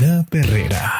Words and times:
La 0.00 0.24
Perrera. 0.30 0.94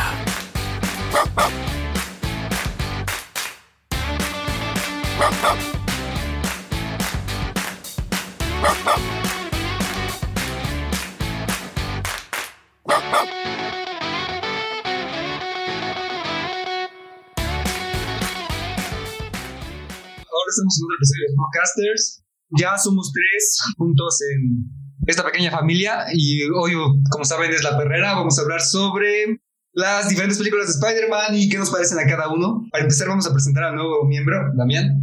Ahora 20.26 20.48
estamos 20.48 20.74
en 20.76 20.84
un 20.84 20.94
episodio 20.96 21.22
de 21.28 21.36
Podcasters. 21.36 22.24
Ya 22.58 22.76
somos 22.76 23.12
tres 23.12 23.58
juntos 23.76 24.18
en 24.34 24.77
esta 25.08 25.24
pequeña 25.24 25.50
familia 25.50 26.04
y 26.12 26.42
hoy, 26.50 26.74
como 27.10 27.24
saben, 27.24 27.50
es 27.50 27.64
La 27.64 27.78
Perrera. 27.78 28.14
Vamos 28.14 28.38
a 28.38 28.42
hablar 28.42 28.60
sobre 28.60 29.40
las 29.72 30.08
diferentes 30.08 30.36
películas 30.36 30.66
de 30.66 30.72
Spider-Man 30.74 31.34
y 31.34 31.48
qué 31.48 31.56
nos 31.56 31.70
parecen 31.70 31.98
a 31.98 32.06
cada 32.06 32.28
uno. 32.28 32.66
Para 32.70 32.84
empezar, 32.84 33.08
vamos 33.08 33.26
a 33.26 33.32
presentar 33.32 33.64
al 33.64 33.74
nuevo 33.74 34.04
miembro, 34.04 34.52
Damián. 34.54 35.02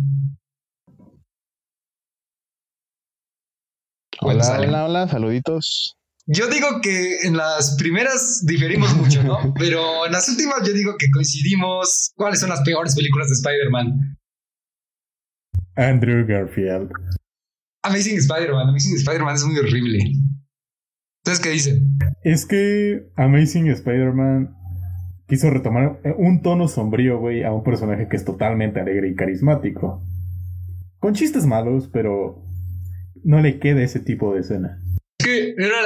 Hola, 4.21 4.59
hola, 4.59 4.85
hola, 4.85 5.07
saluditos. 5.07 5.97
Yo 6.27 6.47
digo 6.47 6.81
que 6.81 7.21
en 7.23 7.35
las 7.35 7.75
primeras 7.75 8.43
diferimos 8.45 8.95
mucho, 8.95 9.23
¿no? 9.23 9.53
Pero 9.59 10.05
en 10.05 10.11
las 10.11 10.29
últimas 10.29 10.67
yo 10.67 10.73
digo 10.73 10.95
que 10.99 11.09
coincidimos 11.11 12.11
cuáles 12.15 12.39
son 12.39 12.49
las 12.49 12.61
peores 12.61 12.95
películas 12.95 13.29
de 13.29 13.33
Spider-Man. 13.33 14.17
Andrew 15.75 16.25
Garfield. 16.27 16.91
Amazing 17.85 18.17
Spider-Man, 18.17 18.69
Amazing 18.69 18.95
Spider-Man 18.95 19.35
es 19.35 19.43
muy 19.43 19.57
horrible. 19.59 19.99
¿Ustedes 21.23 21.39
qué 21.39 21.49
dicen? 21.49 21.97
Es 22.23 22.45
que 22.45 23.11
Amazing 23.15 23.67
Spider-Man 23.67 24.55
quiso 25.27 25.49
retomar 25.49 25.99
un 26.17 26.41
tono 26.41 26.67
sombrío, 26.67 27.19
güey, 27.19 27.43
a 27.43 27.51
un 27.51 27.63
personaje 27.63 28.07
que 28.09 28.15
es 28.15 28.25
totalmente 28.25 28.79
alegre 28.79 29.09
y 29.09 29.15
carismático. 29.15 30.03
Con 30.99 31.13
chistes 31.13 31.45
malos, 31.45 31.89
pero 31.91 32.43
no 33.23 33.41
le 33.41 33.59
queda 33.59 33.83
ese 33.83 33.99
tipo 33.99 34.33
de 34.33 34.41
escena. 34.41 34.81
Es 35.19 35.25
que 35.25 35.49
era, 35.57 35.77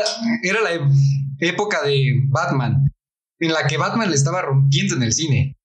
era 0.44 0.62
la 0.62 0.90
época 1.40 1.84
de 1.86 2.14
Batman, 2.30 2.92
en 3.40 3.54
la 3.54 3.68
que 3.68 3.78
Batman 3.78 4.10
le 4.10 4.16
estaba 4.16 4.42
rompiendo 4.42 4.96
en 4.96 5.04
el 5.04 5.14
cine. 5.14 5.58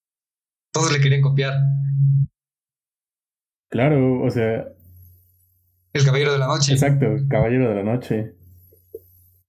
Todos 0.72 0.92
le 0.92 1.00
querían 1.00 1.22
copiar. 1.22 1.54
Claro, 3.70 4.22
o 4.22 4.30
sea, 4.30 4.64
El 5.94 6.04
Caballero 6.04 6.32
de 6.32 6.38
la 6.38 6.48
Noche. 6.48 6.72
exacto, 6.72 7.06
Caballero 7.30 7.68
de 7.68 7.74
la 7.76 7.82
Noche. 7.84 8.34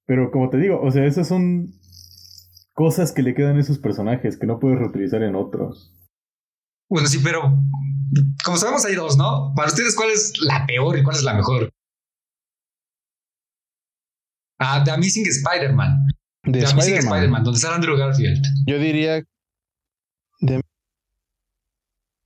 Pero 0.06 0.30
como 0.32 0.50
te 0.50 0.58
digo, 0.58 0.80
o 0.80 0.92
sea, 0.92 1.06
esas 1.06 1.28
son 1.28 1.74
cosas 2.74 3.12
que 3.12 3.24
le 3.24 3.34
quedan 3.34 3.58
a 3.58 3.62
esos 3.62 3.80
personajes 3.80 4.38
que 4.38 4.46
no 4.46 4.60
puedes 4.60 4.78
reutilizar 4.78 5.24
en 5.24 5.36
otros. 5.36 5.92
Bueno, 6.88 7.08
sí, 7.08 7.20
pero 7.24 7.42
como 8.44 8.58
sabemos 8.58 8.86
hay 8.86 8.94
dos, 8.94 9.18
¿no? 9.18 9.54
Para 9.56 9.70
ustedes, 9.70 9.96
¿cuál 9.96 10.12
es 10.12 10.34
la 10.40 10.68
peor 10.68 11.00
y 11.00 11.04
cuál 11.04 11.16
es 11.16 11.24
la 11.24 11.34
mejor? 11.34 11.72
Ah, 14.60 14.84
The 14.86 14.92
Amazing 14.92 15.26
Spider-Man. 15.26 16.06
De 16.44 16.60
The 16.60 16.68
Amazing 16.68 16.98
Spider-Man. 16.98 17.44
Donde 17.44 17.60
sale 17.60 17.76
Andrew 17.76 17.98
Garfield. 17.98 18.46
Yo 18.68 18.78
diría. 18.78 19.24
De... 20.42 20.62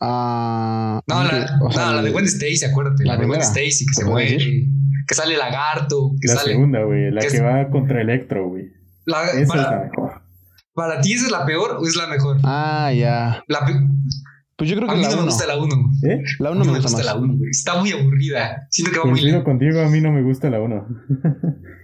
Ah, 0.02 1.02
No, 1.08 1.24
la, 1.24 1.60
o 1.62 1.72
sea, 1.72 1.86
no, 1.88 1.94
la 1.96 2.02
de 2.04 2.12
Gwen 2.12 2.26
Stacy, 2.26 2.66
acuérdate. 2.66 3.04
La, 3.06 3.14
la 3.16 3.20
de 3.22 3.28
Gwen 3.28 3.42
Stacy, 3.42 3.86
que 3.86 3.94
se 3.94 4.02
¿te 4.02 4.06
puedo 4.06 4.12
muere. 4.14 4.68
Que 5.08 5.16
sale 5.16 5.36
lagarto, 5.38 6.12
que 6.22 6.28
La 6.28 6.36
sale. 6.36 6.52
segunda, 6.54 6.84
güey, 6.84 7.12
la 7.12 7.22
que 7.22 7.28
que, 7.28 7.38
es- 7.38 7.44
va 7.44 7.70
contra 7.70 8.02
Electro, 8.02 8.48
güey. 8.50 8.66
Esa 9.08 9.42
es 9.42 9.48
la 9.56 9.82
mejor. 9.92 10.22
para 10.74 11.02
ti, 11.02 11.14
¿esa 11.14 11.26
es 11.26 11.32
la 11.32 11.46
peor 11.46 11.78
o 11.82 11.86
es 11.88 11.96
la 11.96 12.08
mejor? 12.08 12.38
Ah, 12.44 12.92
ya. 12.94 13.44
La 13.48 13.66
Pues 14.56 14.70
yo 14.70 14.76
creo 14.78 14.90
a 14.90 14.94
que 14.94 14.98
mí 15.00 15.04
la 15.04 15.10
no 15.10 15.16
me 15.18 15.22
1. 15.24 15.32
gusta 15.32 15.48
la 15.48 15.58
1. 15.58 15.76
¿Eh? 16.04 16.22
La 16.40 16.50
A 16.50 16.52
1 16.52 16.60
mí 16.62 16.68
me 16.68 16.74
me 16.74 16.80
gusta 16.80 16.98
gusta 16.98 16.98
más. 16.98 17.06
la 17.06 17.16
1, 17.22 17.38
güey. 17.38 17.50
Está 17.50 17.80
muy 17.80 17.92
aburrida. 17.92 18.68
Siento 18.70 18.92
que 18.92 19.00
va 19.00 19.06
muy 19.06 19.14
Coincido 19.14 19.32
lento. 19.38 19.46
contigo, 19.50 19.80
a 19.82 19.90
mí 19.90 20.00
no 20.02 20.12
me 20.12 20.22
gusta 20.22 20.50
la 20.50 20.62
1. 20.62 20.88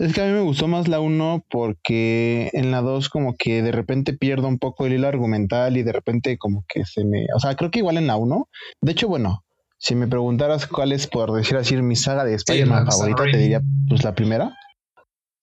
Es 0.00 0.14
que 0.14 0.22
a 0.22 0.24
mí 0.24 0.32
me 0.32 0.40
gustó 0.40 0.66
más 0.66 0.88
la 0.88 0.98
1 0.98 1.44
porque 1.50 2.48
en 2.54 2.70
la 2.70 2.80
2 2.80 3.10
como 3.10 3.36
que 3.36 3.62
de 3.62 3.70
repente 3.70 4.14
pierdo 4.14 4.48
un 4.48 4.58
poco 4.58 4.86
el 4.86 4.94
hilo 4.94 5.06
argumental 5.06 5.76
y 5.76 5.82
de 5.82 5.92
repente 5.92 6.38
como 6.38 6.64
que 6.66 6.86
se 6.86 7.04
me... 7.04 7.26
O 7.36 7.38
sea, 7.38 7.54
creo 7.54 7.70
que 7.70 7.80
igual 7.80 7.98
en 7.98 8.06
la 8.06 8.16
1. 8.16 8.48
De 8.80 8.92
hecho, 8.92 9.08
bueno, 9.08 9.44
si 9.76 9.94
me 9.94 10.08
preguntaras 10.08 10.66
cuál 10.66 10.92
es, 10.92 11.06
por 11.06 11.30
decir 11.32 11.58
así, 11.58 11.76
mi 11.76 11.96
saga 11.96 12.24
de 12.24 12.32
Spider-Man 12.32 12.86
la 12.86 12.90
favorita, 12.90 13.24
te 13.24 13.36
diría 13.36 13.60
pues 13.90 14.02
la 14.02 14.14
primera. 14.14 14.56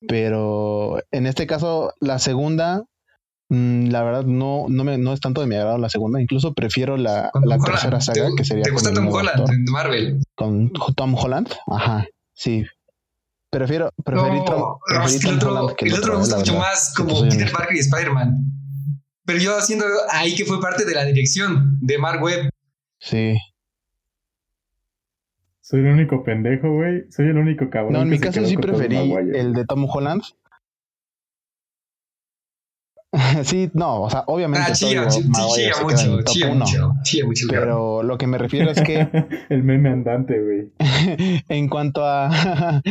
Pero 0.07 1.03
en 1.11 1.27
este 1.27 1.45
caso, 1.45 1.93
la 1.99 2.17
segunda, 2.17 2.83
mm, 3.49 3.89
la 3.89 4.01
verdad 4.01 4.23
no, 4.23 4.65
no, 4.69 4.83
me, 4.83 4.97
no 4.97 5.13
es 5.13 5.19
tanto 5.19 5.41
de 5.41 5.45
mi 5.45 5.53
agrado 5.53 5.77
la 5.77 5.89
segunda. 5.89 6.19
Incluso 6.19 6.55
prefiero 6.55 6.97
la, 6.97 7.29
la 7.45 7.59
tercera 7.59 8.01
saga, 8.01 8.29
¿Te, 8.29 8.35
que 8.35 8.43
sería 8.43 8.63
¿Te 8.63 8.71
gusta 8.71 8.91
Tom 8.91 9.07
Holland 9.07 9.39
actor. 9.39 9.53
en 9.53 9.63
Marvel? 9.65 10.23
con 10.33 10.71
Tom 10.95 11.13
Holland. 11.13 11.53
Ajá, 11.67 12.07
sí. 12.33 12.65
Prefiero, 13.49 13.91
preferí 14.03 14.29
No, 14.29 14.35
el 14.35 14.41
otro, 14.41 14.79
Holland 15.49 15.75
que 15.75 15.85
el 15.85 15.93
otro 15.93 16.13
me 16.13 16.19
gusta 16.19 16.37
mucho 16.37 16.57
más 16.57 16.93
como 16.95 17.21
Peter. 17.21 17.51
Parker 17.51 17.75
y 17.75 17.79
Spider-Man. 17.79 18.37
Pero 19.25 19.39
yo 19.39 19.57
haciendo 19.57 19.85
ahí 20.09 20.35
que 20.35 20.45
fue 20.45 20.59
parte 20.61 20.85
de 20.85 20.93
la 20.93 21.05
dirección 21.05 21.77
de 21.81 21.97
Mark 21.97 22.21
Webb. 22.21 22.49
Sí. 22.99 23.37
Soy 25.61 25.81
el 25.81 25.87
único 25.87 26.23
pendejo, 26.23 26.71
güey. 26.73 27.09
Soy 27.11 27.27
el 27.27 27.37
único 27.37 27.69
cabrón. 27.69 27.93
No, 27.93 28.01
en 28.01 28.09
mi 28.09 28.19
caso 28.19 28.45
sí 28.45 28.57
preferí 28.57 28.95
el 29.13 29.53
de 29.53 29.65
Tom 29.65 29.85
Holland. 29.89 30.23
sí, 33.43 33.69
no, 33.73 34.01
o 34.03 34.09
sea, 34.09 34.23
obviamente 34.27 34.71
Ah, 34.71 34.75
se 34.75 34.89
queda 34.89 35.03
en 35.03 35.29
mucho, 35.29 36.47
uno. 36.51 36.65
mucho, 36.65 36.93
chilla 37.03 37.25
mucho. 37.25 37.47
Pero 37.49 38.03
lo 38.03 38.17
que 38.17 38.27
me 38.27 38.37
refiero 38.37 38.71
es 38.71 38.81
que 38.81 39.07
el 39.49 39.63
meme 39.63 39.89
andante, 39.89 40.41
güey. 40.41 40.71
en 41.49 41.69
cuanto 41.69 42.05
a 42.05 42.81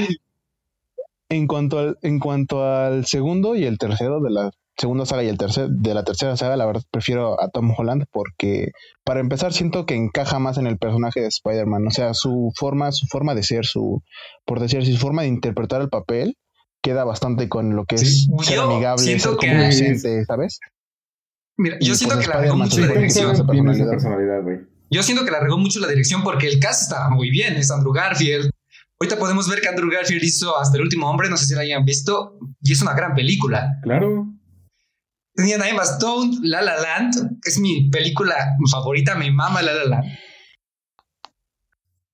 en 1.29 1.47
cuanto 1.47 1.79
al 1.79 1.99
en 2.03 2.19
cuanto 2.19 2.65
al 2.65 3.07
segundo 3.07 3.57
y 3.57 3.65
el 3.65 3.79
tercero 3.79 4.21
de 4.21 4.31
la 4.31 4.51
segunda 4.79 5.07
saga 5.07 5.23
y 5.25 5.29
el 5.29 5.39
tercer 5.39 5.69
de 5.71 5.95
la 5.95 6.05
tercera 6.05 6.37
saga, 6.37 6.57
la 6.57 6.67
verdad 6.67 6.83
prefiero 6.91 7.41
a 7.43 7.49
Tom 7.49 7.73
Holland 7.77 8.05
porque 8.13 8.69
para 9.05 9.21
empezar 9.21 9.53
siento 9.55 9.87
que 9.87 9.95
encaja 9.95 10.39
más 10.39 10.59
en 10.59 10.67
el 10.67 10.77
personaje 10.79 11.21
de 11.21 11.29
Spider-Man, 11.29 11.87
o 11.87 11.91
sea, 11.91 12.13
su 12.15 12.53
forma 12.55 12.93
su 12.93 13.07
forma 13.07 13.35
de 13.35 13.43
ser, 13.43 13.65
su 13.65 14.03
por 14.45 14.61
decir 14.61 14.81
así, 14.81 14.93
su 14.93 14.99
forma 15.01 15.23
de 15.23 15.29
interpretar 15.29 15.81
el 15.81 15.89
papel 15.89 16.37
queda 16.83 17.05
bastante 17.05 17.49
con 17.49 17.75
lo 17.75 17.85
que 17.87 17.99
Sí, 17.99 18.29
es 18.39 18.47
ser 18.47 18.57
yo 18.57 18.71
amigable, 18.71 19.03
ser 19.19 19.21
que- 19.41 19.49
convincente, 19.49 20.25
¿sabes? 20.27 20.61
Mira, 21.59 21.79
yo 21.81 21.95
y 21.95 21.97
siento 21.97 22.17
pues 22.17 22.27
que 22.27 22.33
la 22.35 22.41
regó 22.41 22.57
mucho 22.57 22.79
la 22.81 22.87
dirección. 22.89 23.31
esa 23.33 23.47
personalidad, 23.47 24.43
güey. 24.43 24.59
Yo 24.91 25.03
siento 25.03 25.25
que 25.25 25.31
la 25.31 25.41
regó 25.41 25.57
mucho 25.59 25.81
la 25.81 25.89
dirección 25.89 26.23
porque 26.23 26.47
el 26.49 26.61
cast 26.61 26.83
estaba 26.83 27.09
muy 27.09 27.31
bien. 27.31 27.57
Es 27.57 27.71
Andrew 27.71 27.93
Garfield. 27.95 28.51
Ahorita 28.99 29.19
podemos 29.19 29.49
ver 29.49 29.61
que 29.61 29.69
Andrew 29.69 29.91
Garfield 29.91 30.25
hizo 30.25 30.59
hasta 30.59 30.77
El 30.77 30.85
último 30.85 31.11
hombre, 31.11 31.29
no 31.29 31.37
sé 31.37 31.47
si 31.47 31.55
la 31.55 31.61
hayan 31.61 31.85
visto, 31.85 32.39
y 32.63 32.73
es 32.73 32.81
una 32.81 32.95
gran 32.95 33.15
película. 33.15 33.79
Claro. 33.83 34.33
Tenían 35.35 35.61
a 35.61 35.69
Emma 35.69 35.83
Stone, 35.83 36.39
La 36.43 36.63
La 36.63 36.81
Land, 36.81 37.39
es 37.45 37.59
mi 37.59 37.91
película 37.91 38.35
favorita, 38.71 39.15
me 39.15 39.31
mama 39.31 39.61
La 39.61 39.75
La 39.75 39.85
Land. 39.85 40.07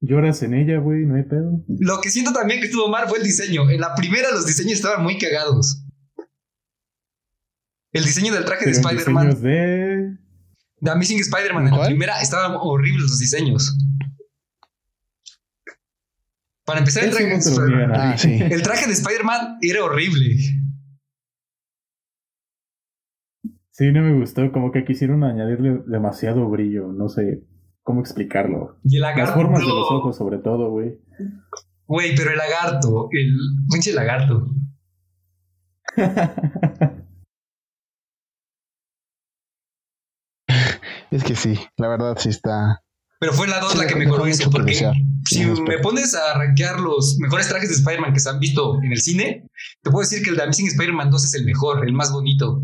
Lloras 0.00 0.42
en 0.42 0.54
ella, 0.54 0.78
güey, 0.78 1.06
no 1.06 1.14
hay 1.14 1.22
pedo. 1.22 1.64
Lo 1.68 2.00
que 2.00 2.10
siento 2.10 2.32
también 2.32 2.58
que 2.58 2.66
estuvo 2.66 2.88
mal 2.88 3.08
fue 3.08 3.18
el 3.18 3.24
diseño. 3.24 3.70
En 3.70 3.80
la 3.80 3.94
primera 3.94 4.32
los 4.32 4.44
diseños 4.44 4.72
estaban 4.72 5.04
muy 5.04 5.16
cagados. 5.16 5.84
El 7.92 8.04
diseño 8.04 8.34
del 8.34 8.44
traje 8.44 8.64
de 8.66 8.72
Pero 8.72 8.88
Spider-Man, 8.88 9.40
de... 9.40 10.16
de 10.80 10.90
Amazing 10.90 11.20
Spider-Man, 11.20 11.68
en 11.68 11.78
la 11.78 11.86
primera 11.86 12.20
estaban 12.20 12.56
horribles 12.58 13.02
los 13.02 13.18
diseños. 13.20 13.78
Para 16.64 16.78
empezar, 16.78 17.04
el 17.04 17.10
traje, 17.10 17.26
no. 17.28 17.94
Ah, 17.94 18.16
sí. 18.16 18.38
el 18.40 18.62
traje 18.62 18.86
de 18.86 18.92
Spider-Man 18.92 19.58
era 19.60 19.84
horrible. 19.84 20.36
Sí, 23.70 23.90
no 23.90 24.02
me 24.02 24.18
gustó. 24.18 24.52
Como 24.52 24.70
que 24.70 24.84
quisieron 24.84 25.24
añadirle 25.24 25.82
demasiado 25.86 26.48
brillo. 26.48 26.92
No 26.92 27.08
sé 27.08 27.42
cómo 27.82 28.00
explicarlo. 28.00 28.78
Y 28.84 28.96
el 28.96 29.02
Las 29.02 29.16
lagarto. 29.16 29.34
formas 29.34 29.60
de 29.60 29.66
los 29.66 29.90
ojos, 29.90 30.16
sobre 30.16 30.38
todo, 30.38 30.70
güey. 30.70 31.00
Güey, 31.86 32.14
pero 32.14 32.30
el 32.30 32.38
lagarto, 32.38 33.08
el 33.10 33.36
pinche 33.70 33.92
lagarto. 33.92 34.46
Es 41.10 41.24
que 41.24 41.36
sí, 41.36 41.58
la 41.76 41.88
verdad 41.88 42.16
sí 42.18 42.30
está 42.30 42.82
Pero 43.20 43.34
fue 43.34 43.46
la 43.46 43.60
2 43.60 43.72
Sí, 43.72 43.78
la 43.78 43.86
que 43.86 44.30
eso, 44.30 44.44
que 44.44 44.50
porque 44.50 44.72
si 45.32 45.44
me 45.62 45.78
pones 45.78 46.14
a 46.14 46.38
rankear 46.38 46.80
los 46.80 47.16
mejores 47.18 47.48
trajes 47.48 47.68
de 47.68 47.74
Spider-Man 47.76 48.12
que 48.12 48.20
se 48.20 48.28
han 48.30 48.38
visto 48.38 48.80
en 48.82 48.92
el 48.92 49.00
cine, 49.00 49.48
te 49.82 49.90
puedo 49.90 50.00
decir 50.08 50.22
que 50.22 50.30
el 50.30 50.36
de 50.36 50.42
Amazing 50.42 50.66
Spider-Man 50.68 51.10
2 51.10 51.24
es 51.24 51.34
el 51.34 51.44
mejor, 51.44 51.86
el 51.86 51.92
más 51.92 52.12
bonito. 52.12 52.62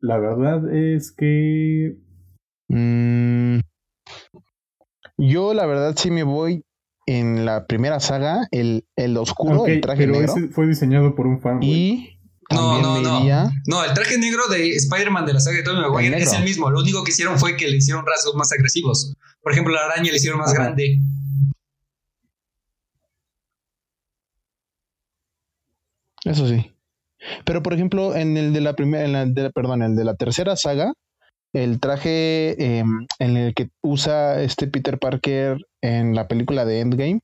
La 0.00 0.18
verdad 0.18 0.72
es 0.74 1.12
que 1.12 1.96
Mm, 2.70 3.60
yo 5.16 5.54
la 5.54 5.64
verdad 5.64 5.94
sí 5.96 6.10
me 6.10 6.22
voy 6.22 6.62
en 7.06 7.46
la 7.46 7.66
primera 7.66 7.98
saga 7.98 8.46
el, 8.50 8.84
el 8.94 9.16
oscuro, 9.16 9.62
Ok, 9.62 9.68
el 9.68 9.80
traje 9.80 10.00
pero 10.02 10.12
negro. 10.12 10.32
ese 10.36 10.48
fue 10.48 10.66
diseñado 10.66 11.14
por 11.14 11.26
un 11.26 11.40
fan, 11.40 11.56
güey. 11.56 11.70
Y 11.70 12.17
No, 12.50 12.80
no, 12.80 13.00
no. 13.02 13.20
iría- 13.20 13.50
No, 13.66 13.84
el 13.84 13.92
traje 13.92 14.16
negro 14.18 14.48
de 14.48 14.74
Spider-Man 14.76 15.26
de 15.26 15.34
la 15.34 15.40
saga 15.40 15.58
de 15.58 15.62
Tobey 15.64 15.80
Maguire 15.82 16.16
es 16.18 16.32
el 16.32 16.44
mismo. 16.44 16.70
Lo 16.70 16.80
único 16.80 17.04
que 17.04 17.10
hicieron 17.10 17.38
fue 17.38 17.56
que 17.56 17.68
le 17.68 17.76
hicieron 17.76 18.06
rasgos 18.06 18.34
más 18.36 18.50
agresivos. 18.52 19.14
Por 19.42 19.52
ejemplo, 19.52 19.74
la 19.74 19.80
araña 19.84 20.10
le 20.10 20.16
hicieron 20.16 20.38
más 20.40 20.52
Ajá. 20.54 20.62
grande. 20.64 20.98
Eso 26.24 26.46
sí. 26.48 26.74
Pero 27.44 27.62
por 27.62 27.74
ejemplo, 27.74 28.14
en 28.14 28.36
el 28.36 28.52
de 28.52 28.60
la 28.60 28.74
primera, 28.74 29.04
en 29.04 29.12
la 29.12 29.26
de, 29.26 29.50
perdón, 29.50 29.82
el 29.82 29.96
de 29.96 30.04
la 30.04 30.14
tercera 30.14 30.56
saga, 30.56 30.92
el 31.52 31.80
traje 31.80 32.50
eh, 32.78 32.84
en 33.18 33.36
el 33.36 33.54
que 33.54 33.70
usa 33.82 34.40
este 34.42 34.66
Peter 34.68 34.98
Parker 34.98 35.58
en 35.82 36.14
la 36.14 36.28
película 36.28 36.64
de 36.64 36.80
Endgame, 36.80 37.20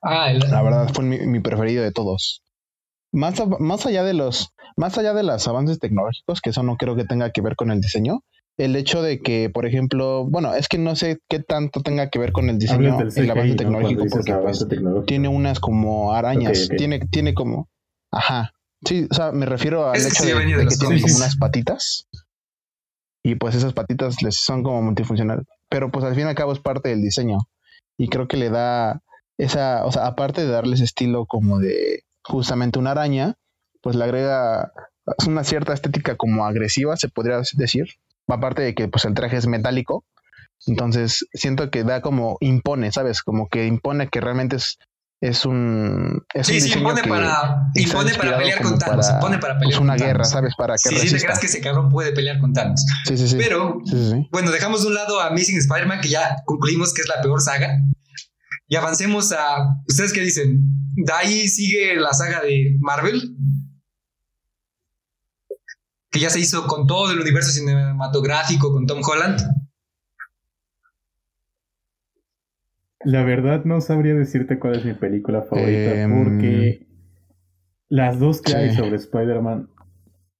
Ah, 0.00 0.30
el- 0.30 0.38
la 0.38 0.62
verdad 0.62 0.88
fue 0.94 1.04
mi, 1.04 1.18
mi 1.26 1.40
preferido 1.40 1.82
de 1.82 1.90
todos. 1.90 2.42
Más, 3.12 3.34
más 3.58 3.86
allá 3.86 4.04
de 4.04 4.14
los, 4.14 4.50
más 4.76 4.98
allá 4.98 5.14
de 5.14 5.22
los 5.22 5.48
avances 5.48 5.78
tecnológicos, 5.78 6.40
que 6.40 6.50
eso 6.50 6.62
no 6.62 6.76
creo 6.76 6.96
que 6.96 7.04
tenga 7.04 7.30
que 7.30 7.40
ver 7.40 7.56
con 7.56 7.70
el 7.70 7.80
diseño, 7.80 8.20
el 8.58 8.74
hecho 8.76 9.02
de 9.02 9.20
que, 9.20 9.50
por 9.50 9.66
ejemplo, 9.66 10.26
bueno, 10.28 10.54
es 10.54 10.68
que 10.68 10.78
no 10.78 10.96
sé 10.96 11.20
qué 11.28 11.38
tanto 11.38 11.80
tenga 11.80 12.10
que 12.10 12.18
ver 12.18 12.32
con 12.32 12.50
el 12.50 12.58
diseño, 12.58 12.98
del 12.98 13.12
el 13.16 13.30
avance 13.30 13.56
CGI, 13.56 13.94
pues, 14.08 14.28
avance 14.28 14.66
tecnológico. 14.66 15.06
tiene 15.06 15.28
unas 15.28 15.60
como 15.60 16.12
arañas, 16.12 16.68
tiene, 16.76 16.98
tiene 16.98 17.34
como, 17.34 17.68
ajá, 18.10 18.52
sí, 18.84 19.06
o 19.10 19.14
sea, 19.14 19.30
me 19.32 19.46
refiero 19.46 19.88
al 19.88 19.96
Es 19.96 20.06
hecho 20.06 20.24
de, 20.24 20.34
de 20.34 20.56
de 20.56 20.66
que 20.66 20.76
tiene 20.76 21.00
como 21.00 21.16
unas 21.16 21.36
patitas 21.36 22.08
y 23.24 23.36
pues 23.36 23.54
esas 23.54 23.74
patitas 23.74 24.22
les 24.22 24.36
son 24.36 24.62
como 24.62 24.82
multifuncional, 24.82 25.44
pero 25.70 25.90
pues 25.90 26.04
al 26.04 26.14
fin 26.14 26.24
y 26.24 26.28
al 26.28 26.34
cabo 26.34 26.52
es 26.52 26.60
parte 26.60 26.88
del 26.88 27.00
diseño 27.00 27.38
y 27.96 28.08
creo 28.08 28.26
que 28.26 28.36
le 28.36 28.50
da 28.50 29.02
esa, 29.38 29.84
o 29.84 29.92
sea, 29.92 30.06
aparte 30.06 30.40
de 30.42 30.48
darle 30.48 30.74
ese 30.74 30.84
estilo 30.84 31.26
como 31.26 31.60
de 31.60 32.02
justamente 32.28 32.78
una 32.78 32.92
araña, 32.92 33.34
pues 33.82 33.96
le 33.96 34.04
agrega 34.04 34.72
una 35.26 35.44
cierta 35.44 35.72
estética 35.72 36.16
como 36.16 36.44
agresiva, 36.46 36.96
se 36.96 37.08
podría 37.08 37.40
decir, 37.54 37.86
aparte 38.26 38.62
de 38.62 38.74
que 38.74 38.88
pues 38.88 39.04
el 39.06 39.14
traje 39.14 39.36
es 39.36 39.46
metálico, 39.46 40.04
entonces 40.66 41.26
siento 41.32 41.70
que 41.70 41.84
da 41.84 42.00
como 42.02 42.36
impone, 42.40 42.92
¿sabes? 42.92 43.22
Como 43.22 43.48
que 43.48 43.66
impone 43.66 44.08
que 44.08 44.20
realmente 44.20 44.56
es, 44.56 44.76
es 45.20 45.46
un... 45.46 46.22
Es 46.34 46.46
sí, 46.48 46.54
un 46.56 46.60
sí, 46.60 46.72
impone 46.78 47.00
que 47.02 47.08
para, 47.08 47.70
impone 47.74 47.94
para 47.94 48.08
inspirado 48.10 48.38
pelear 48.38 48.62
con 48.62 48.78
Thanos. 48.78 49.06
para, 49.06 49.18
impone 49.18 49.38
para 49.38 49.54
pues, 49.54 49.64
pelear 49.66 49.82
una 49.82 49.96
con 49.96 50.06
guerra, 50.06 50.12
Thanos. 50.24 50.30
¿sabes? 50.30 50.54
Para 50.58 50.74
que 50.74 50.78
Sí, 50.80 50.88
sí, 50.88 50.94
te 50.96 51.02
resista. 51.04 51.26
creas 51.26 51.38
que 51.40 51.46
ese 51.46 51.60
cabrón 51.60 51.88
puede 51.90 52.12
pelear 52.12 52.38
con 52.40 52.52
Thanos. 52.52 52.84
Sí, 53.06 53.16
sí, 53.16 53.28
sí. 53.28 53.36
Pero, 53.38 53.78
Sí, 53.84 53.96
sí, 53.96 54.10
sí. 54.10 54.28
bueno, 54.30 54.50
dejamos 54.50 54.82
de 54.82 54.88
un 54.88 54.94
lado 54.94 55.20
a 55.20 55.28
Amazing 55.28 55.58
Spider-Man, 55.58 56.00
que 56.02 56.08
ya 56.08 56.36
concluimos 56.44 56.92
que 56.92 57.02
es 57.02 57.08
la 57.08 57.22
peor 57.22 57.40
saga. 57.40 57.78
Y 58.68 58.76
avancemos 58.76 59.32
a. 59.32 59.82
¿Ustedes 59.88 60.12
qué 60.12 60.20
dicen? 60.20 60.60
¿De 60.94 61.12
ahí 61.12 61.48
sigue 61.48 61.96
la 61.96 62.12
saga 62.12 62.42
de 62.42 62.76
Marvel? 62.80 63.36
Que 66.10 66.20
ya 66.20 66.30
se 66.30 66.40
hizo 66.40 66.66
con 66.66 66.86
todo 66.86 67.12
el 67.12 67.20
universo 67.20 67.50
cinematográfico, 67.50 68.72
con 68.72 68.86
Tom 68.86 69.00
Holland. 69.02 69.40
La 73.04 73.22
verdad 73.24 73.64
no 73.64 73.80
sabría 73.80 74.14
decirte 74.14 74.58
cuál 74.58 74.76
es 74.76 74.84
mi 74.84 74.94
película 74.94 75.42
favorita 75.42 76.02
Em, 76.02 76.24
porque 76.24 76.88
las 77.88 78.18
dos 78.18 78.42
que 78.42 78.52
sí. 78.52 78.56
hay 78.58 78.74
sobre 78.74 78.96
Spider-Man 78.96 79.70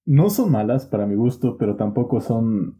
no 0.05 0.29
son 0.29 0.51
malas 0.51 0.85
para 0.85 1.05
mi 1.05 1.15
gusto, 1.15 1.57
pero 1.57 1.77
tampoco 1.77 2.19
son 2.19 2.79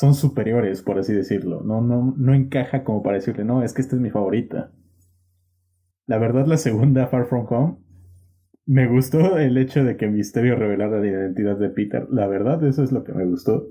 son 0.00 0.14
superiores, 0.14 0.80
por 0.80 0.98
así 0.98 1.12
decirlo. 1.12 1.62
No, 1.62 1.82
no, 1.82 2.14
no 2.16 2.32
encaja 2.32 2.84
como 2.84 3.02
para 3.02 3.16
decirle, 3.16 3.44
no, 3.44 3.62
es 3.62 3.74
que 3.74 3.82
esta 3.82 3.96
es 3.96 4.00
mi 4.00 4.08
favorita. 4.08 4.72
La 6.06 6.16
verdad, 6.16 6.46
la 6.46 6.56
segunda, 6.56 7.06
Far 7.08 7.26
From 7.26 7.46
Home, 7.50 7.76
me 8.64 8.88
gustó 8.88 9.36
el 9.36 9.58
hecho 9.58 9.84
de 9.84 9.98
que 9.98 10.08
Misterio 10.08 10.56
revelara 10.56 11.00
la 11.00 11.06
identidad 11.06 11.58
de 11.58 11.68
Peter. 11.68 12.06
La 12.10 12.26
verdad, 12.28 12.64
eso 12.64 12.82
es 12.82 12.92
lo 12.92 13.04
que 13.04 13.12
me 13.12 13.26
gustó. 13.26 13.66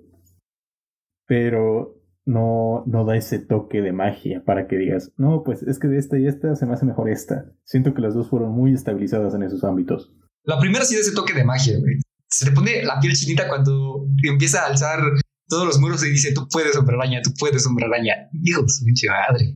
Pero 1.26 2.00
no, 2.26 2.84
no 2.86 3.06
da 3.06 3.18
ese 3.18 3.40
toque 3.40 3.81
de 3.81 3.92
magia 3.92 4.44
para 4.46 4.68
que 4.68 4.78
digas, 4.78 5.12
no, 5.18 5.42
pues 5.44 5.64
es 5.64 5.80
que 5.80 5.88
de 5.88 5.98
esta 5.98 6.20
y 6.20 6.28
esta 6.28 6.56
se 6.56 6.68
me 6.68 6.74
hace 6.74 6.86
mejor 6.86 7.10
esta. 7.10 7.52
Siento 7.64 7.96
que 7.96 8.04
las 8.04 8.14
dos 8.14 8.30
fueron 8.30 8.52
muy 8.52 8.76
estabilizadas 8.76 9.34
en 9.34 9.42
esos 9.42 9.64
ámbitos. 9.64 10.14
La 10.44 10.60
primera 10.60 10.86
sí 10.86 10.94
da 10.94 11.02
ese 11.02 11.16
toque 11.16 11.34
de 11.34 11.44
magia, 11.44 11.80
güey. 11.80 11.96
Se 12.28 12.46
le 12.46 12.52
pone 12.52 12.84
la 12.84 13.00
piel 13.00 13.14
chinita 13.14 13.48
cuando 13.48 14.06
empieza 14.24 14.62
a 14.62 14.68
alzar 14.68 15.00
todos 15.50 15.66
los 15.66 15.80
muros 15.80 16.06
y 16.06 16.10
dice, 16.12 16.34
tú 16.34 16.48
puedes, 16.50 16.75
hombre 16.78 16.96
araña, 16.96 17.22
tú 17.22 17.31
puedes, 17.38 17.66
hombre 17.68 17.86
araña. 17.86 18.30
Hijo 18.44 18.62
de 18.62 18.69
su 18.69 18.86
pinche 18.86 19.07
madre. 19.10 19.56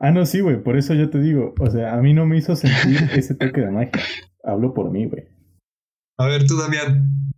Ah, 0.00 0.10
no, 0.10 0.26
sí, 0.26 0.40
güey, 0.40 0.62
por 0.62 0.76
eso 0.76 0.94
yo 0.94 1.08
te 1.10 1.18
digo, 1.18 1.54
o 1.58 1.70
sea, 1.70 1.94
a 1.94 1.96
mí 2.02 2.12
no 2.14 2.26
me 2.26 2.36
hizo 2.38 2.54
sentir 2.54 2.98
ese 3.16 3.34
toque 3.34 3.60
de 3.62 3.70
magia. 3.70 3.92
Hablo 4.44 4.74
por 4.74 4.90
mí, 4.90 5.06
güey. 5.06 5.24
A 6.18 6.26
ver, 6.26 6.46
tú, 6.46 6.56
Damián. 6.58 7.30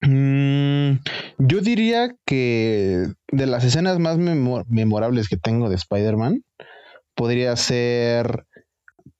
Mm, 0.00 0.98
yo 1.38 1.60
diría 1.60 2.14
que 2.26 3.06
de 3.32 3.46
las 3.46 3.64
escenas 3.64 3.98
más 3.98 4.18
memo- 4.18 4.64
memorables 4.68 5.28
que 5.28 5.36
tengo 5.36 5.68
de 5.70 5.76
Spider-Man, 5.76 6.42
podría 7.14 7.56
ser 7.56 8.44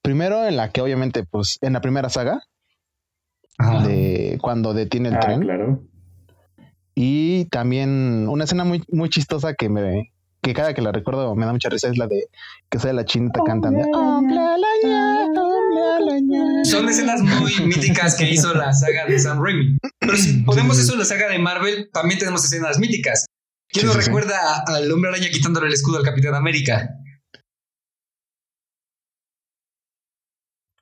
primero 0.02 0.46
en 0.46 0.56
la 0.56 0.70
que 0.70 0.82
obviamente, 0.82 1.24
pues, 1.24 1.58
en 1.62 1.72
la 1.72 1.80
primera 1.80 2.10
saga, 2.10 2.42
de 3.58 4.38
cuando 4.40 4.74
detiene 4.74 5.08
el 5.10 5.14
Ah, 5.16 5.20
tren. 5.20 5.40
claro. 5.40 5.82
Y 6.94 7.46
también 7.46 8.28
una 8.28 8.44
escena 8.44 8.64
muy, 8.64 8.82
muy 8.90 9.08
chistosa 9.08 9.54
que 9.54 9.68
me 9.68 10.10
que 10.42 10.52
cada 10.52 10.74
que 10.74 10.82
la 10.82 10.92
recuerdo 10.92 11.34
me 11.34 11.46
da 11.46 11.52
mucha 11.52 11.70
risa 11.70 11.88
es 11.88 11.96
la 11.96 12.06
de 12.06 12.26
que 12.68 12.78
sale 12.78 12.92
la 12.92 13.04
chinita 13.06 13.40
cantando. 13.46 13.80
"Hombre 13.94 14.38
araña, 14.38 15.24
hombre 15.24 15.80
araña". 15.96 16.64
Son 16.64 16.86
escenas 16.88 17.22
muy 17.22 17.52
míticas 17.66 18.14
que 18.16 18.30
hizo 18.30 18.52
la 18.54 18.72
saga 18.74 19.06
de 19.06 19.18
Sam 19.18 19.42
Raimi. 19.42 19.78
Pero 19.98 20.16
si 20.16 20.42
ponemos 20.42 20.78
eso 20.78 20.92
en 20.92 20.98
la 20.98 21.04
saga 21.06 21.28
de 21.30 21.38
Marvel, 21.38 21.88
también 21.92 22.18
tenemos 22.18 22.44
escenas 22.44 22.78
míticas. 22.78 23.24
¿Quién 23.70 23.80
Sí, 23.80 23.86
nos 23.86 23.96
sí, 23.96 24.06
recuerda 24.10 24.62
al 24.66 24.92
hombre 24.92 25.10
araña 25.10 25.28
quitándole 25.32 25.68
el 25.68 25.72
escudo 25.72 25.96
al 25.98 26.04
Capitán 26.04 26.34
América? 26.34 26.90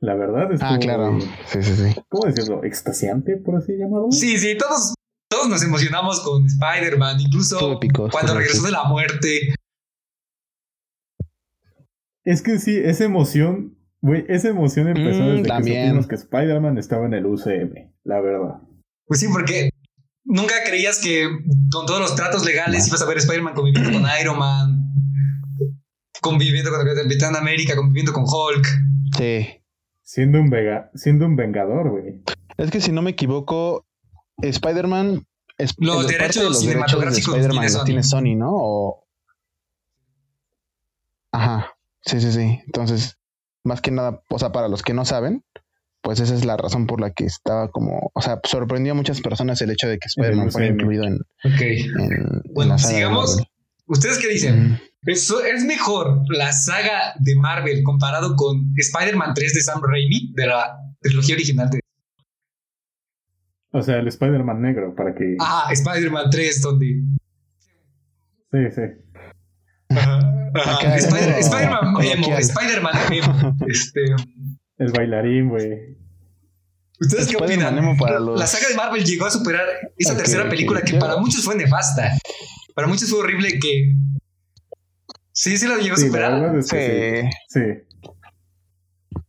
La 0.02 0.14
verdad 0.16 0.50
es 0.52 0.60
Ah, 0.62 0.78
claro. 0.81 1.16
Sí, 1.46 1.62
sí, 1.62 1.76
sí. 1.76 1.94
¿Cómo 2.08 2.26
decirlo? 2.26 2.64
¿Extasiante, 2.64 3.37
por 3.37 3.54
así 3.54 3.72
llamarlo? 3.78 4.10
Sí, 4.10 4.37
sí, 4.37 4.56
todos, 4.58 4.94
todos 5.31 5.49
nos 5.49 5.62
emocionamos 5.62 6.19
con 6.20 6.44
Spider-Man, 6.44 7.20
incluso 7.20 7.75
épico, 7.75 8.08
cuando 8.10 8.34
regresó 8.34 8.62
de 8.66 8.72
la 8.72 8.82
muerte. 8.82 9.55
Es 12.24 12.43
que 12.43 12.58
sí, 12.58 12.76
esa 12.76 13.05
emoción, 13.05 13.79
güey, 14.00 14.24
esa 14.29 14.48
emoción 14.48 14.88
empezó 14.88 15.22
Mm, 15.22 15.31
desde 15.36 15.48
también. 15.48 16.03
que 16.03 16.08
que 16.08 16.15
Spider-Man 16.17 16.79
estaba 16.79 17.06
en 17.06 17.15
el 17.15 17.26
UCM, 17.26 17.93
la 18.03 18.20
verdad. 18.20 18.60
Pues 19.06 19.20
sí, 19.20 19.29
porque 19.32 19.70
nunca 20.24 20.55
creías 20.67 20.98
que 21.00 21.29
con 21.72 21.86
todos 21.86 22.00
los 22.00 22.17
tratos 22.17 22.44
legales 22.44 22.88
ibas 22.88 23.03
a 23.03 23.06
ver 23.06 23.19
Spider-Man 23.19 23.55
conviviendo 23.55 23.93
con 23.93 24.03
Iron 24.20 24.36
Man, 24.36 24.94
conviviendo 26.20 26.72
con 26.72 26.86
el 26.88 26.96
Capitán 27.05 27.36
América, 27.36 27.76
conviviendo 27.76 28.12
con 28.12 28.24
Hulk. 28.24 28.67
Sí. 29.17 29.61
Siendo 30.12 30.40
un, 30.42 30.50
vega, 30.50 30.90
siendo 30.94 31.24
un 31.24 31.36
vengador, 31.36 31.88
güey. 31.88 32.22
Es 32.58 32.70
que 32.70 32.82
si 32.82 32.92
no 32.92 33.00
me 33.00 33.12
equivoco, 33.12 33.86
Spider-Man 34.42 35.26
es 35.56 35.74
Los 35.78 36.06
derechos 36.06 36.42
de 36.42 36.48
los 36.50 36.60
derechos 36.60 37.00
de 37.00 37.12
cinematográficos 37.12 37.34
Spider-Man 37.34 37.60
tiene 37.64 37.72
los 37.72 37.84
tiene 37.86 38.02
Sony, 38.02 38.36
¿no? 38.36 38.50
O... 38.52 39.06
Ajá. 41.31 41.72
Sí, 42.02 42.20
sí, 42.20 42.31
sí. 42.31 42.60
Entonces, 42.66 43.16
más 43.64 43.81
que 43.81 43.90
nada, 43.90 44.22
o 44.28 44.38
sea, 44.38 44.52
para 44.52 44.69
los 44.69 44.82
que 44.82 44.92
no 44.92 45.06
saben, 45.06 45.46
pues 46.02 46.20
esa 46.20 46.34
es 46.34 46.44
la 46.44 46.58
razón 46.58 46.86
por 46.86 47.00
la 47.00 47.14
que 47.14 47.24
estaba 47.24 47.70
como, 47.70 48.10
o 48.12 48.20
sea, 48.20 48.38
sorprendió 48.44 48.92
a 48.92 48.96
muchas 48.96 49.22
personas 49.22 49.62
el 49.62 49.70
hecho 49.70 49.88
de 49.88 49.98
que 49.98 50.08
Spider-Man 50.08 50.52
fuera 50.52 50.66
incluido 50.66 51.04
en, 51.04 51.14
Ok. 51.42 51.60
en, 51.62 52.02
en 52.02 52.42
Bueno, 52.52 52.74
de 52.74 52.81
sigamos. 52.81 53.42
¿Ustedes 53.86 54.19
qué 54.19 54.28
dicen? 54.28 54.72
Mm. 54.72 54.81
¿Es, 55.04 55.30
¿Es 55.30 55.64
mejor 55.64 56.22
la 56.28 56.52
saga 56.52 57.14
de 57.18 57.34
Marvel 57.36 57.82
comparado 57.82 58.36
con 58.36 58.72
Spider-Man 58.76 59.34
3 59.34 59.54
de 59.54 59.60
Sam 59.60 59.80
Raimi, 59.82 60.32
de 60.34 60.46
la 60.46 60.78
trilogía 61.00 61.34
original 61.34 61.68
de... 61.70 61.80
O 63.72 63.82
sea, 63.82 63.96
el 63.98 64.06
Spider-Man 64.08 64.60
negro, 64.62 64.94
para 64.94 65.14
que... 65.14 65.36
Ah, 65.40 65.68
Spider-Man 65.72 66.30
3, 66.30 66.60
donde... 66.60 67.02
Sí, 68.52 68.58
sí. 68.74 68.82
Ajá, 69.90 70.96
Spider- 70.98 71.38
Spider-Man 71.38 72.02
emo. 72.04 72.36
Spider-Man 72.38 72.92
emo. 73.12 73.56
Este, 73.66 74.00
El 74.78 74.92
bailarín, 74.92 75.48
güey. 75.48 75.96
¿Ustedes 77.00 77.26
qué 77.26 77.36
opinan? 77.36 77.76
emo 77.78 77.96
para 77.96 78.20
los- 78.20 78.38
La 78.38 78.46
saga 78.46 78.68
de 78.68 78.74
Marvel 78.76 79.04
llegó 79.04 79.26
a 79.26 79.30
superar 79.30 79.64
esa 79.98 80.16
tercera 80.16 80.48
película 80.48 80.82
que 80.82 80.94
para 80.98 81.16
muchos 81.16 81.42
fue 81.44 81.56
nefasta. 81.56 82.12
Para 82.74 82.86
muchos 82.86 83.10
fue 83.10 83.18
horrible 83.20 83.58
que... 83.58 83.96
Sí, 85.32 85.56
sí 85.58 85.67
la 85.67 85.77
llegó 85.79 85.94
a 85.94 85.98
superar. 85.98 86.62
Sí. 86.62 86.77
que 86.77 87.31
sí. 87.48 87.60
Sí. 87.60 89.20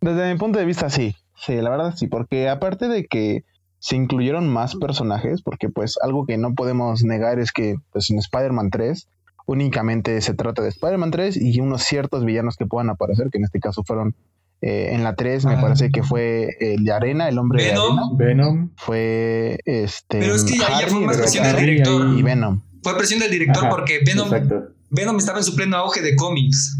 Desde 0.00 0.32
mi 0.32 0.38
punto 0.38 0.58
de 0.58 0.64
vista, 0.64 0.90
sí. 0.90 1.16
Sí, 1.36 1.54
la 1.56 1.70
verdad 1.70 1.94
sí, 1.96 2.06
porque 2.06 2.48
aparte 2.48 2.88
de 2.88 3.06
que 3.06 3.44
se 3.78 3.96
incluyeron 3.96 4.48
más 4.48 4.76
personajes, 4.76 5.42
porque 5.42 5.68
pues 5.68 5.96
algo 6.02 6.26
que 6.26 6.38
no 6.38 6.54
podemos 6.54 7.02
negar 7.04 7.38
es 7.38 7.52
que 7.52 7.76
pues 7.92 8.10
en 8.10 8.18
Spider-Man 8.18 8.70
3 8.70 9.08
únicamente 9.46 10.20
se 10.22 10.32
trata 10.34 10.62
de 10.62 10.68
Spider-Man 10.70 11.10
3 11.10 11.36
y 11.36 11.60
unos 11.60 11.82
ciertos 11.82 12.24
villanos 12.24 12.56
que 12.56 12.66
puedan 12.66 12.88
aparecer, 12.90 13.28
que 13.30 13.38
en 13.38 13.44
este 13.44 13.60
caso 13.60 13.82
fueron 13.84 14.14
eh, 14.62 14.90
en 14.94 15.04
la 15.04 15.14
3 15.14 15.44
me 15.44 15.54
Ah. 15.54 15.60
parece 15.60 15.90
que 15.90 16.02
fue 16.02 16.48
el 16.60 16.84
de 16.84 16.92
arena, 16.92 17.28
el 17.28 17.38
hombre 17.38 17.64
Venom. 17.64 18.16
de 18.16 18.24
arena. 18.24 18.42
Venom. 18.44 18.70
Fue 18.76 19.58
este 19.66 20.20
Pero 20.20 20.34
es 20.34 20.44
que 20.44 20.56
ya, 20.56 20.80
ya 20.80 20.86
fue 20.86 21.00
más 21.00 21.18
presión 21.18 21.44
del 21.44 21.56
director. 21.56 22.18
y 22.18 22.22
Venom. 22.22 22.60
Fue 22.82 22.96
presión 22.96 23.20
del 23.20 23.30
director 23.30 23.64
Ajá, 23.66 23.70
porque 23.74 23.98
Venom, 24.06 24.26
Exacto. 24.32 24.68
Venom 24.94 25.18
estaba 25.18 25.38
en 25.38 25.44
su 25.44 25.54
pleno 25.54 25.76
auge 25.76 26.00
de 26.02 26.14
cómics. 26.16 26.78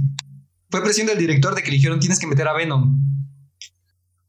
Fue 0.70 0.82
presión 0.82 1.06
del 1.06 1.18
director 1.18 1.54
de 1.54 1.62
que 1.62 1.70
le 1.70 1.76
dijeron 1.76 2.00
tienes 2.00 2.18
que 2.18 2.26
meter 2.26 2.46
a 2.48 2.52
Venom. 2.54 3.00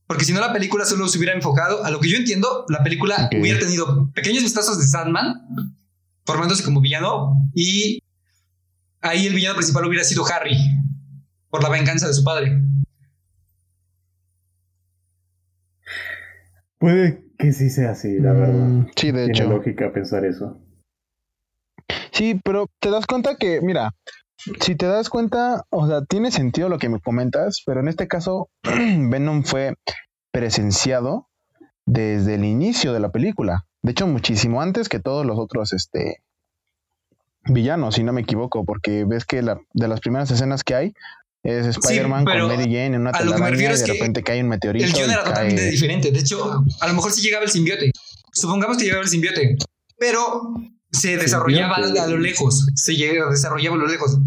Porque 0.07 0.23
si 0.25 0.33
no 0.33 0.39
la 0.39 0.53
película 0.53 0.85
solo 0.85 1.07
se 1.07 1.17
hubiera 1.17 1.33
enfocado, 1.33 1.83
a 1.83 1.89
lo 1.89 1.99
que 1.99 2.09
yo 2.09 2.17
entiendo, 2.17 2.65
la 2.69 2.83
película 2.83 3.29
hubiera 3.39 3.59
tenido 3.59 4.11
pequeños 4.13 4.43
vistazos 4.43 4.77
de 4.77 4.85
Sandman, 4.85 5.33
formándose 6.25 6.63
como 6.63 6.79
villano, 6.81 7.49
y 7.55 8.03
ahí 9.01 9.25
el 9.25 9.33
villano 9.33 9.55
principal 9.55 9.85
hubiera 9.85 10.03
sido 10.03 10.23
Harry, 10.27 10.57
por 11.49 11.63
la 11.63 11.69
venganza 11.69 12.07
de 12.07 12.13
su 12.13 12.23
padre. 12.23 12.61
Puede 16.77 17.23
que 17.39 17.51
sí 17.53 17.69
sea 17.69 17.91
así, 17.91 18.19
la 18.19 18.33
verdad. 18.33 18.67
Mm, 18.67 18.87
Sí, 18.95 19.07
de 19.11 19.25
Tiene 19.25 19.31
hecho. 19.31 19.49
lógica 19.49 19.91
pensar 19.91 20.25
eso. 20.25 20.61
Sí, 22.15 22.39
pero 22.43 22.67
te 22.79 22.89
das 22.89 23.05
cuenta 23.05 23.35
que, 23.35 23.59
mira, 23.61 23.91
si 24.61 24.75
te 24.75 24.85
das 24.85 25.09
cuenta, 25.09 25.65
o 25.69 25.85
sea, 25.87 26.01
tiene 26.05 26.31
sentido 26.31 26.69
lo 26.69 26.79
que 26.79 26.87
me 26.89 26.99
comentas, 27.01 27.61
pero 27.65 27.81
en 27.81 27.89
este 27.89 28.07
caso, 28.07 28.49
Venom 28.63 29.43
fue 29.43 29.73
presenciado 30.31 31.27
desde 31.85 32.35
el 32.35 32.45
inicio 32.45 32.93
de 32.93 32.99
la 32.99 33.09
película. 33.11 33.65
De 33.83 33.91
hecho, 33.91 34.07
muchísimo 34.07 34.61
antes 34.61 34.89
que 34.89 34.99
todos 34.99 35.25
los 35.25 35.37
otros, 35.37 35.73
este, 35.73 36.17
villanos, 37.47 37.95
si 37.95 38.03
no 38.03 38.13
me 38.13 38.21
equivoco, 38.21 38.65
porque 38.65 39.05
ves 39.05 39.25
que 39.25 39.41
la, 39.41 39.59
de 39.73 39.87
las 39.87 39.99
primeras 39.99 40.31
escenas 40.31 40.63
que 40.63 40.75
hay 40.75 40.93
es 41.43 41.67
Spider-Man 41.67 42.25
con 42.25 42.47
Mary 42.47 42.63
Jane 42.63 42.85
en 42.87 43.01
una 43.01 43.11
telaraña 43.11 43.49
y 43.73 43.77
de 43.77 43.85
que 43.85 43.93
repente 43.93 44.23
cae 44.23 44.41
un 44.41 44.49
meteorito. 44.49 44.85
El 44.85 44.93
guion 44.93 45.11
era 45.11 45.23
totalmente 45.23 45.61
cae- 45.61 45.71
diferente. 45.71 46.11
De 46.11 46.19
hecho, 46.19 46.63
a 46.81 46.87
lo 46.87 46.93
mejor 46.93 47.11
sí 47.11 47.21
llegaba 47.21 47.43
el 47.43 47.51
simbiote. 47.51 47.91
Supongamos 48.33 48.77
que 48.77 48.85
llegaba 48.85 49.03
el 49.03 49.09
simbiote, 49.09 49.57
pero 49.97 50.55
se 50.95 51.17
desarrollaba 51.17 51.75
a 51.75 52.07
lo 52.07 52.17
lejos. 52.17 52.67
Se 52.75 52.93
desarrollaba 52.93 53.75
a 53.75 53.79
lo 53.79 53.87
lejos. 53.87 54.17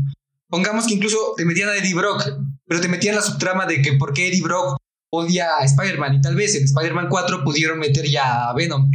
Pongamos 0.48 0.86
que 0.86 0.94
incluso 0.94 1.34
te 1.36 1.44
metían 1.44 1.68
a 1.68 1.76
Eddie 1.76 1.94
Brock, 1.94 2.24
pero 2.66 2.80
te 2.80 2.88
metían 2.88 3.14
la 3.14 3.22
subtrama 3.22 3.66
de 3.66 3.82
que 3.82 3.94
por 3.94 4.12
qué 4.12 4.28
Eddie 4.28 4.42
Brock 4.42 4.78
odia 5.10 5.56
a 5.58 5.64
Spider-Man 5.64 6.14
y 6.14 6.20
tal 6.20 6.36
vez 6.36 6.54
en 6.54 6.64
Spider-Man 6.64 7.08
4 7.08 7.44
pudieron 7.44 7.78
meter 7.78 8.06
ya 8.06 8.48
a 8.48 8.54
Venom. 8.54 8.90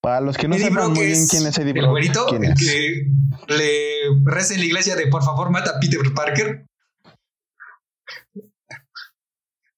Para 0.00 0.20
los 0.20 0.36
que 0.36 0.48
no 0.48 0.56
Eddie 0.56 0.66
sepan 0.66 0.84
Brock 0.84 0.96
muy 0.96 1.06
bien 1.06 1.26
quién 1.28 1.46
es 1.46 1.58
Eddie 1.58 1.70
el 1.70 1.78
Brock, 1.80 1.90
güerito 1.90 2.26
¿quién 2.28 2.44
el 2.44 2.52
es? 2.52 2.58
que 2.58 3.06
le 3.48 4.20
reza 4.24 4.54
en 4.54 4.60
la 4.60 4.66
iglesia 4.66 4.96
de 4.96 5.06
por 5.06 5.24
favor 5.24 5.50
mata 5.50 5.72
a 5.76 5.80
Peter 5.80 6.00
Parker. 6.14 6.66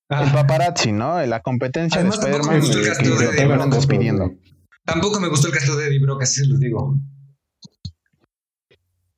El 0.08 0.30
paparazzi, 0.32 0.92
¿no? 0.92 1.24
La 1.26 1.40
competencia 1.40 2.00
Además, 2.00 2.20
de 2.20 2.30
tampoco 2.30 2.52
Spider-Man 2.52 3.02
el 3.02 3.10
lo 3.10 3.30
terminan 3.30 3.70
despidiendo. 3.70 4.30
Tampoco 4.84 5.18
me 5.20 5.28
gustó 5.28 5.46
el 5.48 5.54
caso 5.54 5.76
de 5.76 5.86
Eddie 5.88 6.00
Brock, 6.00 6.22
así 6.22 6.40
se 6.42 6.46
los 6.46 6.60
digo. 6.60 6.98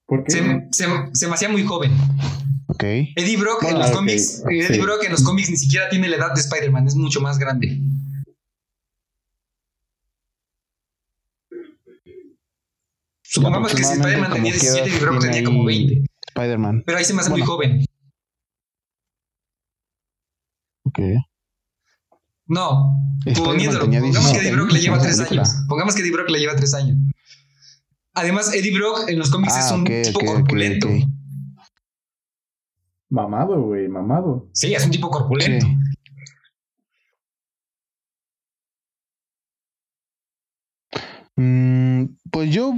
¿Por 0.06 0.23
qué? 0.25 0.30
Se, 0.30 0.68
se, 0.70 0.87
se 1.12 1.26
me 1.26 1.35
hacía 1.35 1.49
muy 1.49 1.64
joven. 1.64 1.92
Ok. 2.68 2.82
Eddie 2.85 3.37
Brock 3.37 3.64
en 3.64 3.78
los 3.78 3.90
cómics, 3.90 4.42
Eddie 4.49 4.75
sí. 4.75 4.80
Brock 4.80 5.02
en 5.04 5.12
los 5.12 5.23
cómics 5.25 5.50
ni 5.50 5.56
siquiera 5.56 5.88
tiene 5.88 6.08
la 6.08 6.16
edad 6.16 6.35
de 6.35 6.40
Spider-Man, 6.40 6.87
es 6.87 6.94
mucho 6.94 7.20
más 7.20 7.38
grande. 7.38 7.80
Supongamos 13.23 13.75
que 13.75 13.82
si 13.85 13.92
Spider-Man 13.94 14.32
tenía 14.32 14.52
17 14.52 14.88
y 14.88 14.99
Brock 15.00 15.20
tenía 15.20 15.44
como 15.44 15.64
20. 15.64 16.04
Spider-Man. 16.28 16.82
Pero 16.87 16.99
ahí 16.99 17.04
se 17.04 17.14
me 17.14 17.20
hace 17.20 17.30
Bueno. 17.30 17.44
muy 17.44 17.52
joven. 17.54 17.85
Ok. 20.85 20.99
No, 22.49 22.95
poniéndolo. 23.37 23.87
Pongamos 23.87 24.33
que 24.33 24.41
17 24.41 24.41
Eddie 24.41 24.53
Brock 24.53 24.73
le 24.73 24.81
lleva 24.81 24.97
en 24.97 25.03
la 25.03 25.05
3 25.07 25.17
película. 25.17 25.43
años. 25.43 25.65
Pongamos 25.69 25.95
que 25.95 26.03
Eddie 26.03 26.12
Brock 26.12 26.31
le 26.31 26.38
lleva 26.38 26.57
3 26.57 26.75
años. 26.75 26.97
Además, 28.15 28.55
Eddie 28.55 28.75
Brock 28.79 29.09
en 29.09 29.19
los 29.19 29.31
cómics 29.31 29.55
Ah, 29.57 29.61
es 29.61 29.71
un 29.73 29.81
ok, 29.83 29.91
tipo 30.05 30.21
corpulento. 30.21 30.88
Mamado, 33.11 33.61
güey, 33.62 33.88
mamado. 33.88 34.49
Sí, 34.53 34.75
es 34.75 34.85
un 34.85 34.91
tipo 34.91 35.11
corpulento. 35.11 35.67
Mm, 41.37 42.17
pues 42.31 42.50
yo, 42.50 42.73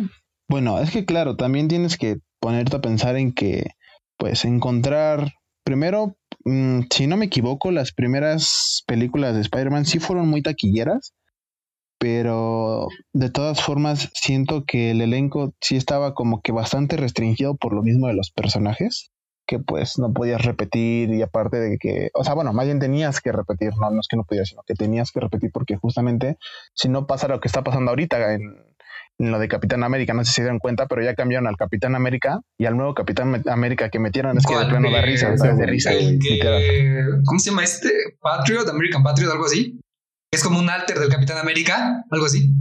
bueno, 0.48 0.80
es 0.80 0.90
que 0.90 1.04
claro, 1.04 1.36
también 1.36 1.68
tienes 1.68 1.96
que 1.96 2.18
ponerte 2.40 2.76
a 2.76 2.80
pensar 2.80 3.16
en 3.16 3.32
que, 3.32 3.70
pues, 4.16 4.44
encontrar, 4.44 5.32
primero, 5.64 6.16
mm, 6.44 6.82
si 6.90 7.06
no 7.06 7.16
me 7.16 7.26
equivoco, 7.26 7.70
las 7.70 7.92
primeras 7.92 8.82
películas 8.86 9.34
de 9.34 9.42
Spider-Man 9.42 9.86
sí 9.86 9.98
fueron 9.98 10.28
muy 10.28 10.42
taquilleras, 10.42 11.14
pero 11.98 12.88
de 13.12 13.30
todas 13.30 13.62
formas 13.62 14.10
siento 14.14 14.64
que 14.64 14.92
el 14.92 15.00
elenco 15.00 15.54
sí 15.60 15.76
estaba 15.76 16.14
como 16.14 16.40
que 16.42 16.52
bastante 16.52 16.96
restringido 16.96 17.56
por 17.56 17.74
lo 17.74 17.82
mismo 17.82 18.06
de 18.06 18.14
los 18.14 18.30
personajes 18.30 19.10
que 19.48 19.58
pues 19.58 19.98
no 19.98 20.12
podías 20.12 20.44
repetir 20.44 21.10
y 21.10 21.22
aparte 21.22 21.58
de 21.58 21.78
que, 21.78 22.10
o 22.12 22.22
sea, 22.22 22.34
bueno, 22.34 22.52
más 22.52 22.66
bien 22.66 22.78
tenías 22.78 23.20
que 23.20 23.32
repetir, 23.32 23.70
no, 23.80 23.90
no 23.90 24.00
es 24.00 24.06
que 24.06 24.18
no 24.18 24.24
podías, 24.24 24.50
sino 24.50 24.62
que 24.62 24.74
tenías 24.74 25.10
que 25.10 25.20
repetir 25.20 25.50
porque 25.52 25.76
justamente 25.76 26.36
si 26.74 26.90
no 26.90 27.06
pasa 27.06 27.28
lo 27.28 27.40
que 27.40 27.48
está 27.48 27.64
pasando 27.64 27.90
ahorita 27.90 28.34
en, 28.34 28.42
en 29.18 29.32
lo 29.32 29.38
de 29.38 29.48
Capitán 29.48 29.82
América, 29.82 30.14
no 30.14 30.24
sé 30.24 30.30
si 30.30 30.34
se 30.36 30.42
dieron 30.42 30.60
cuenta, 30.60 30.86
pero 30.86 31.02
ya 31.02 31.14
cambiaron 31.14 31.48
al 31.48 31.56
Capitán 31.56 31.96
América 31.96 32.40
y 32.56 32.66
al 32.66 32.76
nuevo 32.76 32.94
Capitán 32.94 33.42
América 33.48 33.90
que 33.90 33.98
metieron 33.98 34.38
es 34.38 34.46
que 34.46 34.56
de 34.56 34.66
plano 34.66 34.90
da 34.90 35.02
risa. 35.02 35.30
De 35.30 35.66
risa, 35.66 35.92
El 35.92 36.18
que, 36.20 36.40
¿Cómo 37.24 37.40
se 37.40 37.50
llama 37.50 37.64
este? 37.64 37.90
Patriot, 38.20 38.68
American 38.68 39.02
Patriot, 39.02 39.32
algo 39.32 39.46
así. 39.46 39.80
Es 40.30 40.44
como 40.44 40.58
un 40.60 40.70
alter 40.70 40.98
del 40.98 41.08
Capitán 41.08 41.38
América, 41.38 42.04
algo 42.10 42.26
así. 42.26 42.54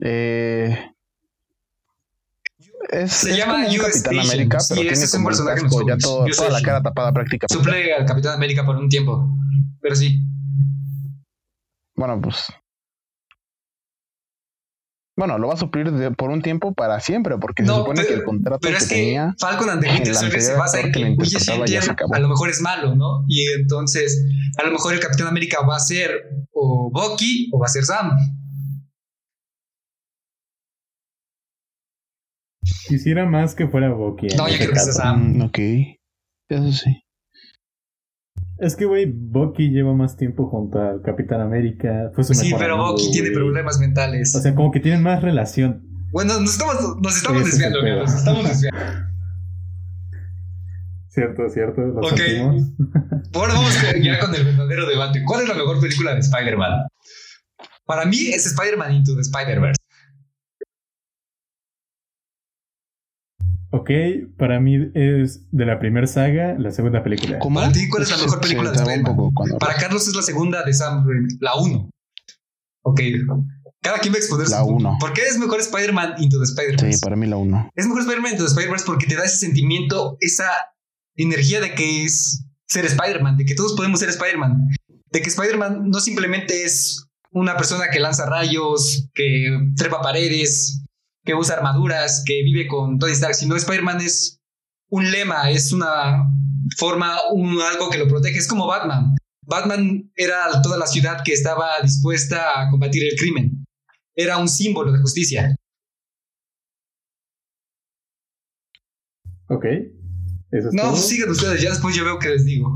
Eh, 0.00 0.78
es, 2.90 3.12
Se 3.12 3.30
es 3.30 3.36
llama 3.36 3.66
US 3.66 4.02
Capitán 4.02 4.18
Agent. 4.18 4.32
América, 4.32 4.58
pero 4.68 4.80
tiene 4.80 4.94
es 4.94 5.14
un 5.14 5.24
personaje 5.24 5.62
casco 5.62 5.88
ya 5.88 5.96
todo, 5.96 6.26
la 6.50 6.62
cara 6.62 6.82
tapada 6.82 7.12
prácticamente. 7.12 7.54
Suple 7.54 7.94
al 7.94 8.04
Capitán 8.04 8.34
América 8.34 8.66
por 8.66 8.76
un 8.76 8.88
tiempo. 8.88 9.26
Pero 9.80 9.96
sí. 9.96 10.20
Bueno, 11.94 12.20
pues. 12.20 12.46
Bueno, 15.18 15.36
lo 15.36 15.48
va 15.48 15.54
a 15.54 15.56
suplir 15.56 15.90
de- 15.90 16.12
por 16.12 16.30
un 16.30 16.42
tiempo 16.42 16.72
para 16.74 17.00
siempre, 17.00 17.36
porque 17.38 17.64
se 17.64 17.68
supone 17.68 17.96
pero- 18.02 18.08
que 18.08 18.14
el 18.14 18.22
contrato 18.22 18.60
Pero 18.62 18.78
que 18.78 18.84
es 18.84 18.88
que 18.88 18.94
tenía. 18.94 19.34
Falcon 19.40 19.68
and 19.68 19.82
the 19.82 19.90
Winter 19.90 20.14
Soldier 20.14 20.40
se 20.40 20.54
basa 20.54 20.78
en 20.80 20.92
que 20.92 21.16
ya 21.66 21.82
se 21.82 21.90
acabó. 21.90 22.14
a 22.14 22.20
lo 22.20 22.28
mejor 22.28 22.48
es 22.50 22.60
malo, 22.60 22.94
¿no? 22.94 23.24
Y 23.26 23.44
entonces, 23.60 24.24
a 24.58 24.62
lo 24.62 24.70
mejor 24.70 24.94
el 24.94 25.00
Capitán 25.00 25.26
América 25.26 25.58
va 25.66 25.74
a 25.74 25.80
ser 25.80 26.12
o 26.52 26.88
Bucky 26.92 27.50
o 27.52 27.58
va 27.58 27.66
a 27.66 27.68
ser 27.68 27.84
Sam. 27.84 28.12
Quisiera 32.86 33.26
más 33.26 33.54
que 33.56 33.66
fuera 33.66 33.90
Bucky. 33.92 34.28
No, 34.36 34.48
yo 34.48 34.56
quiero 34.56 34.72
que 34.72 34.78
sea 34.78 34.86
caso. 34.86 34.98
Sam. 35.02 35.36
Mm, 35.38 35.42
ok. 35.42 35.58
Eso 36.48 36.72
sí. 36.72 37.02
Es 38.60 38.74
que, 38.76 38.86
güey, 38.86 39.06
Bucky 39.06 39.70
lleva 39.70 39.94
más 39.94 40.16
tiempo 40.16 40.48
junto 40.48 40.80
al 40.80 41.00
Capitán 41.02 41.40
América. 41.40 42.10
Fue 42.14 42.24
su 42.24 42.34
Sí, 42.34 42.46
mejor 42.46 42.58
pero 42.60 42.74
amigo, 42.74 42.90
Bucky 42.92 43.10
tiene 43.12 43.28
güey. 43.28 43.34
problemas 43.38 43.78
mentales. 43.78 44.34
O 44.34 44.40
sea, 44.40 44.54
como 44.54 44.70
que 44.72 44.80
tienen 44.80 45.02
más 45.02 45.22
relación. 45.22 45.82
bueno, 46.12 46.40
nos 46.40 46.52
estamos, 46.52 46.74
nos 47.00 47.16
estamos 47.16 47.42
Ese 47.42 47.50
desviando, 47.52 47.80
pedo. 47.82 48.00
nos 48.00 48.14
estamos 48.14 48.44
desviando. 48.48 48.80
Cierto, 51.08 51.48
cierto. 51.48 51.80
Lo 51.80 52.00
Ok. 52.00 52.16
sentimos. 52.16 52.62
Ahora 53.34 53.54
vamos 53.54 53.74
ya 54.02 54.18
con 54.20 54.34
el 54.34 54.44
verdadero 54.44 54.86
debate. 54.88 55.22
¿Cuál 55.24 55.42
es 55.42 55.48
la 55.48 55.54
mejor 55.54 55.80
película 55.80 56.14
de 56.14 56.20
Spider-Man? 56.20 56.86
Para 57.86 58.04
mí 58.04 58.28
es 58.28 58.46
Spider-Man 58.46 58.92
Into 58.92 59.14
the 59.14 59.22
Spider-Verse. 59.22 59.77
Ok, 63.70 63.90
para 64.38 64.60
mí 64.60 64.76
es 64.94 65.40
de 65.50 65.66
la 65.66 65.78
primera 65.78 66.06
saga 66.06 66.56
la 66.58 66.70
segunda 66.70 67.02
película. 67.02 67.38
¿Cómo? 67.38 67.60
Para 67.60 67.70
ti, 67.72 67.86
¿cuál 67.88 68.02
es 68.02 68.10
la 68.10 68.16
mejor 68.16 68.40
película 68.40 68.70
de 68.70 68.76
Spider-Man? 68.78 69.30
cuando- 69.34 69.58
Para 69.58 69.74
Carlos 69.76 70.08
es 70.08 70.14
la 70.14 70.22
segunda 70.22 70.62
de 70.64 70.72
Sam 70.72 71.06
Raimi, 71.06 71.28
la 71.40 71.54
1. 71.56 71.90
Ok. 72.84 73.00
Cada 73.82 73.98
quien 73.98 74.12
va 74.12 74.16
a 74.16 74.20
exponer 74.20 74.48
La 74.48 74.60
su 74.60 74.64
punto. 74.66 74.88
uno. 74.88 74.96
¿Por 74.98 75.12
qué 75.12 75.22
es 75.22 75.38
mejor 75.38 75.60
Spider-Man 75.60 76.14
Into 76.18 76.38
the 76.38 76.44
Spider-Verse? 76.44 76.92
Sí, 76.94 77.00
para 77.00 77.14
mí 77.16 77.26
la 77.26 77.36
uno. 77.36 77.70
Es 77.76 77.86
mejor 77.86 78.00
Spider-Man 78.02 78.32
Into 78.32 78.44
the 78.44 78.48
Spider-Verse 78.50 78.84
porque 78.86 79.06
te 79.06 79.14
da 79.16 79.24
ese 79.24 79.36
sentimiento, 79.36 80.16
esa 80.20 80.48
energía 81.16 81.60
de 81.60 81.74
que 81.74 82.04
es 82.04 82.44
ser 82.66 82.86
Spider-Man, 82.86 83.36
de 83.36 83.44
que 83.44 83.54
todos 83.54 83.74
podemos 83.74 84.00
ser 84.00 84.08
Spider-Man. 84.08 84.68
De 85.12 85.20
que 85.22 85.28
Spider-Man 85.28 85.90
no 85.90 86.00
simplemente 86.00 86.64
es 86.64 87.04
una 87.32 87.56
persona 87.56 87.84
que 87.92 88.00
lanza 88.00 88.26
rayos, 88.26 89.08
que 89.14 89.58
trepa 89.76 90.00
paredes, 90.00 90.82
que 91.28 91.34
usa 91.34 91.56
armaduras, 91.56 92.22
que 92.24 92.42
vive 92.42 92.66
con 92.66 92.98
Tony 92.98 93.12
Stark, 93.12 93.34
sino 93.34 93.54
Spider-Man 93.54 94.00
es 94.00 94.40
un 94.88 95.10
lema, 95.10 95.50
es 95.50 95.74
una 95.74 96.24
forma, 96.78 97.18
un, 97.34 97.60
algo 97.60 97.90
que 97.90 97.98
lo 97.98 98.08
protege. 98.08 98.38
Es 98.38 98.48
como 98.48 98.66
Batman. 98.66 99.14
Batman 99.42 100.10
era 100.16 100.62
toda 100.62 100.78
la 100.78 100.86
ciudad 100.86 101.22
que 101.22 101.34
estaba 101.34 101.66
dispuesta 101.82 102.58
a 102.58 102.70
combatir 102.70 103.04
el 103.04 103.18
crimen. 103.18 103.62
Era 104.14 104.38
un 104.38 104.48
símbolo 104.48 104.90
de 104.90 105.00
justicia. 105.00 105.54
Ok. 109.50 109.66
¿Eso 110.50 110.68
es 110.68 110.72
No, 110.72 110.82
todo? 110.84 110.96
sigan 110.96 111.28
ustedes, 111.28 111.60
ya 111.60 111.68
después 111.68 111.94
yo 111.94 112.06
veo 112.06 112.18
que 112.18 112.30
les 112.30 112.46
digo. 112.46 112.72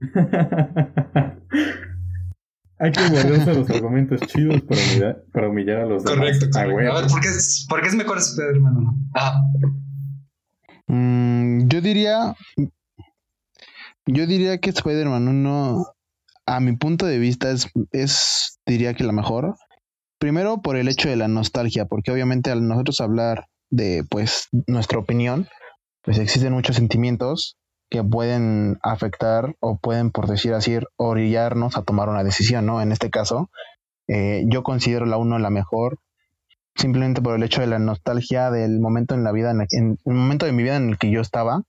Hay 2.82 2.90
que 2.90 3.08
guardarse 3.08 3.54
los 3.54 3.70
argumentos 3.70 4.20
chidos 4.22 4.60
para 4.62 4.80
humillar, 4.80 5.24
para 5.32 5.48
humillar 5.48 5.76
a 5.82 5.86
los 5.86 6.02
demás. 6.02 6.18
Correcto, 6.18 6.46
Ah, 6.58 6.64
correcto. 6.64 6.92
A 6.92 7.00
ver, 7.00 7.10
¿por 7.10 7.20
qué 7.20 7.28
es, 7.28 7.66
por 7.68 7.80
qué 7.80 7.88
es 7.88 7.94
mejor 7.94 8.18
Spider-Man? 8.18 9.10
Ah, 9.14 9.40
Mm, 10.88 11.68
yo 11.68 11.80
diría. 11.80 12.34
Yo 14.04 14.26
diría 14.26 14.58
que 14.58 14.70
Spider-Man 14.70 15.28
1, 15.28 15.86
a 16.46 16.60
mi 16.60 16.76
punto 16.76 17.06
de 17.06 17.18
vista, 17.18 17.50
es, 17.50 17.68
es, 17.92 18.58
diría 18.66 18.94
que 18.94 19.04
la 19.04 19.12
mejor. 19.12 19.54
Primero 20.18 20.60
por 20.60 20.76
el 20.76 20.88
hecho 20.88 21.08
de 21.08 21.16
la 21.16 21.28
nostalgia, 21.28 21.86
porque 21.86 22.10
obviamente 22.10 22.50
al 22.50 22.66
nosotros 22.66 23.00
hablar 23.00 23.46
de 23.70 24.04
pues 24.10 24.48
nuestra 24.66 24.98
opinión, 24.98 25.48
pues 26.02 26.18
existen 26.18 26.52
muchos 26.52 26.76
sentimientos 26.76 27.56
que 27.92 28.02
pueden 28.02 28.78
afectar 28.82 29.54
o 29.60 29.76
pueden, 29.76 30.10
por 30.12 30.26
decir 30.26 30.54
así, 30.54 30.78
orillarnos 30.96 31.76
a 31.76 31.82
tomar 31.82 32.08
una 32.08 32.24
decisión, 32.24 32.64
¿no? 32.64 32.80
En 32.80 32.90
este 32.90 33.10
caso, 33.10 33.50
eh, 34.08 34.44
yo 34.48 34.62
considero 34.62 35.06
la 35.06 35.18
1 35.18 35.38
la 35.38 35.50
mejor 35.50 35.98
simplemente 36.74 37.20
por 37.22 37.36
el 37.36 37.42
hecho 37.42 37.60
de 37.60 37.66
la 37.66 37.78
nostalgia 37.78 38.50
del 38.50 38.80
momento 38.80 39.14
en 39.14 39.24
la 39.24 39.32
vida, 39.32 39.50
en, 39.50 39.60
el- 39.62 39.68
en 39.72 39.98
el 40.06 40.14
momento 40.14 40.46
de 40.46 40.52
mi 40.52 40.62
vida 40.62 40.76
en 40.76 40.88
el 40.88 40.98
que 40.98 41.10
yo 41.10 41.20
estaba, 41.20 41.64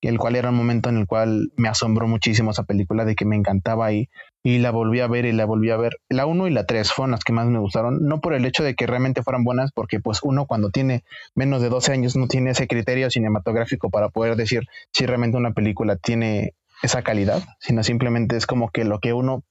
el 0.00 0.18
cual 0.18 0.36
era 0.36 0.50
un 0.50 0.56
momento 0.56 0.88
en 0.88 0.96
el 0.98 1.06
cual 1.06 1.50
me 1.56 1.68
asombró 1.68 2.08
muchísimo 2.08 2.52
esa 2.52 2.64
película, 2.64 3.04
de 3.04 3.14
que 3.14 3.26
me 3.26 3.36
encantaba 3.36 3.92
y, 3.92 4.08
y 4.46 4.60
la 4.60 4.70
volví 4.70 5.00
a 5.00 5.08
ver 5.08 5.24
y 5.24 5.32
la 5.32 5.44
volví 5.44 5.70
a 5.70 5.76
ver. 5.76 5.98
La 6.08 6.24
1 6.24 6.46
y 6.46 6.50
la 6.52 6.66
3 6.66 6.92
fueron 6.92 7.10
las 7.10 7.24
que 7.24 7.32
más 7.32 7.48
me 7.48 7.58
gustaron, 7.58 8.04
no 8.06 8.20
por 8.20 8.32
el 8.32 8.44
hecho 8.44 8.62
de 8.62 8.76
que 8.76 8.86
realmente 8.86 9.24
fueran 9.24 9.42
buenas, 9.42 9.72
porque 9.72 9.98
pues 9.98 10.20
uno 10.22 10.46
cuando 10.46 10.70
tiene 10.70 11.02
menos 11.34 11.60
de 11.62 11.68
12 11.68 11.92
años 11.92 12.14
no 12.14 12.28
tiene 12.28 12.50
ese 12.50 12.68
criterio 12.68 13.10
cinematográfico 13.10 13.90
para 13.90 14.08
poder 14.08 14.36
decir 14.36 14.62
si 14.92 15.04
realmente 15.04 15.36
una 15.36 15.50
película 15.50 15.96
tiene 15.96 16.54
esa 16.80 17.02
calidad, 17.02 17.42
sino 17.58 17.82
simplemente 17.82 18.36
es 18.36 18.46
como 18.46 18.70
que 18.70 18.84
lo 18.84 19.00
que 19.00 19.14
uno, 19.14 19.42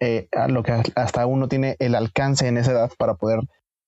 eh, 0.00 0.26
lo 0.48 0.64
que 0.64 0.72
hasta 0.96 1.24
uno 1.24 1.46
tiene 1.46 1.76
el 1.78 1.94
alcance 1.94 2.48
en 2.48 2.58
esa 2.58 2.72
edad 2.72 2.90
para 2.98 3.14
poder 3.14 3.42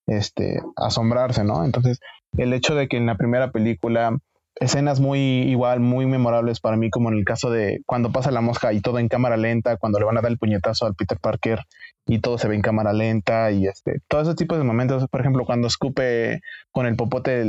este, 0.07 0.61
asombrarse, 0.77 1.43
¿no? 1.43 1.65
Entonces, 1.65 1.99
el 2.39 2.53
hecho 2.53 2.77
de 2.77 2.87
que 2.87 2.97
en 2.97 3.07
la 3.07 3.17
primera 3.17 3.51
película 3.51 4.17
escenas 4.57 5.01
muy 5.01 5.19
igual, 5.19 5.81
muy 5.81 6.07
memorables 6.07 6.61
para 6.61 6.77
mí, 6.77 6.91
como 6.91 7.11
en 7.11 7.19
el 7.19 7.25
caso 7.25 7.51
de 7.51 7.81
cuando 7.87 8.13
pasa 8.13 8.31
la 8.31 8.41
mosca 8.41 8.73
y 8.73 8.81
todo 8.81 8.99
en 8.99 9.09
cámara 9.09 9.37
lenta, 9.37 9.77
cuando 9.77 9.99
le 9.99 10.05
van 10.05 10.17
a 10.19 10.23
dar 10.23 10.31
el 10.31 10.39
puñetazo 10.39 10.87
al 10.87 10.95
Peter 10.95 11.19
Parker 11.21 11.61
y 12.07 12.21
todo 12.21 12.39
se 12.39 12.49
ve 12.49 12.55
en 12.55 12.63
cámara 12.63 12.93
lenta 12.93 13.51
y 13.51 13.67
este, 13.67 14.01
todo 14.09 14.23
ese 14.23 14.35
tipo 14.35 14.57
de 14.57 14.65
momentos, 14.65 15.07
por 15.09 15.21
ejemplo, 15.21 15.45
cuando 15.45 15.67
escupe 15.67 16.41
con 16.71 16.87
el 16.87 16.97
popote 16.97 17.45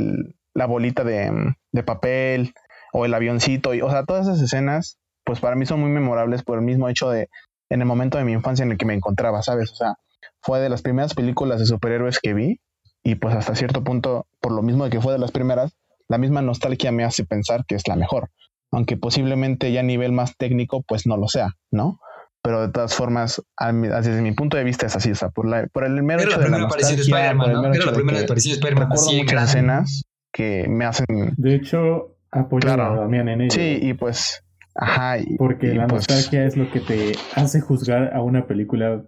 la 0.54 0.66
bolita 0.66 1.04
de, 1.04 1.54
de 1.72 1.82
papel 1.82 2.54
o 2.92 3.04
el 3.04 3.14
avioncito, 3.14 3.74
y, 3.74 3.82
o 3.82 3.90
sea, 3.90 4.04
todas 4.04 4.26
esas 4.26 4.40
escenas, 4.40 4.98
pues 5.24 5.40
para 5.40 5.56
mí 5.56 5.66
son 5.66 5.80
muy 5.80 5.90
memorables 5.90 6.42
por 6.42 6.58
el 6.58 6.64
mismo 6.64 6.88
hecho 6.88 7.10
de 7.10 7.28
en 7.68 7.80
el 7.80 7.86
momento 7.86 8.16
de 8.16 8.24
mi 8.24 8.32
infancia 8.32 8.62
en 8.62 8.70
el 8.70 8.78
que 8.78 8.86
me 8.86 8.94
encontraba, 8.94 9.42
¿sabes? 9.42 9.72
O 9.72 9.74
sea, 9.74 9.94
fue 10.40 10.60
de 10.60 10.68
las 10.68 10.82
primeras 10.82 11.14
películas 11.14 11.58
de 11.58 11.66
superhéroes 11.66 12.20
que 12.20 12.32
vi 12.32 12.60
y 13.02 13.16
pues 13.16 13.34
hasta 13.34 13.54
cierto 13.54 13.84
punto, 13.84 14.26
por 14.40 14.52
lo 14.52 14.62
mismo 14.62 14.84
de 14.84 14.90
que 14.90 15.00
fue 15.00 15.12
de 15.12 15.18
las 15.18 15.32
primeras, 15.32 15.76
la 16.08 16.18
misma 16.18 16.42
nostalgia 16.42 16.92
me 16.92 17.04
hace 17.04 17.24
pensar 17.24 17.64
que 17.66 17.74
es 17.74 17.86
la 17.88 17.96
mejor, 17.96 18.30
aunque 18.70 18.96
posiblemente 18.96 19.72
ya 19.72 19.80
a 19.80 19.84
nivel 19.84 20.12
más 20.12 20.36
técnico 20.36 20.82
pues 20.86 21.06
no 21.06 21.16
lo 21.16 21.28
sea, 21.28 21.50
¿no? 21.70 21.98
Pero 22.42 22.60
de 22.66 22.72
todas 22.72 22.94
formas, 22.94 23.42
mi- 23.72 23.88
desde 23.88 24.22
mi 24.22 24.32
punto 24.32 24.56
de 24.56 24.62
vista 24.64 24.86
es 24.86 24.94
así, 24.94 25.10
o 25.10 25.14
sea, 25.16 25.30
por, 25.30 25.48
la, 25.48 25.66
por 25.72 25.84
el 25.84 26.00
mero 26.04 26.20
era 26.22 26.30
hecho 26.30 26.38
la 26.40 26.44
de 26.44 26.50
la 26.50 26.56
primera 26.56 26.66
aparición 26.66 26.92
de 26.92 26.98
nostalgia, 26.98 27.18
Spider-Man, 27.32 27.38
por 27.38 27.48
el 27.48 27.54
¿no? 27.56 27.62
mero 27.62 27.74
Era 27.74 27.76
hecho 27.82 27.86
la 27.86 27.90
de 27.92 27.96
primera 27.96 28.18
que 28.18 28.24
aparición 28.24 28.50
de 28.50 28.54
Spider-Man. 28.54 28.82
recuerdo 28.90 29.06
así 29.08 29.16
muchas 29.16 29.32
grande. 29.32 29.50
escenas 29.50 30.02
que 30.32 30.66
me 30.68 30.84
hacen... 30.84 31.06
De 31.36 31.54
hecho, 31.56 32.16
apoyo 32.30 32.60
Claro. 32.60 32.84
a 32.92 32.96
Damián 33.00 33.28
en 33.28 33.40
ello. 33.40 33.50
Sí, 33.50 33.78
y 33.82 33.94
pues... 33.94 34.42
Ajá, 34.78 35.18
y, 35.18 35.36
Porque 35.38 35.68
y, 35.68 35.74
la 35.74 35.86
pues, 35.86 36.06
nostalgia 36.06 36.44
es 36.44 36.56
lo 36.56 36.70
que 36.70 36.80
te 36.80 37.12
hace 37.34 37.60
juzgar 37.62 38.14
a 38.14 38.20
una 38.22 38.46
película 38.46 39.02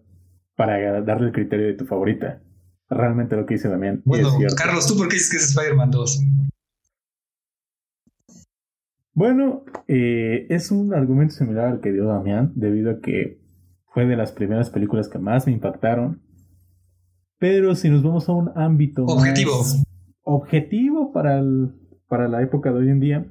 para 0.57 1.03
darle 1.03 1.27
el 1.27 1.33
criterio 1.33 1.67
de 1.67 1.75
tu 1.75 1.85
favorita. 1.85 2.41
Realmente 2.89 3.37
lo 3.37 3.45
que 3.45 3.55
dice 3.55 3.69
Damián. 3.69 4.01
Bueno. 4.07 4.31
Carlos, 4.57 4.87
¿tú 4.87 4.97
por 4.97 5.09
qué 5.09 5.15
dices 5.17 5.31
que 5.31 5.37
es 5.37 5.51
Spider-Man 5.51 5.91
2? 5.91 6.21
Bueno, 9.19 9.65
eh, 9.89 10.47
es 10.49 10.71
un 10.71 10.95
argumento 10.95 11.35
similar 11.35 11.67
al 11.67 11.81
que 11.81 11.91
dio 11.91 12.05
Damián, 12.05 12.53
debido 12.55 12.93
a 12.93 13.01
que 13.01 13.41
fue 13.93 14.07
de 14.07 14.15
las 14.17 14.31
primeras 14.31 14.71
películas 14.71 15.09
que 15.09 15.19
más 15.19 15.45
me 15.45 15.53
impactaron. 15.55 16.23
Pero 17.41 17.75
si 17.75 17.91
nos 17.91 18.05
vamos 18.05 18.29
a 18.29 18.33
un 18.33 18.53
ámbito 18.55 19.05
más 19.07 19.17
Objetivo. 19.17 19.55
objetivo 20.23 21.13
para, 21.13 21.41
el- 21.41 21.73
para 22.07 22.29
la 22.29 22.43
época 22.43 22.71
de 22.71 22.79
hoy 22.79 22.91
en 22.91 23.01
día, 23.01 23.27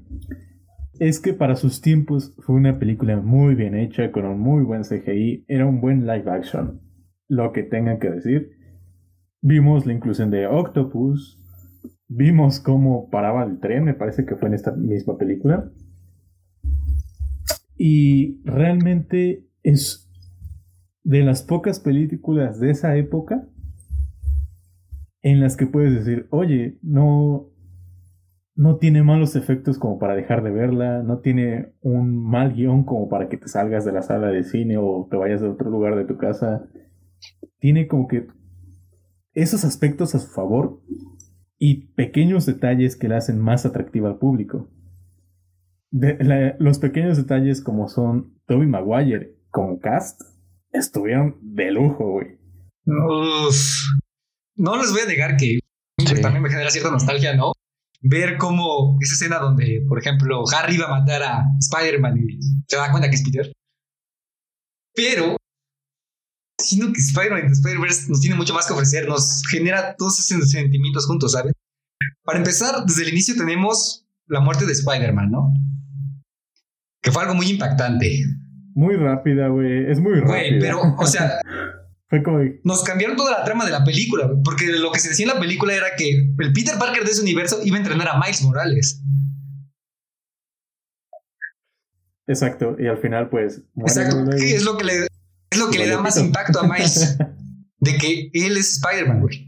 es 0.99 1.21
que 1.21 1.33
para 1.33 1.55
sus 1.55 1.79
tiempos 1.79 2.35
fue 2.39 2.55
una 2.55 2.79
película 2.79 3.15
muy 3.21 3.55
bien 3.55 3.73
hecha, 3.73 4.11
con 4.11 4.25
un 4.25 4.41
muy 4.41 4.65
buen 4.65 4.83
CGI, 4.83 5.45
era 5.47 5.65
un 5.65 5.79
buen 5.79 6.01
live 6.05 6.29
action, 6.29 6.81
lo 7.29 7.53
que 7.53 7.63
tengan 7.63 7.99
que 7.99 8.09
decir. 8.09 8.49
Vimos 9.41 9.85
la 9.85 9.93
inclusión 9.93 10.31
de 10.31 10.47
Octopus, 10.47 11.41
vimos 12.07 12.59
cómo 12.59 13.09
paraba 13.09 13.43
el 13.43 13.59
tren, 13.59 13.83
me 13.83 13.93
parece 13.93 14.25
que 14.25 14.35
fue 14.35 14.47
en 14.47 14.55
esta 14.55 14.71
misma 14.71 15.17
película. 15.17 15.71
Y 17.77 18.41
realmente 18.43 19.45
es 19.63 20.09
de 21.03 21.21
las 21.23 21.43
pocas 21.43 21.79
películas 21.79 22.59
de 22.59 22.71
esa 22.71 22.95
época 22.97 23.47
en 25.21 25.39
las 25.39 25.57
que 25.57 25.67
puedes 25.67 25.93
decir, 25.93 26.27
oye, 26.31 26.79
no, 26.81 27.49
no 28.55 28.77
tiene 28.77 29.03
malos 29.03 29.35
efectos 29.35 29.77
como 29.77 29.99
para 29.99 30.15
dejar 30.15 30.43
de 30.43 30.51
verla, 30.51 31.03
no 31.03 31.19
tiene 31.19 31.73
un 31.81 32.17
mal 32.17 32.53
guion 32.53 32.83
como 32.83 33.09
para 33.09 33.29
que 33.29 33.37
te 33.37 33.47
salgas 33.47 33.85
de 33.85 33.91
la 33.91 34.01
sala 34.01 34.29
de 34.29 34.43
cine 34.43 34.77
o 34.77 35.07
te 35.09 35.17
vayas 35.17 35.41
a 35.41 35.49
otro 35.49 35.69
lugar 35.69 35.95
de 35.95 36.05
tu 36.05 36.17
casa. 36.17 36.67
Tiene 37.59 37.87
como 37.87 38.07
que 38.07 38.27
esos 39.33 39.63
aspectos 39.65 40.15
a 40.15 40.19
su 40.19 40.29
favor 40.29 40.81
y 41.59 41.87
pequeños 41.93 42.45
detalles 42.45 42.95
que 42.95 43.07
la 43.07 43.17
hacen 43.17 43.39
más 43.39 43.65
atractiva 43.65 44.09
al 44.09 44.17
público. 44.19 44.69
De- 45.91 46.17
la- 46.23 46.55
los 46.59 46.79
pequeños 46.79 47.17
detalles 47.17 47.61
como 47.61 47.87
son 47.87 48.39
Toby 48.45 48.67
Maguire 48.67 49.35
como 49.49 49.79
cast 49.79 50.21
estuvieron 50.71 51.37
de 51.41 51.71
lujo, 51.71 52.11
güey. 52.11 52.37
No 54.55 54.77
les 54.77 54.91
voy 54.91 55.01
a 55.01 55.07
negar 55.07 55.37
que 55.37 55.59
Sí. 55.99 56.21
también 56.21 56.43
me 56.43 56.49
genera 56.49 56.69
cierta 56.69 56.91
nostalgia, 56.91 57.35
¿no? 57.35 57.53
Ver 58.01 58.37
cómo 58.37 58.97
esa 59.01 59.13
escena 59.15 59.39
donde, 59.39 59.83
por 59.87 59.97
ejemplo, 59.99 60.43
Harry 60.55 60.77
va 60.77 60.85
a 60.85 60.99
matar 60.99 61.23
a 61.23 61.43
Spider-Man 61.59 62.17
y 62.19 62.39
se 62.67 62.77
da 62.77 62.91
cuenta 62.91 63.09
que 63.09 63.15
es 63.15 63.23
Peter. 63.23 63.51
Pero, 64.93 65.36
siento 66.59 66.91
que 66.93 66.99
Spider-Man 66.99 67.43
y 67.47 67.51
Spider-Verse 67.51 68.09
nos 68.09 68.21
tiene 68.21 68.35
mucho 68.35 68.53
más 68.53 68.67
que 68.67 68.73
ofrecer, 68.73 69.07
nos 69.07 69.43
genera 69.49 69.95
todos 69.95 70.19
esos 70.19 70.49
sentimientos 70.49 71.05
juntos, 71.05 71.33
¿sabes? 71.33 71.53
Para 72.23 72.39
empezar, 72.39 72.83
desde 72.85 73.03
el 73.03 73.09
inicio 73.09 73.35
tenemos 73.35 74.05
la 74.27 74.39
muerte 74.39 74.65
de 74.65 74.73
Spider-Man, 74.73 75.31
¿no? 75.31 75.53
Que 77.01 77.11
fue 77.11 77.23
algo 77.23 77.35
muy 77.35 77.49
impactante. 77.49 78.23
Muy 78.73 78.95
rápida, 78.95 79.47
güey. 79.47 79.89
Es 79.89 79.99
muy 79.99 80.19
rápida. 80.19 80.27
Güey, 80.27 80.59
pero, 80.59 80.95
o 80.97 81.07
sea, 81.07 81.39
Fue 82.09 82.23
como 82.23 82.39
nos 82.63 82.83
cambiaron 82.83 83.17
toda 83.17 83.37
la 83.37 83.43
trama 83.43 83.65
de 83.65 83.71
la 83.71 83.83
película, 83.83 84.27
güey, 84.27 84.41
porque 84.41 84.67
lo 84.67 84.91
que 84.91 84.99
se 84.99 85.09
decía 85.09 85.25
en 85.25 85.33
la 85.33 85.39
película 85.39 85.75
era 85.75 85.87
que 85.97 86.09
el 86.09 86.53
Peter 86.53 86.77
Parker 86.79 87.03
de 87.03 87.11
ese 87.11 87.21
universo 87.21 87.59
iba 87.63 87.75
a 87.75 87.79
entrenar 87.79 88.07
a 88.07 88.17
Miles 88.17 88.41
Morales. 88.43 89.03
Exacto, 92.27 92.77
y 92.79 92.87
al 92.87 92.97
final, 92.99 93.29
pues. 93.29 93.61
Exacto. 93.75 94.25
¿Qué 94.37 94.55
es 94.55 94.63
lo 94.63 94.77
que 94.77 94.85
le, 94.85 95.07
es 95.49 95.59
lo 95.59 95.69
que 95.69 95.79
le 95.79 95.87
da 95.87 96.01
más 96.01 96.17
impacto 96.17 96.59
a 96.59 96.67
Miles? 96.67 97.17
De 97.79 97.95
que 97.97 98.29
él 98.33 98.57
es 98.57 98.73
Spider-Man, 98.73 99.21
güey. 99.21 99.47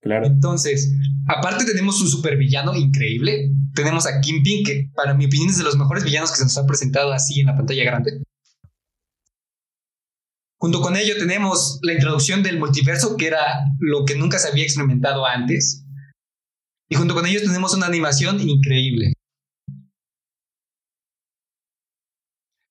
Claro. 0.00 0.26
Entonces, 0.26 0.92
aparte 1.28 1.64
tenemos 1.64 2.00
un 2.00 2.08
supervillano 2.08 2.74
increíble. 2.74 3.50
Tenemos 3.74 4.06
a 4.06 4.20
Kingpin, 4.20 4.64
que 4.64 4.90
para 4.94 5.14
mi 5.14 5.26
opinión 5.26 5.50
es 5.50 5.58
de 5.58 5.64
los 5.64 5.76
mejores 5.76 6.04
villanos 6.04 6.30
que 6.30 6.38
se 6.38 6.44
nos 6.44 6.56
ha 6.58 6.66
presentado 6.66 7.12
así 7.12 7.40
en 7.40 7.46
la 7.46 7.56
pantalla 7.56 7.84
grande. 7.84 8.22
Junto 10.60 10.80
con 10.80 10.96
ello 10.96 11.14
tenemos 11.18 11.78
la 11.82 11.92
introducción 11.92 12.42
del 12.42 12.58
multiverso, 12.58 13.16
que 13.16 13.28
era 13.28 13.40
lo 13.78 14.04
que 14.04 14.16
nunca 14.16 14.38
se 14.38 14.48
había 14.48 14.64
experimentado 14.64 15.24
antes. 15.24 15.84
Y 16.88 16.96
junto 16.96 17.14
con 17.14 17.26
ello 17.26 17.40
tenemos 17.40 17.74
una 17.74 17.86
animación 17.86 18.40
increíble. 18.40 19.12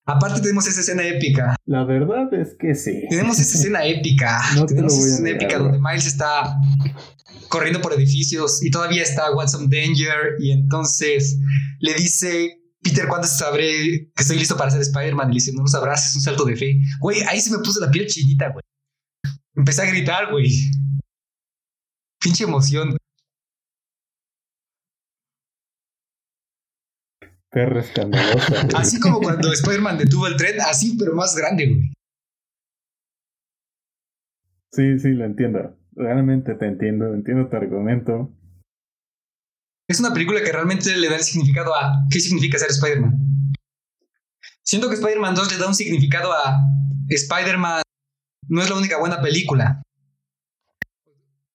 Aparte 0.07 0.39
tenemos 0.39 0.65
esa 0.65 0.79
escena 0.79 1.03
épica. 1.03 1.55
La 1.65 1.83
verdad 1.83 2.33
es 2.33 2.55
que 2.57 2.73
sí. 2.75 3.03
Tenemos 3.09 3.37
esa 3.39 3.57
escena 3.57 3.85
épica. 3.85 4.41
No 4.55 4.65
te 4.65 4.73
tenemos 4.73 4.93
lo 4.93 4.99
voy 4.99 5.03
a 5.03 5.07
esa 5.07 5.15
escena 5.15 5.29
épica 5.37 5.55
bro. 5.57 5.63
donde 5.65 5.79
Miles 5.79 6.07
está 6.07 6.57
corriendo 7.49 7.81
por 7.81 7.93
edificios 7.93 8.63
y 8.63 8.71
todavía 8.71 9.03
está 9.03 9.31
What's 9.35 9.51
Some 9.51 9.67
Danger 9.69 10.35
y 10.39 10.51
entonces 10.51 11.37
le 11.79 11.93
dice 11.93 12.57
Peter, 12.81 13.07
¿cuándo 13.07 13.27
sabré 13.27 14.09
que 14.15 14.21
estoy 14.23 14.37
listo 14.37 14.55
para 14.55 14.71
ser 14.71 14.81
Spider-Man? 14.81 15.27
Y 15.29 15.33
le 15.33 15.35
dice, 15.35 15.51
no 15.53 15.63
lo 15.63 15.67
sabrás, 15.67 16.09
es 16.09 16.15
un 16.15 16.21
salto 16.21 16.45
de 16.45 16.55
fe. 16.55 16.79
Güey, 17.01 17.21
ahí 17.23 17.41
se 17.41 17.51
me 17.51 17.57
puso 17.59 17.81
la 17.81 17.91
piel 17.91 18.07
chinita, 18.07 18.49
güey. 18.49 18.63
Empecé 19.55 19.81
a 19.81 19.85
gritar, 19.85 20.31
güey. 20.31 20.49
Pinche 22.21 22.45
emoción. 22.45 22.95
Perra 27.49 27.79
escandalosa. 27.81 28.67
Así 28.77 28.99
como 28.99 29.19
cuando 29.19 29.51
Spider-Man 29.51 29.97
detuvo 29.97 30.27
el 30.27 30.35
tren, 30.35 30.59
así, 30.61 30.95
pero 30.97 31.13
más 31.15 31.35
grande, 31.35 31.67
güey. 31.67 31.93
Sí, 34.71 34.99
sí, 34.99 35.09
lo 35.09 35.25
entiendo. 35.25 35.77
Realmente 35.95 36.53
te 36.55 36.65
entiendo, 36.67 37.13
entiendo 37.13 37.49
tu 37.49 37.55
argumento. 37.55 38.33
Es 39.89 39.99
una 39.99 40.13
película 40.13 40.41
que 40.43 40.51
realmente 40.51 40.95
le 40.95 41.09
da 41.09 41.15
el 41.15 41.23
significado 41.23 41.73
a 41.73 42.05
qué 42.11 42.19
significa 42.19 42.59
ser 42.59 42.69
Spider-Man. 42.69 43.53
Siento 44.61 44.89
que 44.89 44.95
Spider-Man 44.95 45.33
2 45.33 45.53
le 45.53 45.57
da 45.57 45.67
un 45.67 45.75
significado 45.75 46.33
a 46.33 46.61
Spider-Man. 47.07 47.81
No 48.49 48.61
es 48.61 48.69
la 48.69 48.77
única 48.77 48.99
buena 48.99 49.21
película. 49.21 49.81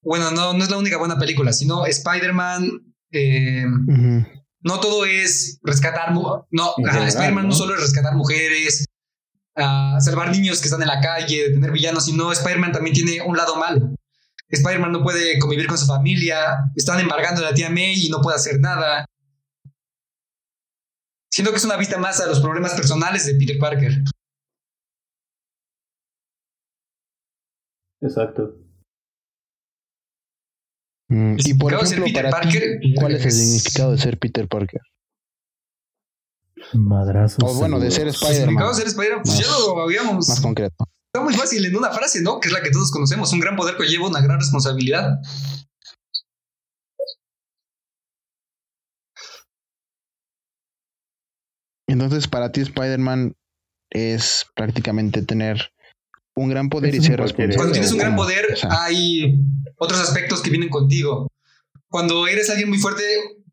Bueno, 0.02 0.30
no, 0.30 0.54
no 0.54 0.64
es 0.64 0.70
la 0.70 0.78
única 0.78 0.96
buena 0.96 1.18
película, 1.18 1.52
sino 1.52 1.84
Spider-Man. 1.86 2.70
eh. 3.12 3.66
No 4.62 4.80
todo 4.80 5.04
es 5.04 5.58
rescatar. 5.62 6.12
mu- 6.12 6.44
No, 6.50 6.74
ajá, 6.86 7.06
Spider-Man 7.08 7.44
no 7.44 7.50
¿no? 7.50 7.54
solo 7.54 7.74
es 7.74 7.80
rescatar 7.80 8.14
mujeres, 8.14 8.84
ah, 9.56 9.98
salvar 10.00 10.30
niños 10.30 10.60
que 10.60 10.66
están 10.68 10.82
en 10.82 10.88
la 10.88 11.00
calle, 11.00 11.48
detener 11.48 11.70
villanos, 11.72 12.04
sino 12.06 12.32
Spider-Man 12.32 12.72
también 12.72 12.94
tiene 12.94 13.20
un 13.22 13.36
lado 13.36 13.56
malo. 13.56 13.90
Spider-Man 14.48 14.92
no 14.92 15.02
puede 15.02 15.38
convivir 15.38 15.66
con 15.66 15.78
su 15.78 15.86
familia, 15.86 16.58
están 16.76 17.00
embargando 17.00 17.40
a 17.40 17.50
la 17.50 17.54
tía 17.54 17.70
May 17.70 17.94
y 18.06 18.10
no 18.10 18.20
puede 18.20 18.36
hacer 18.36 18.60
nada. 18.60 19.04
Siento 21.30 21.50
que 21.50 21.56
es 21.56 21.64
una 21.64 21.76
vista 21.78 21.96
más 21.96 22.20
a 22.20 22.26
los 22.26 22.40
problemas 22.40 22.74
personales 22.74 23.24
de 23.24 23.34
Peter 23.36 23.56
Parker. 23.58 24.02
Exacto. 28.00 28.56
Mm, 31.12 31.36
Y 31.44 31.54
por 31.54 31.74
ejemplo, 31.74 32.04
Peter 32.06 32.30
para 32.30 32.48
ti, 32.48 32.94
¿cuál 32.96 33.12
es 33.14 33.24
el 33.26 33.32
significado 33.32 33.92
de 33.92 33.98
ser 33.98 34.18
Peter 34.18 34.48
Parker? 34.48 34.80
Madrazos. 36.72 37.38
O 37.44 37.52
bueno, 37.54 37.78
de 37.78 37.90
ser 37.90 38.08
Spider-Man, 38.08 38.36
significado 38.38 38.70
de 38.70 38.76
ser 38.76 38.86
Spider-Man, 38.86 39.22
pues 39.22 39.38
ya 39.38 39.46
Más- 39.46 39.60
lo 39.60 39.82
habíamos. 39.82 40.28
más 40.28 40.40
concreto. 40.40 40.86
Está 41.12 41.22
muy 41.22 41.34
fácil 41.34 41.62
en 41.66 41.76
una 41.76 41.90
frase, 41.90 42.22
¿no? 42.22 42.40
Que 42.40 42.48
es 42.48 42.54
la 42.54 42.62
que 42.62 42.70
todos 42.70 42.90
conocemos. 42.90 43.30
Un 43.34 43.40
gran 43.40 43.56
poder 43.56 43.76
conlleva 43.76 44.08
una 44.08 44.22
gran 44.22 44.38
responsabilidad. 44.40 45.18
Entonces, 51.88 52.28
para 52.28 52.52
ti 52.52 52.60
Spider-Man 52.62 53.36
es 53.90 54.46
prácticamente 54.54 55.22
tener 55.22 55.71
un 56.34 56.48
gran 56.48 56.68
poder 56.68 56.94
Es 56.94 57.04
y 57.04 57.06
ser 57.06 57.20
responsable. 57.20 57.56
Cuando 57.56 57.72
tienes 57.72 57.92
un 57.92 57.98
gran 57.98 58.16
poder, 58.16 58.46
o 58.52 58.56
sea, 58.56 58.84
hay 58.84 59.38
otros 59.76 60.00
aspectos 60.00 60.40
que 60.40 60.50
vienen 60.50 60.68
contigo. 60.68 61.28
Cuando 61.88 62.26
eres 62.26 62.48
alguien 62.50 62.68
muy 62.68 62.78
fuerte, 62.78 63.02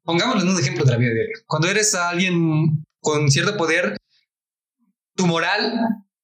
pongámoslo 0.03 0.41
en 0.41 0.49
un 0.49 0.59
ejemplo 0.59 0.85
de 0.85 0.91
la 0.91 0.97
vida 0.97 1.11
diaria. 1.11 1.35
Cuando 1.45 1.67
eres 1.67 1.93
alguien 1.93 2.85
con 3.01 3.29
cierto 3.29 3.57
poder, 3.57 3.97
tu 5.15 5.27
moral, 5.27 5.73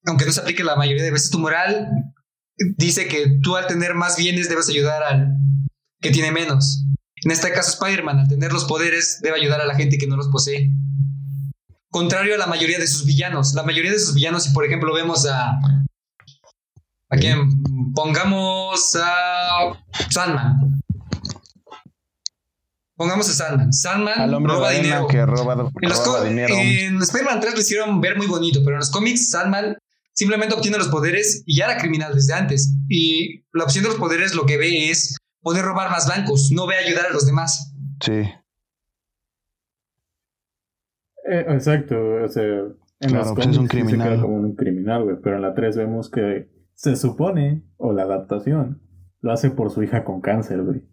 aunque 0.06 0.24
no 0.24 0.32
se 0.32 0.40
aplique 0.40 0.64
la 0.64 0.76
mayoría 0.76 1.04
de 1.04 1.10
veces, 1.10 1.30
tu 1.30 1.38
moral 1.38 1.88
dice 2.56 3.06
que 3.06 3.38
tú 3.42 3.56
al 3.56 3.66
tener 3.66 3.94
más 3.94 4.16
bienes 4.16 4.48
debes 4.48 4.68
ayudar 4.68 5.02
al 5.02 5.36
que 6.00 6.10
tiene 6.10 6.32
menos. 6.32 6.84
En 7.22 7.30
este 7.30 7.52
caso, 7.52 7.72
Spider-Man, 7.72 8.20
al 8.20 8.28
tener 8.28 8.52
los 8.52 8.64
poderes, 8.64 9.20
debe 9.22 9.36
ayudar 9.36 9.60
a 9.60 9.66
la 9.66 9.74
gente 9.74 9.98
que 9.98 10.06
no 10.06 10.16
los 10.16 10.28
posee. 10.28 10.70
Contrario 11.90 12.34
a 12.34 12.38
la 12.38 12.46
mayoría 12.46 12.78
de 12.78 12.86
sus 12.86 13.04
villanos. 13.04 13.54
La 13.54 13.62
mayoría 13.62 13.90
de 13.90 13.98
sus 13.98 14.14
villanos, 14.14 14.44
si 14.44 14.52
por 14.52 14.64
ejemplo 14.64 14.94
vemos 14.94 15.26
a 15.26 15.58
¿A 17.16 17.20
quién? 17.20 17.92
Pongamos 17.94 18.96
a 19.00 19.72
Sandman. 20.10 20.80
Pongamos 22.96 23.28
a 23.28 23.32
Sandman. 23.32 23.72
Sandman 23.72 24.20
al 24.20 24.34
hombre 24.34 24.52
roba 24.54 24.70
dinero. 24.70 25.06
que 25.06 25.24
roba, 25.26 25.52
En, 25.82 25.88
los 25.88 26.24
dinero. 26.24 26.54
en 26.54 27.02
Spider-Man 27.02 27.40
3 27.40 27.54
lo 27.54 27.60
hicieron 27.60 28.00
ver 28.00 28.16
muy 28.16 28.26
bonito, 28.26 28.60
pero 28.64 28.72
en 28.76 28.80
los 28.80 28.90
cómics 28.90 29.30
Sandman 29.30 29.76
simplemente 30.12 30.54
obtiene 30.54 30.78
los 30.78 30.88
poderes 30.88 31.42
y 31.46 31.56
ya 31.58 31.66
era 31.66 31.76
criminal 31.78 32.14
desde 32.14 32.32
antes. 32.32 32.74
Y 32.88 33.44
la 33.52 33.64
opción 33.64 33.84
de 33.84 33.90
los 33.90 33.98
poderes 33.98 34.34
lo 34.34 34.46
que 34.46 34.56
ve 34.56 34.90
es 34.90 35.16
poder 35.42 35.64
robar 35.64 35.90
más 35.90 36.08
bancos, 36.08 36.50
no 36.52 36.66
ve 36.66 36.76
ayudar 36.76 37.06
a 37.06 37.10
los 37.10 37.26
demás. 37.26 37.74
Sí. 38.00 38.12
Eh, 41.28 41.44
exacto, 41.48 41.96
o 42.24 42.28
sea, 42.28 42.42
en 42.44 43.08
Claro, 43.10 43.24
los 43.26 43.34
pues 43.34 43.46
es 43.48 43.56
un 43.58 43.66
cómics 43.66 43.72
sí 43.72 43.78
se 43.78 43.84
criminal. 43.86 44.08
queda 44.12 44.22
como 44.22 44.36
un 44.36 44.54
criminal, 44.56 45.04
güey, 45.04 45.16
pero 45.22 45.36
en 45.36 45.42
la 45.42 45.54
3 45.54 45.76
vemos 45.76 46.08
que 46.10 46.48
se 46.76 46.94
supone, 46.94 47.62
o 47.78 47.92
la 47.92 48.02
adaptación, 48.02 48.82
lo 49.20 49.32
hace 49.32 49.50
por 49.50 49.70
su 49.70 49.82
hija 49.82 50.04
con 50.04 50.20
cáncer, 50.20 50.62
güey. 50.62 50.84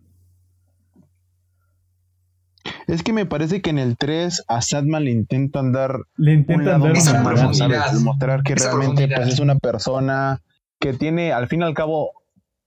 Es 2.88 3.04
que 3.04 3.14
me 3.14 3.26
parece 3.26 3.62
que 3.62 3.70
en 3.70 3.80
el 3.80 3.98
3 3.98 4.46
a 4.48 4.62
Sandman 4.62 5.06
le 5.06 5.12
intentan 5.12 5.72
dar 5.72 6.00
Le 6.16 6.34
un 6.34 6.40
intentan 6.40 6.82
lado 6.82 6.94
dar 6.94 6.98
humano, 6.98 7.30
profundidad. 7.30 7.86
¿sabes? 7.86 8.02
Mostrar 8.02 8.44
que 8.44 8.56
realmente 8.56 9.08
pues, 9.14 9.28
es 9.28 9.40
una 9.40 9.56
persona 9.56 10.42
que 10.80 10.94
tiene, 10.94 11.34
al 11.34 11.48
fin 11.48 11.62
y 11.62 11.64
al 11.64 11.74
cabo, 11.74 12.12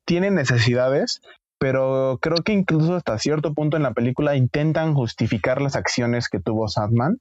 tiene 0.04 0.30
necesidades, 0.30 1.20
pero 1.58 2.18
creo 2.20 2.38
que 2.44 2.52
incluso 2.52 2.96
hasta 2.96 3.18
cierto 3.18 3.54
punto 3.54 3.76
en 3.76 3.82
la 3.82 3.94
película 3.94 4.36
intentan 4.36 4.94
justificar 4.94 5.62
las 5.62 5.74
acciones 5.74 6.28
que 6.28 6.38
tuvo 6.38 6.68
Sandman. 6.68 7.18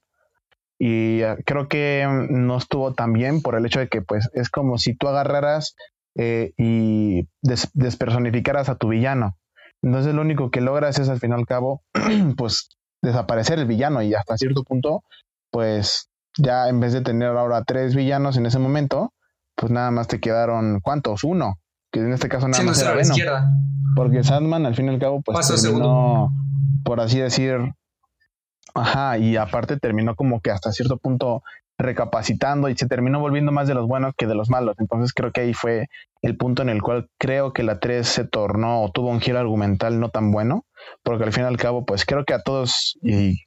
Y 0.79 1.21
eh, 1.21 1.37
creo 1.45 1.67
que 1.67 2.05
mm, 2.07 2.45
no 2.47 2.57
estuvo 2.57 2.93
tan 2.93 3.13
bien 3.13 3.41
por 3.41 3.55
el 3.55 3.65
hecho 3.65 3.79
de 3.79 3.87
que 3.87 4.01
pues 4.01 4.29
es 4.33 4.49
como 4.49 4.77
si 4.77 4.95
tú 4.95 5.07
agarraras 5.07 5.75
eh, 6.17 6.53
y 6.57 7.27
des- 7.41 7.69
despersonificaras 7.73 8.69
a 8.69 8.75
tu 8.75 8.89
villano. 8.89 9.37
Entonces 9.81 10.13
lo 10.13 10.21
único 10.21 10.49
que 10.51 10.61
logras 10.61 10.97
es 10.99 11.09
al 11.09 11.19
fin 11.19 11.31
y 11.31 11.33
al 11.35 11.45
cabo 11.45 11.81
pues 12.37 12.69
desaparecer 13.01 13.59
el 13.59 13.65
villano 13.67 14.01
y 14.01 14.13
hasta 14.15 14.37
cierto 14.37 14.63
punto 14.63 15.03
pues 15.51 16.09
ya 16.37 16.67
en 16.69 16.79
vez 16.79 16.91
de 16.93 17.01
tener 17.01 17.29
ahora 17.29 17.63
tres 17.63 17.95
villanos 17.95 18.35
en 18.35 18.45
ese 18.45 18.59
momento, 18.59 19.13
pues 19.55 19.71
nada 19.71 19.91
más 19.91 20.07
te 20.09 20.19
quedaron, 20.19 20.79
¿cuántos? 20.81 21.23
Uno, 21.23 21.55
que 21.91 22.01
en 22.01 22.11
este 22.11 22.27
caso 22.27 22.47
nada 22.47 22.55
Siendo 22.55 22.71
más 22.71 22.77
cero 22.79 22.89
era 22.91 22.97
Venom, 22.97 23.11
izquierda. 23.17 23.51
porque 23.95 24.23
Sandman 24.23 24.65
al 24.65 24.75
fin 24.75 24.87
y 24.87 24.89
al 24.89 24.99
cabo 24.99 25.21
pues 25.21 25.37
terminó, 25.47 26.29
por 26.83 26.99
así 26.99 27.19
decir, 27.19 27.57
ajá, 28.73 29.17
y 29.17 29.37
aparte 29.37 29.77
terminó 29.77 30.15
como 30.15 30.41
que 30.41 30.51
hasta 30.51 30.71
cierto 30.71 30.97
punto 30.97 31.43
recapacitando 31.77 32.69
y 32.69 32.77
se 32.77 32.87
terminó 32.87 33.19
volviendo 33.19 33.51
más 33.51 33.67
de 33.67 33.73
los 33.73 33.87
buenos 33.87 34.13
que 34.17 34.27
de 34.27 34.35
los 34.35 34.49
malos, 34.49 34.75
entonces 34.79 35.13
creo 35.13 35.31
que 35.31 35.41
ahí 35.41 35.53
fue 35.53 35.87
el 36.21 36.37
punto 36.37 36.61
en 36.61 36.69
el 36.69 36.81
cual 36.81 37.09
creo 37.17 37.51
que 37.51 37.63
la 37.63 37.79
3 37.79 38.07
se 38.07 38.25
tornó 38.25 38.81
o 38.81 38.91
tuvo 38.91 39.09
un 39.09 39.19
giro 39.19 39.39
argumental 39.39 39.99
no 39.99 40.09
tan 40.09 40.31
bueno, 40.31 40.65
porque 41.03 41.25
al 41.25 41.33
fin 41.33 41.43
y 41.43 41.47
al 41.47 41.57
cabo 41.57 41.85
pues 41.85 42.05
creo 42.05 42.23
que 42.23 42.33
a 42.33 42.41
todos, 42.41 42.97
y 43.01 43.41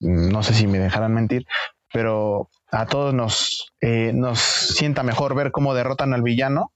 no 0.00 0.42
sé 0.42 0.54
si 0.54 0.66
me 0.66 0.78
dejarán 0.78 1.14
mentir, 1.14 1.46
pero 1.92 2.48
a 2.72 2.86
todos 2.86 3.14
nos, 3.14 3.72
eh, 3.80 4.12
nos 4.14 4.40
sienta 4.40 5.02
mejor 5.02 5.34
ver 5.34 5.52
cómo 5.52 5.74
derrotan 5.74 6.12
al 6.12 6.22
villano 6.22 6.72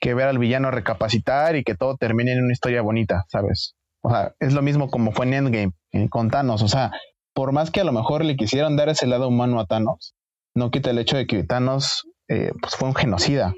que 0.00 0.14
ver 0.14 0.28
al 0.28 0.38
villano 0.38 0.70
recapacitar 0.70 1.56
y 1.56 1.64
que 1.64 1.74
todo 1.74 1.96
termine 1.96 2.32
en 2.32 2.44
una 2.44 2.52
historia 2.52 2.82
bonita, 2.82 3.24
¿sabes? 3.28 3.74
O 4.00 4.10
sea, 4.10 4.34
es 4.40 4.52
lo 4.52 4.62
mismo 4.62 4.90
como 4.90 5.12
fue 5.12 5.26
en 5.26 5.34
Endgame, 5.34 5.72
eh, 5.92 6.08
con 6.08 6.30
Thanos. 6.30 6.62
O 6.62 6.68
sea, 6.68 6.92
por 7.38 7.52
más 7.52 7.70
que 7.70 7.80
a 7.80 7.84
lo 7.84 7.92
mejor 7.92 8.24
le 8.24 8.34
quisieran 8.36 8.76
dar 8.76 8.88
ese 8.88 9.06
lado 9.06 9.28
humano 9.28 9.60
a 9.60 9.66
Thanos, 9.66 10.16
no 10.56 10.72
quita 10.72 10.90
el 10.90 10.98
hecho 10.98 11.16
de 11.16 11.28
que 11.28 11.44
Thanos 11.44 12.02
eh, 12.28 12.50
pues 12.60 12.74
fue 12.74 12.88
un 12.88 12.94
genocida. 12.96 13.54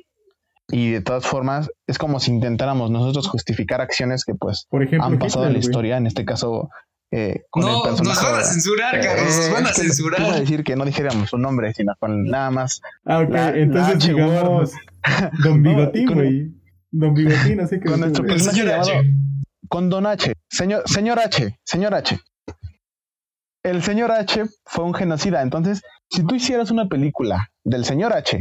Y 0.69 0.91
de 0.91 1.01
todas 1.01 1.25
formas, 1.27 1.71
es 1.87 1.97
como 1.97 2.21
si 2.21 2.31
intentáramos 2.31 2.91
nosotros 2.91 3.27
justificar 3.27 3.81
acciones 3.81 4.25
que 4.27 4.35
pues 4.35 4.67
Por 4.69 4.83
ejemplo, 4.83 5.07
han 5.07 5.19
pasado 5.19 5.47
en 5.47 5.55
la 5.55 5.59
historia, 5.61 5.97
en 5.97 6.07
este 6.07 6.27
caso 6.27 6.69
eh, 7.11 7.41
con 7.49 7.63
el 7.63 7.69
No, 7.71 7.79
nos 7.79 7.87
personaje. 7.89 8.27
van 8.27 8.41
a 8.41 8.45
censurar, 8.45 8.95
Eh, 8.97 9.01
Carlos. 9.03 9.37
Nos 9.39 9.51
van 9.53 9.67
a 9.67 9.73
censurar. 9.73 10.41
decir 10.41 10.63
que 10.63 10.77
no 10.77 10.85
dijéramos 10.85 11.31
su 11.31 11.39
nombre, 11.39 11.73
sino 11.73 11.95
con 11.99 12.25
nada 12.27 12.51
más 12.51 12.81
Ah, 13.07 13.21
ok, 13.21 13.31
La- 13.31 13.57
entonces 13.57 14.07
la 14.07 14.13
digamos 14.15 14.73
Don 15.43 15.63
Bigotín, 15.63 16.07
güey. 16.15 16.55
Don 16.91 17.15
Bigotín, 17.15 17.61
así 17.61 17.81
que... 17.81 17.89
con 17.89 18.01
nuestro 18.01 18.25
El 18.25 18.29
personaje 18.31 18.61
H. 18.75 18.91
llamado- 18.93 19.03
con 19.69 19.89
Don 19.89 20.07
H. 20.07 20.35
Señor, 20.51 20.83
señor 20.87 21.19
H. 21.19 21.57
Señor 21.65 21.95
H. 21.95 22.19
El 23.63 23.83
señor 23.83 24.11
H 24.11 24.45
fue 24.65 24.85
un 24.85 24.95
genocida. 24.95 25.43
Entonces, 25.43 25.83
si 26.09 26.25
tú 26.25 26.35
hicieras 26.35 26.71
una 26.71 26.87
película 26.87 27.49
del 27.65 27.85
señor 27.85 28.13
H 28.13 28.41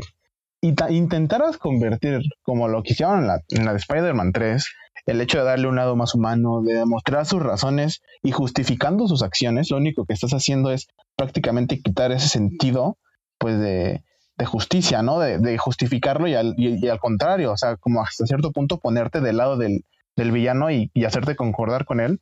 y 0.62 0.74
ta- 0.76 0.92
intentaras 0.92 1.58
convertir, 1.58 2.22
como 2.42 2.68
lo 2.68 2.84
que 2.84 2.94
hicieron 2.94 3.20
en 3.20 3.28
la, 3.28 3.42
en 3.50 3.66
la 3.66 3.72
de 3.74 3.78
Spider-Man 3.80 4.32
3, 4.32 4.66
el 5.06 5.22
hecho 5.22 5.40
de 5.40 5.46
darle 5.46 5.68
un 5.68 5.76
lado 5.76 5.96
más 5.96 6.16
humano, 6.16 6.62
de 6.62 6.74
demostrar 6.74 7.26
sus 7.26 7.42
razones 7.42 8.02
y 8.22 8.32
justificando 8.32 9.08
sus 9.08 9.24
acciones, 9.24 9.70
lo 9.72 9.78
único 9.78 10.06
que 10.06 10.14
estás 10.14 10.32
haciendo 10.32 10.72
es 10.72 10.88
prácticamente 11.16 11.80
quitar 11.82 12.12
ese 12.12 12.28
sentido, 12.30 12.98
pues, 13.38 13.60
de, 13.60 14.04
de 14.38 14.46
justicia, 14.46 15.02
¿no? 15.02 15.20
De, 15.20 15.38
de 15.40 15.58
justificarlo 15.58 16.28
y 16.28 16.36
al, 16.36 16.54
y- 16.58 16.86
y 16.86 16.90
al 16.90 17.00
contrario, 17.00 17.52
o 17.52 17.58
sea, 17.58 17.76
como 17.78 18.02
hasta 18.02 18.26
cierto 18.26 18.52
punto 18.52 18.78
ponerte 18.80 19.20
del 19.22 19.38
lado 19.38 19.58
del, 19.58 19.84
del 20.16 20.32
villano 20.32 20.72
y, 20.72 20.92
y 20.94 21.06
hacerte 21.06 21.36
concordar 21.36 21.86
con 21.86 22.00
él, 22.00 22.20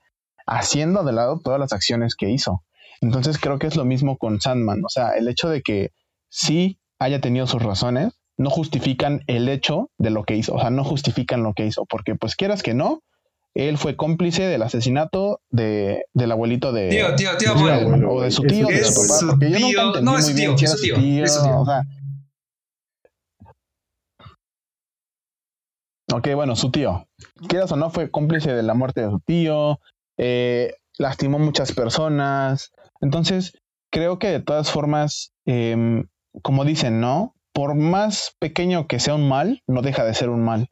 haciendo 0.48 1.04
de 1.04 1.14
lado 1.14 1.40
todas 1.44 1.60
las 1.60 1.74
acciones 1.74 2.16
que 2.16 2.30
hizo. 2.30 2.64
Entonces 3.02 3.38
creo 3.38 3.60
que 3.60 3.68
es 3.68 3.76
lo 3.76 3.86
mismo 3.86 4.18
con 4.18 4.42
Sandman. 4.42 4.84
O 4.86 4.90
sea, 4.90 5.12
el 5.12 5.28
hecho 5.28 5.50
de 5.50 5.62
que 5.62 5.92
sí 6.30 6.80
haya 7.00 7.22
tenido 7.22 7.46
sus 7.48 7.62
razones, 7.62 8.20
no 8.38 8.50
justifican 8.50 9.22
el 9.28 9.50
hecho 9.50 9.90
de 9.98 10.10
lo 10.12 10.24
que 10.24 10.36
hizo. 10.36 10.54
O 10.56 10.60
sea, 10.60 10.70
no 10.70 10.84
justifican 10.84 11.44
lo 11.44 11.54
que 11.54 11.66
hizo. 11.66 11.86
Porque 11.86 12.16
pues 12.16 12.36
quieras 12.36 12.64
que 12.64 12.74
no, 12.74 13.02
él 13.56 13.78
fue 13.78 13.96
cómplice 13.96 14.44
del 14.44 14.62
asesinato 14.62 15.42
de, 15.50 16.06
del 16.14 16.32
abuelito 16.32 16.72
de... 16.72 16.90
Tío, 16.90 17.16
tío, 17.16 17.38
tío, 17.38 17.54
de 17.56 17.72
abuelo. 17.74 18.14
o 18.14 18.22
de 18.22 18.32
su 18.32 18.44
tío, 18.44 18.68
de 18.68 18.76
Es 18.80 18.94
su 18.94 19.02
papá. 19.08 19.20
su 19.20 19.28
Porque 19.28 19.50
yo 19.52 19.58
tío. 19.58 19.84
nunca 19.84 20.02
No, 20.02 20.18
es 20.18 20.26
muy 20.26 20.34
bien 20.34 20.56
tío, 20.56 20.68
es 20.68 20.82
tío, 20.82 20.96
tío. 20.96 21.24
es 21.26 21.34
su 21.34 21.44
tío. 21.44 21.60
O 21.62 21.66
sea... 21.66 21.82
Ok, 26.14 26.30
bueno, 26.36 26.56
su 26.56 26.72
tío. 26.72 27.08
Quieras 27.50 27.72
o 27.72 27.76
no, 27.76 27.90
fue 27.90 28.10
cómplice 28.10 28.54
de 28.54 28.64
la 28.64 28.74
muerte 28.74 29.02
de 29.02 29.10
su 29.10 29.20
tío. 29.20 29.80
eh, 30.18 30.74
lastimó 30.98 31.38
muchas 31.38 31.74
personas. 31.74 32.72
Entonces, 33.02 33.54
creo 33.92 34.20
que 34.20 34.30
de 34.30 34.40
todas 34.42 34.72
formas, 34.72 35.32
em, 35.46 36.06
como 36.42 36.66
dicen, 36.66 37.00
¿no? 37.00 37.34
Por 37.54 37.76
más 37.76 38.36
pequeño 38.40 38.88
que 38.88 39.00
sea 39.00 39.16
un 39.16 39.28
mal, 39.28 39.62
no 39.68 39.82
deja 39.82 40.04
de 40.04 40.14
ser 40.14 40.30
un 40.30 40.44
mal. 40.44 40.68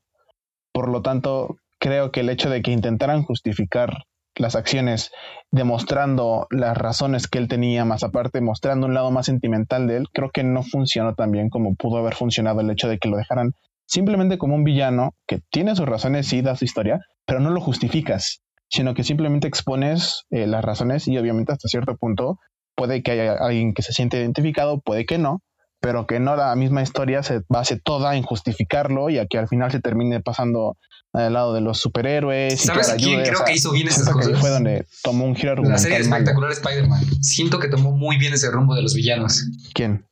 Por 0.74 0.90
lo 0.90 1.02
tanto, 1.02 1.58
creo 1.80 2.12
que 2.12 2.22
el 2.22 2.30
hecho 2.30 2.50
de 2.50 2.62
que 2.62 2.72
intentaran 2.72 3.24
justificar 3.24 4.04
las 4.36 4.56
acciones 4.56 5.12
demostrando 5.52 6.48
las 6.50 6.78
razones 6.78 7.28
que 7.28 7.38
él 7.38 7.48
tenía, 7.48 7.86
más 7.86 8.04
aparte 8.04 8.42
mostrando 8.42 8.88
un 8.88 8.94
lado 8.94 9.12
más 9.12 9.28
sentimental 9.28 9.88
de 9.88 9.98
él, 9.98 10.08
creo 10.14 10.30
que 10.32 10.44
no 10.44 10.64
funcionó 10.64 11.16
tan 11.16 11.32
bien 11.32 11.50
como 11.50 11.76
pudo 11.76 11.98
haber 11.98 12.16
funcionado 12.16 12.62
el 12.62 12.70
hecho 12.70 12.88
de 12.90 12.98
que 12.98 13.08
lo 13.08 13.18
dejaran 13.18 13.54
simplemente 13.88 14.38
como 14.38 14.56
un 14.56 14.64
villano 14.64 15.14
que 15.28 15.40
tiene 15.52 15.76
sus 15.76 15.86
razones, 15.86 16.28
sí, 16.28 16.42
da 16.42 16.56
su 16.56 16.66
historia, 16.66 17.00
pero 17.26 17.40
no 17.40 17.50
lo 17.50 17.62
justificas, 17.62 18.42
sino 18.70 18.94
que 18.94 19.04
simplemente 19.04 19.48
expones 19.48 20.26
eh, 20.32 20.48
las 20.48 20.64
razones 20.64 21.08
y 21.08 21.18
obviamente 21.18 21.52
hasta 21.54 21.68
cierto 21.68 21.96
punto 21.98 22.40
puede 22.76 23.04
que 23.04 23.12
haya 23.12 23.34
alguien 23.40 23.74
que 23.74 23.82
se 23.82 23.94
siente 23.94 24.18
identificado, 24.20 24.82
puede 24.82 25.06
que 25.06 25.18
no, 25.18 25.42
pero 25.80 26.08
que 26.08 26.20
no 26.20 26.36
la 26.36 26.54
misma 26.56 26.82
historia 26.82 27.24
se 27.24 27.42
base 27.48 27.80
toda 27.80 28.16
en 28.18 28.24
justificarlo 28.24 29.10
y 29.10 29.18
a 29.20 29.28
que 29.28 29.38
al 29.38 29.48
final 29.48 29.72
se 29.72 29.80
termine 29.80 30.20
pasando 30.22 30.78
al 31.14 31.32
lado 31.34 31.54
de 31.54 31.62
los 31.62 31.80
superhéroes. 31.80 32.54
y 32.56 32.58
¿Sabes 32.58 32.90
a 32.90 32.96
quién 32.98 33.12
ayude, 33.20 33.24
creo 33.24 33.34
o 33.36 33.38
sea, 33.38 33.46
que 33.46 33.54
hizo 33.54 33.72
bien 33.72 33.88
esas 33.88 34.06
que 34.08 34.12
cosas? 34.14 34.40
fue 34.40 34.50
donde 34.50 34.86
tomó 35.04 35.26
un 35.26 35.36
giro 35.36 35.50
La 35.50 35.54
argumental 35.54 35.80
serie 35.80 36.00
malo. 36.00 36.16
espectacular 36.16 36.52
Spider-Man. 36.52 37.04
Siento 37.22 37.60
que 37.60 37.68
tomó 37.70 37.92
muy 37.92 38.18
bien 38.18 38.34
ese 38.34 38.52
rumbo 38.52 38.76
de 38.76 38.82
los 38.82 38.94
villanos. 38.96 39.46
¿Quién? 39.74 40.06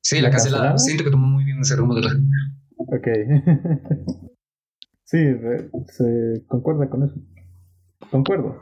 Sí, 0.00 0.16
la 0.16 0.22
¿La 0.22 0.30
cancelada. 0.30 0.62
cancelada? 0.70 0.78
Siento 0.78 1.04
que 1.04 1.10
tomó 1.10 1.26
muy 1.28 1.44
bien 1.44 1.60
ese 1.60 1.76
rumbo 1.76 1.94
de 1.94 2.02
la... 2.02 2.10
Ok. 2.78 3.06
sí, 5.06 5.16
re- 5.32 5.70
se 5.92 6.44
concuerda 6.46 6.88
con 6.90 7.04
eso. 7.04 7.14
Concuerdo. 8.10 8.60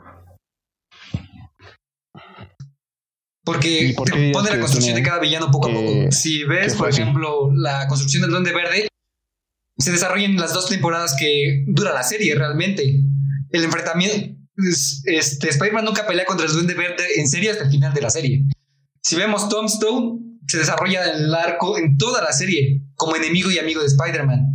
Porque 3.43 3.89
¿Y 3.89 3.93
por 3.93 4.09
te 4.09 4.31
pone 4.31 4.49
la 4.49 4.59
construcción 4.59 4.95
de 4.95 5.03
cada 5.03 5.19
villano 5.19 5.51
poco 5.51 5.69
a 5.69 5.73
poco. 5.73 6.11
Si 6.11 6.43
ves, 6.45 6.73
por 6.75 6.89
así? 6.89 7.01
ejemplo, 7.01 7.51
la 7.53 7.87
construcción 7.87 8.23
del 8.23 8.31
Duende 8.31 8.51
Verde, 8.53 8.87
se 9.77 9.91
desarrolla 9.91 10.25
en 10.25 10.37
las 10.37 10.53
dos 10.53 10.67
temporadas 10.67 11.15
que 11.19 11.63
dura 11.67 11.93
la 11.93 12.01
serie 12.03 12.33
realmente. 12.35 13.01
El 13.51 13.63
enfrentamiento. 13.63 14.33
es- 14.57 15.03
Este, 15.05 15.49
Spider-Man 15.49 15.85
nunca 15.85 16.07
pelea 16.07 16.25
contra 16.25 16.45
el 16.47 16.53
Duende 16.53 16.73
Verde 16.73 17.03
en 17.17 17.27
serie 17.27 17.51
hasta 17.51 17.65
el 17.65 17.69
final 17.71 17.93
de 17.93 18.01
la 18.01 18.09
serie. 18.09 18.45
Si 19.03 19.15
vemos 19.15 19.47
Tombstone, 19.49 20.21
se 20.47 20.57
desarrolla 20.57 21.03
el 21.11 21.33
arco 21.35 21.77
en 21.77 21.97
toda 21.97 22.23
la 22.23 22.31
serie 22.31 22.81
como 22.95 23.15
enemigo 23.15 23.51
y 23.51 23.59
amigo 23.59 23.81
de 23.81 23.87
Spider-Man. 23.87 24.54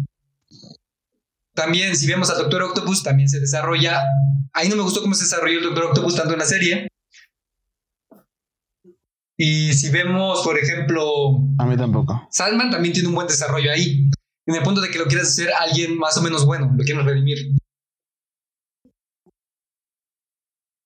También, 1.55 1.97
si 1.97 2.07
vemos 2.07 2.31
al 2.31 2.39
Doctor 2.39 2.63
Octopus, 2.63 3.03
también 3.03 3.29
se 3.29 3.41
desarrolla. 3.41 4.03
Ahí 4.53 4.69
no 4.69 4.77
me 4.77 4.83
gustó 4.83 5.03
cómo 5.03 5.15
se 5.15 5.25
desarrolló 5.25 5.59
el 5.59 5.65
Doctor 5.65 5.85
Octopus 5.87 6.15
tanto 6.17 6.33
en 6.33 6.39
la 6.39 6.45
serie. 6.45 6.89
Y 9.37 9.73
si 9.73 9.91
vemos, 9.91 10.43
por 10.45 10.59
ejemplo, 10.59 11.39
A 11.59 11.65
mí 11.65 11.77
tampoco. 11.77 12.29
Salman 12.31 12.71
también 12.71 12.93
tiene 12.93 13.09
un 13.09 13.15
buen 13.15 13.27
desarrollo 13.27 13.73
ahí. 13.73 14.11
En 14.47 14.55
el 14.55 14.63
punto 14.63 14.81
de 14.81 14.91
que 14.91 14.99
lo 14.99 15.07
quieres 15.07 15.29
hacer 15.29 15.51
alguien 15.59 15.97
más 15.99 16.17
o 16.19 16.23
menos 16.23 16.45
bueno, 16.45 16.71
lo 16.77 16.85
quieres 16.85 17.05
redimir. 17.05 17.39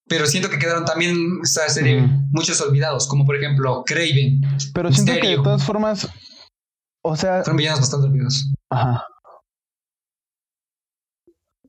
Pero 0.06 0.26
siento 0.26 0.50
que 0.50 0.58
quedaron 0.58 0.84
también 0.84 1.16
esa 1.42 1.68
serie 1.68 2.02
Ujú. 2.02 2.12
muchos 2.30 2.60
olvidados, 2.60 3.08
como 3.08 3.24
por 3.24 3.36
ejemplo 3.36 3.82
Craven. 3.86 4.40
Pero 4.74 4.92
siento 4.92 5.14
que 5.20 5.28
de 5.28 5.36
todas 5.36 5.64
formas, 5.64 6.08
o 7.02 7.16
sea, 7.16 7.42
Fueron 7.42 7.56
villanos 7.56 7.80
bastante 7.80 8.06
olvidados. 8.06 8.52
Ajá. 8.70 9.04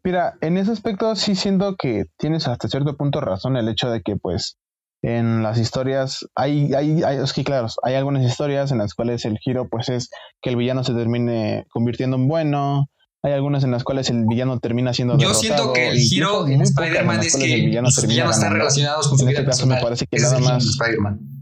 Mira, 0.06 0.36
en 0.42 0.58
ese 0.58 0.72
aspecto 0.72 1.16
sí 1.16 1.34
siento 1.36 1.76
que 1.76 2.06
tienes 2.20 2.48
hasta 2.48 2.68
cierto 2.68 2.96
punto 2.96 3.22
razón 3.22 3.58
el 3.58 3.68
hecho 3.68 3.90
de 3.90 4.02
que 4.02 4.16
pues 4.16 4.56
en 5.02 5.42
las 5.42 5.58
historias 5.58 6.28
hay, 6.36 6.76
hay, 6.76 7.02
hay 7.02 7.18
es 7.18 7.34
que 7.34 7.44
claro, 7.44 7.68
hay 7.82 7.96
algunas 7.96 8.24
historias 8.24 8.72
en 8.72 8.78
las 8.78 8.94
cuales 8.94 9.26
el 9.26 9.40
giro 9.40 9.68
pues 9.68 9.90
es 9.90 10.12
que 10.44 10.52
el 10.52 10.58
villano 10.58 10.84
se 10.84 10.94
termine 10.94 11.66
convirtiendo 11.72 12.18
en 12.18 12.28
bueno, 12.28 12.86
hay 13.24 13.34
algunas 13.34 13.64
en 13.64 13.72
las 13.72 13.84
cuales 13.84 14.12
el 14.12 14.26
villano 14.28 14.60
termina 14.60 14.94
siendo 14.94 15.16
Yo 15.16 15.30
derrotado, 15.30 15.42
siento 15.42 15.74
que 15.74 15.90
el 15.90 15.98
giro 15.98 16.48
en 16.48 16.62
Spider-Man 16.62 17.22
es 17.22 17.36
que 17.36 17.52
el 17.56 17.66
villano 17.66 17.88
los 17.88 18.08
villanos 18.08 18.36
están 18.36 18.54
relacionados 18.54 19.08
con 19.08 19.18
su 19.18 19.24
En 19.24 19.30
vida 19.30 19.40
este 19.40 19.50
caso 19.50 19.66
me 19.66 19.74
personal. 19.74 19.84
parece 19.84 20.06
que 20.06 20.18
Ese 20.18 20.26
es 20.28 20.32
nada 20.34 20.58
el 20.58 20.62
giro 20.62 20.86
de 20.86 20.98
más 21.00 21.35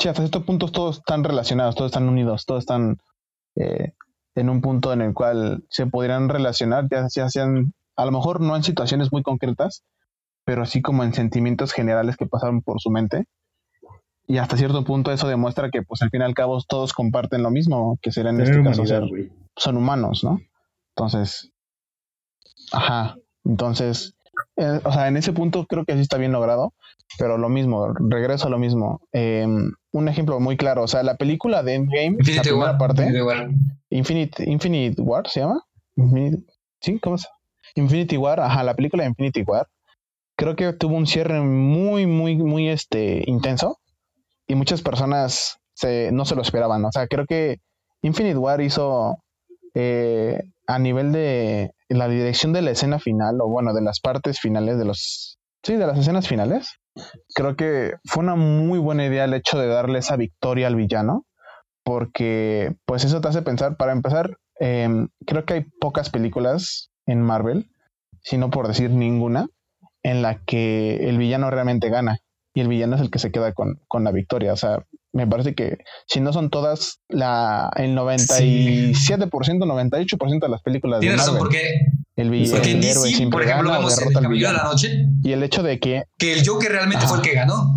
Sí, 0.00 0.08
hasta 0.08 0.22
ciertos 0.22 0.44
puntos 0.44 0.70
todos 0.72 0.98
están 0.98 1.24
relacionados, 1.24 1.74
todos 1.74 1.90
están 1.90 2.08
unidos, 2.08 2.46
todos 2.46 2.60
están 2.60 2.98
eh, 3.56 3.92
en 4.36 4.48
un 4.48 4.60
punto 4.60 4.92
en 4.92 5.00
el 5.00 5.12
cual 5.12 5.64
se 5.68 5.86
podrían 5.86 6.28
relacionar, 6.28 6.86
ya, 6.90 7.06
ya 7.12 7.28
sean, 7.28 7.72
a 7.96 8.04
lo 8.04 8.12
mejor 8.12 8.40
no 8.40 8.54
en 8.54 8.62
situaciones 8.62 9.10
muy 9.10 9.22
concretas, 9.22 9.82
pero 10.44 10.66
sí 10.66 10.82
como 10.82 11.02
en 11.02 11.14
sentimientos 11.14 11.72
generales 11.72 12.16
que 12.16 12.26
pasaron 12.26 12.62
por 12.62 12.80
su 12.80 12.90
mente. 12.90 13.24
Y 14.26 14.38
hasta 14.38 14.56
cierto 14.56 14.84
punto 14.84 15.10
eso 15.10 15.26
demuestra 15.26 15.70
que, 15.70 15.82
pues 15.82 16.02
al 16.02 16.10
fin 16.10 16.20
y 16.20 16.24
al 16.24 16.34
cabo, 16.34 16.62
todos 16.68 16.92
comparten 16.92 17.42
lo 17.42 17.50
mismo, 17.50 17.98
que 18.00 18.12
será 18.12 18.30
en 18.30 18.36
Tener 18.36 18.52
este 18.52 18.64
caso 18.64 18.86
ser 18.86 19.04
son 19.56 19.76
humanos, 19.76 20.22
¿no? 20.22 20.38
Entonces, 20.94 21.50
ajá, 22.70 23.16
entonces, 23.44 24.14
eh, 24.56 24.80
o 24.84 24.92
sea, 24.92 25.08
en 25.08 25.16
ese 25.16 25.32
punto 25.32 25.66
creo 25.66 25.84
que 25.84 25.94
sí 25.94 26.00
está 26.00 26.18
bien 26.18 26.32
logrado, 26.32 26.72
pero 27.18 27.38
lo 27.38 27.48
mismo, 27.48 27.92
regreso 27.94 28.46
a 28.46 28.50
lo 28.50 28.58
mismo. 28.58 29.00
Eh, 29.12 29.46
un 29.92 30.08
ejemplo 30.08 30.38
muy 30.40 30.56
claro, 30.56 30.82
o 30.82 30.88
sea, 30.88 31.02
la 31.02 31.16
película 31.16 31.62
de 31.62 31.74
Endgame, 31.74 32.10
la 32.10 32.16
Infinity 32.18 32.48
primera 32.48 32.70
War. 32.70 32.78
parte, 32.78 33.02
Infinity 33.02 33.22
War. 33.24 33.48
Infinite, 33.90 34.50
Infinite 34.50 35.02
War, 35.02 35.28
¿se 35.28 35.40
llama? 35.40 35.62
Infinite- 35.96 36.44
¿Sí? 36.80 36.98
¿Cómo 37.00 37.18
se 37.18 37.26
Infinity 37.74 38.16
War, 38.16 38.40
ajá, 38.40 38.62
la 38.64 38.74
película 38.74 39.02
de 39.04 39.10
Infinity 39.10 39.42
War, 39.46 39.66
creo 40.36 40.56
que 40.56 40.72
tuvo 40.72 40.96
un 40.96 41.06
cierre 41.06 41.40
muy, 41.40 42.06
muy, 42.06 42.36
muy 42.36 42.68
este, 42.68 43.22
intenso 43.26 43.78
y 44.46 44.54
muchas 44.54 44.82
personas 44.82 45.58
se, 45.74 46.10
no 46.12 46.24
se 46.24 46.34
lo 46.34 46.42
esperaban. 46.42 46.84
O 46.84 46.92
sea, 46.92 47.06
creo 47.06 47.26
que 47.26 47.58
Infinite 48.02 48.36
War 48.38 48.60
hizo 48.60 49.16
eh, 49.74 50.40
a 50.66 50.78
nivel 50.78 51.12
de 51.12 51.72
la 51.88 52.08
dirección 52.08 52.52
de 52.52 52.62
la 52.62 52.70
escena 52.72 52.98
final, 52.98 53.40
o 53.40 53.48
bueno, 53.48 53.72
de 53.74 53.82
las 53.82 54.00
partes 54.00 54.40
finales 54.40 54.78
de 54.78 54.84
los. 54.84 55.38
Sí, 55.62 55.74
de 55.76 55.86
las 55.86 55.98
escenas 55.98 56.26
finales. 56.28 56.76
Creo 57.34 57.56
que 57.56 57.94
fue 58.04 58.22
una 58.22 58.34
muy 58.34 58.78
buena 58.78 59.06
idea 59.06 59.24
el 59.24 59.34
hecho 59.34 59.58
de 59.58 59.66
darle 59.66 59.98
esa 59.98 60.16
victoria 60.16 60.66
al 60.66 60.76
villano, 60.76 61.26
porque 61.84 62.76
pues 62.84 63.04
eso 63.04 63.20
te 63.20 63.28
hace 63.28 63.42
pensar, 63.42 63.76
para 63.76 63.92
empezar, 63.92 64.36
em, 64.60 65.08
creo 65.26 65.44
que 65.44 65.54
hay 65.54 65.66
pocas 65.80 66.10
películas 66.10 66.90
en 67.06 67.22
Marvel, 67.22 67.70
si 68.22 68.36
no 68.38 68.50
por 68.50 68.68
decir 68.68 68.90
ninguna, 68.90 69.46
en 70.02 70.22
la 70.22 70.42
que 70.44 71.08
el 71.08 71.18
villano 71.18 71.50
realmente 71.50 71.90
gana 71.90 72.18
y 72.54 72.60
el 72.60 72.68
villano 72.68 72.96
es 72.96 73.02
el 73.02 73.10
que 73.10 73.18
se 73.18 73.30
queda 73.30 73.52
con, 73.52 73.80
con 73.88 74.04
la 74.04 74.12
victoria. 74.12 74.52
O 74.52 74.56
sea, 74.56 74.84
me 75.12 75.26
parece 75.26 75.54
que 75.54 75.78
si 76.06 76.20
no 76.20 76.32
son 76.32 76.50
todas, 76.50 77.00
la, 77.08 77.70
el 77.76 77.96
97%, 77.96 78.94
98% 79.30 80.40
de 80.40 80.48
las 80.48 80.62
películas 80.62 81.00
de 81.00 81.06
Tienes 81.06 81.20
razón, 81.20 81.34
Marvel, 81.34 81.48
porque, 81.48 81.97
el, 82.18 82.50
porque 82.50 82.70
en 82.72 82.78
el 82.78 82.84
héroe 82.84 83.04
DC, 83.04 83.16
siempre 83.16 83.30
por 83.38 83.42
ejemplo, 83.42 83.70
gana 83.70 83.78
vemos 83.78 83.98
en 84.00 84.08
El 84.08 84.14
Caballero 84.14 84.48
de 84.48 84.54
la. 84.56 84.62
Noche 84.64 85.06
Y 85.22 85.32
el 85.32 85.42
hecho 85.42 85.62
de 85.62 85.78
que 85.80 86.04
que 86.18 86.32
el 86.34 86.46
Joker 86.46 86.70
realmente 86.72 87.04
Ajá. 87.04 87.08
fue 87.08 87.18
el 87.18 87.22
que 87.24 87.32
ganó. 87.34 87.74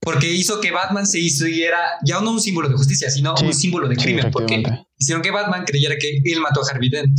Porque 0.00 0.30
hizo 0.32 0.60
que 0.60 0.70
Batman 0.70 1.04
se 1.06 1.18
hiciera 1.18 1.78
ya 2.04 2.20
no 2.20 2.30
un 2.30 2.40
símbolo 2.40 2.68
de 2.68 2.76
justicia, 2.76 3.10
sino 3.10 3.36
Sí, 3.36 3.46
un 3.46 3.52
símbolo 3.54 3.88
de 3.88 3.96
sí, 3.96 4.02
crimen. 4.02 4.30
porque 4.30 4.62
hicieron 4.98 5.20
que 5.22 5.32
Batman 5.32 5.64
creyera 5.64 5.96
que 5.98 6.20
él 6.24 6.40
mató 6.40 6.60
a 6.60 6.70
Harvey 6.70 6.88
Dent. 6.90 7.18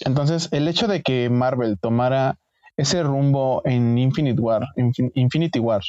Entonces, 0.00 0.48
el 0.52 0.68
hecho 0.68 0.86
de 0.88 1.02
que 1.02 1.30
Marvel 1.30 1.78
tomara 1.80 2.38
ese 2.76 3.02
rumbo 3.02 3.62
en 3.64 3.96
Infinite 3.96 4.40
War, 4.40 4.62
Infin- 4.76 5.12
Infinity 5.14 5.60
War, 5.60 5.82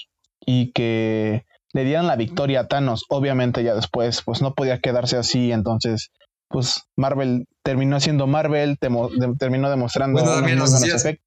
y 0.46 0.72
que 0.72 1.46
le 1.76 1.84
dieran 1.84 2.08
la 2.08 2.16
victoria 2.16 2.62
a 2.62 2.68
Thanos, 2.68 3.04
obviamente 3.10 3.62
ya 3.64 3.76
después, 3.76 4.22
pues 4.24 4.42
no 4.42 4.54
podía 4.54 4.80
quedarse 4.80 5.18
así, 5.18 5.52
entonces, 5.52 6.10
pues 6.48 6.84
Marvel 6.96 7.48
terminó 7.64 8.00
siendo 8.00 8.28
Marvel, 8.28 8.78
temo- 8.80 9.10
de- 9.10 9.36
terminó 9.38 9.70
demostrando 9.70 10.22
Bueno, 10.22 10.38
unos 10.48 10.72
efectos. 10.96 11.26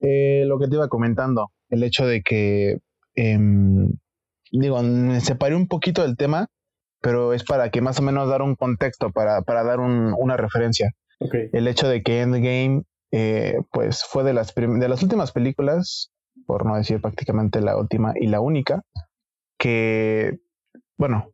eh, 0.00 0.44
lo 0.46 0.58
que 0.58 0.68
te 0.68 0.74
iba 0.74 0.88
comentando, 0.88 1.50
el 1.70 1.82
hecho 1.82 2.06
de 2.06 2.22
que, 2.22 2.78
em, 3.14 3.90
digo, 4.52 4.82
me 4.82 5.20
separé 5.20 5.56
un 5.56 5.66
poquito 5.66 6.02
del 6.02 6.16
tema, 6.16 6.48
pero 7.00 7.32
es 7.32 7.44
para 7.44 7.70
que 7.70 7.80
más 7.80 7.98
o 7.98 8.02
menos 8.02 8.28
dar 8.28 8.42
un 8.42 8.54
contexto, 8.54 9.10
para, 9.12 9.42
para 9.42 9.64
dar 9.64 9.80
un, 9.80 10.14
una 10.18 10.36
referencia. 10.36 10.92
El 11.52 11.66
hecho 11.68 11.88
de 11.88 12.02
que 12.02 12.20
Endgame, 12.20 12.82
eh, 13.12 13.54
pues 13.72 14.04
fue 14.04 14.24
de 14.24 14.34
las, 14.34 14.54
de 14.54 14.88
las 14.88 15.02
últimas 15.02 15.32
películas, 15.32 16.10
por 16.48 16.64
no 16.64 16.76
decir 16.76 16.98
prácticamente 17.02 17.60
la 17.60 17.76
última 17.76 18.14
y 18.18 18.26
la 18.26 18.40
única, 18.40 18.80
que, 19.58 20.38
bueno, 20.96 21.30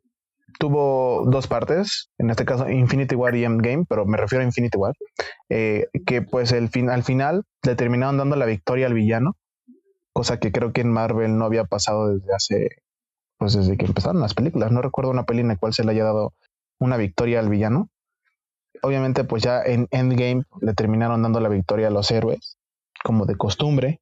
tuvo 0.58 1.24
dos 1.24 1.46
partes, 1.46 2.10
en 2.18 2.30
este 2.30 2.44
caso 2.44 2.68
Infinity 2.68 3.14
War 3.14 3.36
y 3.36 3.44
Endgame, 3.44 3.84
pero 3.88 4.06
me 4.06 4.16
refiero 4.16 4.42
a 4.42 4.44
Infinity 4.44 4.76
War, 4.76 4.92
eh, 5.50 5.86
que 6.04 6.22
pues 6.22 6.50
el 6.50 6.68
fin, 6.68 6.90
al 6.90 7.04
final 7.04 7.44
le 7.62 7.76
terminaron 7.76 8.18
dando 8.18 8.34
la 8.34 8.44
victoria 8.44 8.86
al 8.86 8.94
villano, 8.94 9.36
cosa 10.12 10.40
que 10.40 10.50
creo 10.50 10.72
que 10.72 10.80
en 10.80 10.90
Marvel 10.90 11.38
no 11.38 11.44
había 11.44 11.62
pasado 11.64 12.08
desde 12.08 12.34
hace, 12.34 12.68
pues 13.38 13.52
desde 13.52 13.76
que 13.76 13.86
empezaron 13.86 14.20
las 14.20 14.34
películas. 14.34 14.72
No 14.72 14.82
recuerdo 14.82 15.12
una 15.12 15.26
peli 15.26 15.42
en 15.42 15.48
la 15.48 15.56
cual 15.56 15.74
se 15.74 15.84
le 15.84 15.92
haya 15.92 16.02
dado 16.02 16.34
una 16.80 16.96
victoria 16.96 17.38
al 17.38 17.50
villano. 17.50 17.88
Obviamente, 18.82 19.22
pues 19.22 19.44
ya 19.44 19.62
en 19.62 19.86
Endgame 19.92 20.42
le 20.60 20.74
terminaron 20.74 21.22
dando 21.22 21.38
la 21.38 21.48
victoria 21.48 21.86
a 21.86 21.92
los 21.92 22.10
héroes, 22.10 22.58
como 23.04 23.26
de 23.26 23.36
costumbre, 23.36 24.00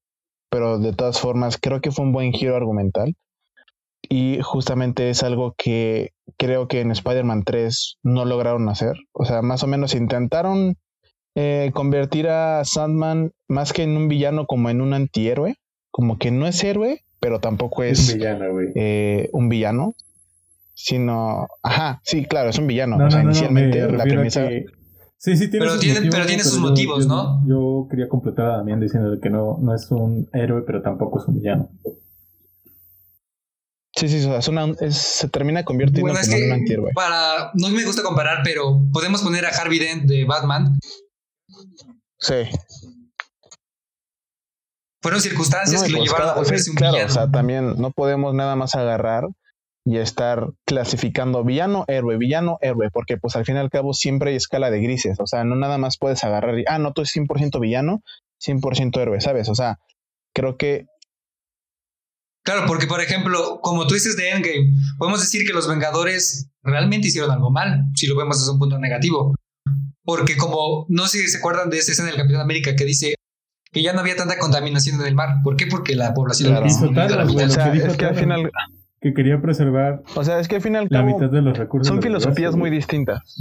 pero 0.53 0.79
de 0.79 0.93
todas 0.93 1.19
formas 1.19 1.57
creo 1.59 1.81
que 1.81 1.91
fue 1.91 2.05
un 2.05 2.13
buen 2.13 2.33
giro 2.33 2.55
argumental. 2.55 3.15
Y 4.07 4.39
justamente 4.43 5.09
es 5.09 5.23
algo 5.23 5.55
que 5.57 6.11
creo 6.37 6.69
que 6.69 6.81
en 6.83 6.91
Spider-Man 6.91 7.45
3 7.45 7.97
no 8.03 8.27
lograron 8.27 8.69
hacer. 8.69 8.95
O 9.13 9.25
sea, 9.25 9.41
más 9.41 9.63
o 9.63 9.67
menos 9.67 9.95
intentaron 9.95 10.77
eh, 11.35 11.71
convertir 11.73 12.29
a 12.29 12.63
Sandman 12.67 13.33
más 13.49 13.73
que 13.73 13.85
en 13.85 13.97
un 13.97 14.09
villano 14.09 14.45
como 14.45 14.69
en 14.69 14.83
un 14.83 14.93
antihéroe. 14.93 15.55
Como 15.91 16.19
que 16.19 16.31
no 16.31 16.47
es 16.47 16.63
héroe, 16.63 17.01
pero 17.19 17.41
tampoco 17.41 17.83
Es 17.85 18.15
eh, 18.75 19.31
un 19.33 19.49
villano. 19.49 19.95
Sino, 20.75 21.49
ajá, 21.63 22.01
sí, 22.05 22.27
claro, 22.27 22.51
es 22.51 22.59
un 22.59 22.67
villano. 22.67 22.99
No, 22.99 23.07
o 23.07 23.11
sea, 23.11 23.21
no, 23.23 23.25
no, 23.25 23.31
no, 23.31 23.33
inicialmente 23.39 23.87
me 23.87 23.97
la 23.97 24.05
premisa. 24.05 24.49
que- 24.49 24.67
Sí, 25.25 25.37
sí, 25.37 25.49
tiene 25.49 25.61
Pero 25.67 25.73
sus 25.75 25.81
tiene- 25.83 25.95
motivos. 26.01 26.15
pero 26.17 26.27
tiene 26.27 26.43
sus 26.43 26.55
yo- 26.55 26.61
motivos, 26.61 27.05
yo- 27.05 27.09
¿no? 27.09 27.43
Yo 27.47 27.87
quería 27.89 28.09
completar 28.09 28.47
a 28.47 28.57
Damián 28.57 28.81
diciendo 28.81 29.17
que 29.23 29.31
no, 29.31 29.57
no 29.63 29.73
es 29.73 29.89
un 29.93 30.29
héroe, 30.33 30.63
pero 30.67 30.83
tampoco 30.83 31.21
es 31.21 31.29
un 31.29 31.37
villano. 31.37 31.71
Sí, 33.95 34.09
sí, 34.09 34.19
o 34.19 34.23
sea, 34.23 34.39
es 34.39 34.49
una- 34.49 34.75
es- 34.81 34.97
se 34.97 35.29
termina 35.29 35.65
convirtiendo 35.65 36.09
Bueno, 36.11 36.19
es 36.19 36.27
como 36.29 36.39
en 36.41 36.47
un 36.47 36.53
antihéroe. 36.55 36.91
para. 36.93 37.53
No 37.55 37.69
me 37.69 37.85
gusta 37.85 38.03
comparar, 38.03 38.39
pero 38.43 38.81
podemos 38.93 39.23
poner 39.23 39.47
a 39.47 39.51
Harvey 39.51 39.79
Dent 39.79 40.07
de 40.07 40.25
Batman. 40.25 40.77
Sí. 42.19 42.35
Fueron 45.03 45.21
circunstancias 45.21 45.81
No, 45.83 45.87
que 45.87 45.93
lo 45.93 45.99
pues, 45.99 46.09
llevaron 46.11 46.29
a 46.31 46.33
claro, 46.33 46.45
volverse 46.45 46.65
sí, 46.65 46.71
un 46.71 46.77
claro, 46.77 46.93
villano. 46.95 47.11
o 47.11 47.15
sea, 47.15 47.31
también 47.31 47.75
no 47.81 47.91
podemos 47.93 48.35
nada 48.35 48.57
más 48.57 48.75
agarrar 48.75 49.29
y 49.85 49.99
estar 49.99 50.49
clasificando 50.65 51.43
villano, 51.45 51.85
héroe, 51.89 52.17
villano, 52.17 52.59
héroe, 52.61 52.89
porque 52.93 53.17
pues 53.17 53.35
al 53.37 53.45
fin 53.45 53.57
y 53.57 53.59
al 53.59 53.71
cabo 53.71 53.95
siempre 53.95 54.31
hay 54.31 54.37
escala 54.37 54.71
de 54.71 54.81
grises, 54.81 55.19
o 55.21 55.27
sea, 55.27 55.45
no 55.45 55.57
nada 55.57 55.77
más 55.79 55.99
puedes 55.99 56.23
agarrar 56.25 56.59
y, 56.59 56.65
ah, 56.69 56.79
no, 56.79 56.93
tú 56.93 57.01
eres 57.03 57.15
100% 57.17 57.61
villano, 57.61 58.03
100% 58.45 59.01
héroe, 59.01 59.21
¿sabes? 59.21 59.49
O 59.49 59.55
sea, 59.55 59.79
creo 60.35 60.57
que, 60.57 60.87
Claro, 62.45 62.65
porque 62.67 62.89
por 62.89 63.01
ejemplo, 63.01 63.61
como 63.63 63.87
tú 63.87 63.95
dices 63.95 64.17
de 64.17 64.31
Endgame, 64.31 64.73
podemos 64.99 65.21
decir 65.21 65.47
que 65.47 65.53
los 65.53 65.69
Vengadores 65.69 66.49
realmente 66.65 67.07
hicieron 67.07 67.31
algo 67.31 67.53
mal, 67.53 67.85
si 67.95 68.09
lo 68.09 68.17
vemos 68.17 68.41
desde 68.41 68.51
un 68.53 68.59
punto 68.59 68.79
negativo. 68.81 69.35
Porque 70.05 70.37
como, 70.37 70.87
no 70.89 71.07
sé 71.07 71.19
si 71.19 71.29
se 71.29 71.39
acuerdan 71.39 71.71
de 71.71 71.79
esa 71.79 71.93
escena 71.93 72.09
del 72.09 72.17
Capitán 72.17 72.41
América 72.41 72.75
que 72.75 72.85
dice 72.85 73.15
que 73.71 73.83
ya 73.83 73.93
no 73.93 74.01
había 74.01 74.17
tanta 74.17 74.39
contaminación 74.39 75.01
en 75.01 75.07
el 75.07 75.15
mar. 75.15 75.37
¿Por 75.45 75.55
qué? 75.57 75.69
Porque 75.69 75.95
la 75.95 76.15
población 76.15 76.51
Claro. 76.51 76.67
la 76.67 77.23
o 77.23 77.27
lo 77.27 77.49
sea, 77.49 77.65
que 77.67 77.79
dijo 77.79 77.87
es 77.87 77.97
que 77.97 78.07
al 78.07 78.15
Thanos. 78.17 78.21
final, 78.21 78.51
Que 79.03 79.13
quería 79.13 79.43
preservar 79.43 80.03
o 80.15 80.25
sea, 80.25 80.39
es 80.39 80.47
que 80.47 80.57
al 80.57 80.63
fin 80.63 80.75
y 80.75 80.77
al 80.77 80.87
la 80.89 81.03
mitad 81.03 81.29
de 81.29 81.43
los 81.43 81.59
recursos. 81.59 81.89
son 81.89 82.01
filosofías 82.01 82.55
muy 82.55 82.71
distintas. 82.71 83.37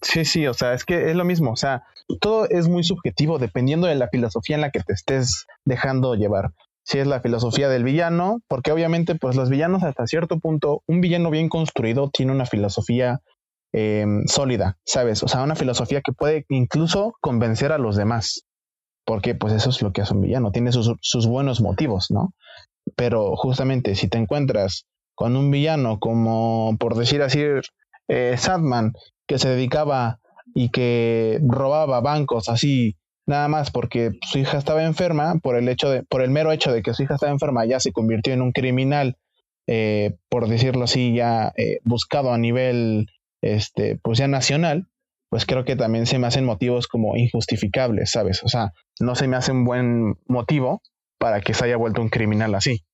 Sí, 0.00 0.24
sí, 0.24 0.46
o 0.46 0.54
sea, 0.54 0.74
es 0.74 0.84
que 0.84 1.10
es 1.10 1.16
lo 1.16 1.24
mismo, 1.24 1.52
o 1.52 1.56
sea, 1.56 1.82
todo 2.20 2.46
es 2.48 2.68
muy 2.68 2.84
subjetivo 2.84 3.38
dependiendo 3.38 3.86
de 3.86 3.94
la 3.94 4.08
filosofía 4.08 4.56
en 4.56 4.62
la 4.62 4.70
que 4.70 4.80
te 4.80 4.92
estés 4.92 5.46
dejando 5.64 6.14
llevar. 6.14 6.52
Si 6.84 6.98
es 6.98 7.06
la 7.06 7.20
filosofía 7.20 7.70
del 7.70 7.84
villano, 7.84 8.40
porque 8.48 8.70
obviamente 8.70 9.14
pues 9.14 9.36
los 9.36 9.48
villanos 9.48 9.82
hasta 9.82 10.06
cierto 10.06 10.38
punto, 10.38 10.82
un 10.86 11.00
villano 11.00 11.30
bien 11.30 11.48
construido 11.48 12.10
tiene 12.10 12.32
una 12.32 12.44
filosofía 12.44 13.20
eh, 13.72 14.04
sólida, 14.26 14.76
¿sabes? 14.84 15.22
O 15.22 15.28
sea, 15.28 15.42
una 15.42 15.56
filosofía 15.56 16.02
que 16.02 16.12
puede 16.12 16.44
incluso 16.48 17.14
convencer 17.20 17.72
a 17.72 17.78
los 17.78 17.96
demás, 17.96 18.44
porque 19.06 19.34
pues 19.34 19.54
eso 19.54 19.70
es 19.70 19.80
lo 19.80 19.92
que 19.92 20.02
hace 20.02 20.14
un 20.14 20.20
villano, 20.20 20.52
tiene 20.52 20.72
sus, 20.72 20.92
sus 21.00 21.26
buenos 21.26 21.62
motivos, 21.62 22.10
¿no? 22.10 22.34
Pero 22.96 23.34
justamente 23.36 23.94
si 23.94 24.08
te 24.08 24.18
encuentras 24.18 24.86
con 25.14 25.36
un 25.36 25.50
villano 25.50 25.98
como, 25.98 26.76
por 26.78 26.96
decir 26.96 27.22
así, 27.22 27.42
eh, 28.08 28.34
Sandman, 28.36 28.92
que 29.26 29.38
se 29.38 29.48
dedicaba 29.48 30.20
y 30.54 30.70
que 30.70 31.40
robaba 31.42 32.00
bancos 32.00 32.48
así 32.48 32.96
nada 33.26 33.48
más 33.48 33.70
porque 33.70 34.12
su 34.22 34.38
hija 34.38 34.58
estaba 34.58 34.84
enferma 34.84 35.36
por 35.42 35.56
el 35.56 35.68
hecho 35.68 35.90
de 35.90 36.02
por 36.02 36.22
el 36.22 36.30
mero 36.30 36.52
hecho 36.52 36.72
de 36.72 36.82
que 36.82 36.94
su 36.94 37.02
hija 37.02 37.14
estaba 37.14 37.32
enferma 37.32 37.64
ya 37.64 37.80
se 37.80 37.92
convirtió 37.92 38.32
en 38.32 38.42
un 38.42 38.52
criminal 38.52 39.16
eh, 39.66 40.16
por 40.28 40.48
decirlo 40.48 40.84
así 40.84 41.14
ya 41.14 41.52
eh, 41.56 41.78
buscado 41.84 42.32
a 42.32 42.38
nivel 42.38 43.06
este 43.40 43.98
pues 44.02 44.18
ya 44.18 44.28
nacional 44.28 44.88
pues 45.30 45.46
creo 45.46 45.64
que 45.64 45.74
también 45.74 46.06
se 46.06 46.18
me 46.18 46.26
hacen 46.26 46.44
motivos 46.44 46.86
como 46.86 47.16
injustificables 47.16 48.10
sabes 48.10 48.42
o 48.44 48.48
sea 48.48 48.72
no 49.00 49.14
se 49.14 49.26
me 49.26 49.36
hace 49.36 49.52
un 49.52 49.64
buen 49.64 50.14
motivo 50.26 50.82
para 51.18 51.40
que 51.40 51.54
se 51.54 51.64
haya 51.64 51.76
vuelto 51.76 52.02
un 52.02 52.10
criminal 52.10 52.54
así 52.54 52.84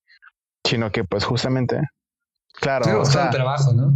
sino 0.64 0.92
que 0.92 1.04
pues 1.04 1.24
justamente 1.24 1.80
claro 2.54 3.02
Estoy 3.02 3.22
o 3.22 3.30
trabajo, 3.30 3.72
¿no? 3.72 3.92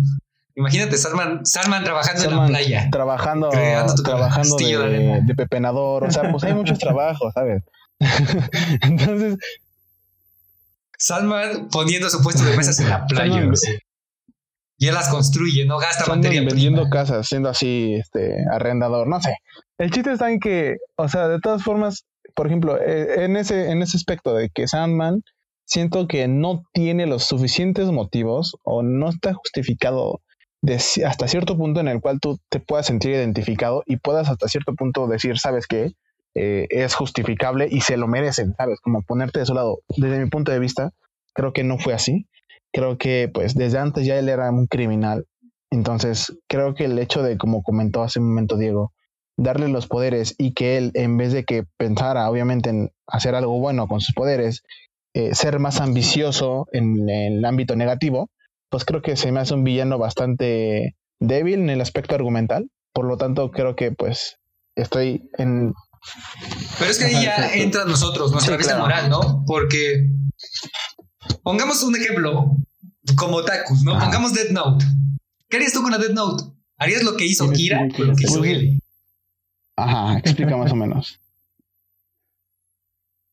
Imagínate, 0.57 0.97
Salman, 0.97 1.45
Salman 1.45 1.83
trabajando 1.83 2.23
en 2.23 2.31
Salman 2.31 2.53
la 2.53 2.59
playa. 2.59 2.89
trabajando, 2.91 3.51
Creando 3.51 3.95
tu 3.95 4.03
trabajando 4.05 4.57
castillo 4.57 4.83
de 4.83 5.23
de, 5.23 5.35
pepenador, 5.35 6.05
o 6.05 6.11
sea, 6.11 6.31
pues 6.31 6.45
hay 6.45 6.55
muchos 6.55 6.79
trabajos, 6.79 7.33
¿sabes? 7.35 7.65
Entonces, 8.83 9.37
Salman 10.97 11.69
poniendo 11.71 12.09
su 12.09 12.23
puesto 12.23 12.45
de 12.45 12.57
mesas 12.57 12.79
en 12.79 12.89
la 12.89 13.05
playa. 13.07 13.35
Salman-. 13.35 13.55
Y 14.79 14.89
él 14.89 14.95
las 14.95 15.09
construye, 15.09 15.65
no 15.67 15.79
gasta 15.79 16.03
están 16.03 16.19
materia 16.19 16.41
vendiendo 16.41 16.83
prima. 16.83 16.91
casas, 16.91 17.27
siendo 17.29 17.49
así, 17.49 17.95
este, 17.95 18.45
arrendador, 18.53 19.07
no 19.07 19.21
sé. 19.21 19.37
El 19.79 19.91
chiste 19.91 20.13
está 20.13 20.31
en 20.31 20.41
que, 20.41 20.77
o 20.97 21.09
sea, 21.09 21.29
de 21.29 21.41
todas 21.41 21.63
formas, 21.63 22.05
por 22.35 22.47
ejemplo, 22.47 22.81
eh, 22.81 23.25
en 23.25 23.37
ese, 23.37 23.71
en 23.71 23.83
ese 23.83 23.97
aspecto 23.97 24.35
de 24.35 24.51
que 24.51 24.67
Sandman, 24.67 25.23
siento 25.65 26.07
que 26.09 26.29
no 26.29 26.65
tiene 26.73 27.07
los 27.07 27.25
suficientes 27.25 27.91
motivos 27.91 28.57
o 28.63 28.83
no 28.83 29.09
está 29.09 29.35
justificado 29.35 30.21
hasta 31.05 31.29
cierto 31.29 31.57
punto 31.57 31.81
en 31.81 31.89
el 31.89 32.01
cual 32.01 32.21
tú 32.21 32.39
te 32.49 32.61
puedas 32.61 32.87
sentir 32.87 33.11
identificado 33.13 33.83
y 33.87 33.97
puedas 33.97 34.31
hasta 34.31 34.49
cierto 34.49 34.75
punto 34.75 35.07
decir, 35.07 35.39
¿sabes 35.39 35.67
qué? 35.67 35.93
Eh, 36.35 36.67
es 36.71 36.95
justificable 36.95 37.69
y 37.71 37.83
se 37.83 37.97
lo 37.97 38.09
merecen, 38.09 38.55
¿sabes? 38.57 38.81
Como 38.81 39.03
ponerte 39.03 39.41
de 39.41 39.47
su 39.47 39.55
lado. 39.55 39.81
Desde 39.97 40.19
mi 40.19 40.31
punto 40.31 40.53
de 40.53 40.59
vista, 40.59 40.91
creo 41.35 41.53
que 41.53 41.65
no 41.65 41.79
fue 41.79 41.93
así. 41.93 42.27
Creo 42.73 42.99
que 42.99 43.31
pues 43.33 43.55
desde 43.55 43.79
antes 43.79 44.07
ya 44.07 44.19
él 44.19 44.29
era 44.29 44.51
un 44.51 44.67
criminal. 44.67 45.27
Entonces, 45.71 46.37
creo 46.49 46.75
que 46.75 46.87
el 46.87 46.99
hecho 46.99 47.23
de, 47.23 47.37
como 47.37 47.63
comentó 47.63 48.03
hace 48.03 48.19
un 48.19 48.29
momento 48.29 48.57
Diego, 48.57 48.93
darle 49.37 49.69
los 49.69 49.87
poderes 49.87 50.35
y 50.39 50.55
que 50.55 50.77
él, 50.77 50.91
en 50.95 51.17
vez 51.17 51.33
de 51.33 51.45
que 51.45 51.65
pensara 51.77 52.29
obviamente 52.29 52.71
en 52.71 52.91
hacer 53.07 53.35
algo 53.35 53.59
bueno 53.61 53.87
con 53.87 54.01
sus 54.01 54.15
poderes, 54.15 54.63
eh, 55.15 55.35
ser 55.35 55.59
más 55.61 55.81
ambicioso 55.81 56.67
en 56.73 57.09
el 57.09 57.45
ámbito 57.45 57.77
negativo, 57.77 58.31
pues 58.69 58.85
creo 58.85 59.01
que 59.01 59.17
se 59.17 59.31
me 59.33 59.41
hace 59.41 59.55
un 59.55 59.65
villano 59.65 59.99
bastante 59.99 60.97
débil 61.21 61.61
en 61.61 61.71
el 61.71 61.81
aspecto 61.81 62.15
argumental. 62.15 62.69
Por 62.93 63.07
lo 63.07 63.17
tanto, 63.17 63.51
creo 63.51 63.77
que 63.77 63.93
pues 63.93 64.37
estoy 64.77 65.31
en... 65.39 65.73
Pero 66.79 66.91
es 66.91 66.99
que 66.99 67.05
ahí 67.05 67.13
ya 67.25 67.37
exacto. 67.37 67.59
entra 67.59 67.85
nosotros, 67.85 68.33
nuestra 68.33 68.57
Sí, 68.59 68.65
claro. 68.65 68.83
moral, 68.83 69.09
¿no? 69.09 69.45
Porque 69.47 70.09
pongamos 71.43 71.83
un 71.83 71.97
ejemplo 71.97 72.57
como 73.17 73.43
Takus, 73.43 73.83
¿no? 73.85 73.99
Pongamos 73.99 74.35
Dead 74.35 74.51
Note. 74.51 74.85
¿Qué 75.49 75.57
harías 75.57 75.73
tú 75.73 75.83
con 75.83 75.93
la 75.93 75.99
Dead 75.99 76.13
Note? 76.13 76.45
¿Harías 76.77 77.03
lo 77.05 77.17
que 77.17 77.25
hizo 77.25 77.51
Kira 77.53 77.87
lo 77.97 78.15
que 78.17 78.25
hizo 78.25 78.45
él? 78.45 78.81
Ajá, 79.77 80.19
explica 80.19 80.57
más 80.57 80.73
o 80.73 80.77
menos. 80.77 81.21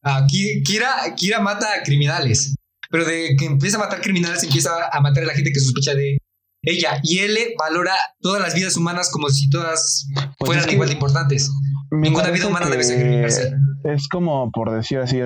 Ah, 0.04 0.26
Ki- 0.28 0.64
Kira, 0.64 0.95
Kira 1.16 1.39
mata 1.39 1.68
a 1.76 1.84
criminales, 1.84 2.56
pero 2.89 3.06
de 3.06 3.36
que 3.38 3.45
empieza 3.45 3.78
a 3.78 3.82
matar 3.82 4.02
criminales 4.02 4.43
empieza 4.43 4.72
a 4.91 4.99
matar 5.02 5.24
a 5.24 5.28
la 5.28 5.34
gente 5.34 5.52
que 5.52 5.60
sospecha 5.60 5.93
de 5.95 6.18
ella. 6.64 6.99
Y 7.04 7.20
él 7.20 7.38
valora 7.58 7.95
todas 8.20 8.41
las 8.41 8.54
vidas 8.56 8.76
humanas 8.78 9.10
como 9.12 9.30
si 9.30 9.49
todas 9.49 10.08
Pues 10.39 10.47
fueran 10.47 10.68
es 10.68 10.74
igual 10.74 10.89
de 10.89 10.93
importantes. 10.95 11.49
Ninguna 11.91 12.30
vida 12.30 12.47
humana 12.47 12.68
debe 12.68 12.84
sacrificarse. 12.84 13.54
Es 13.84 14.08
como, 14.08 14.49
por 14.52 14.72
decir 14.72 14.99
así, 14.99 15.20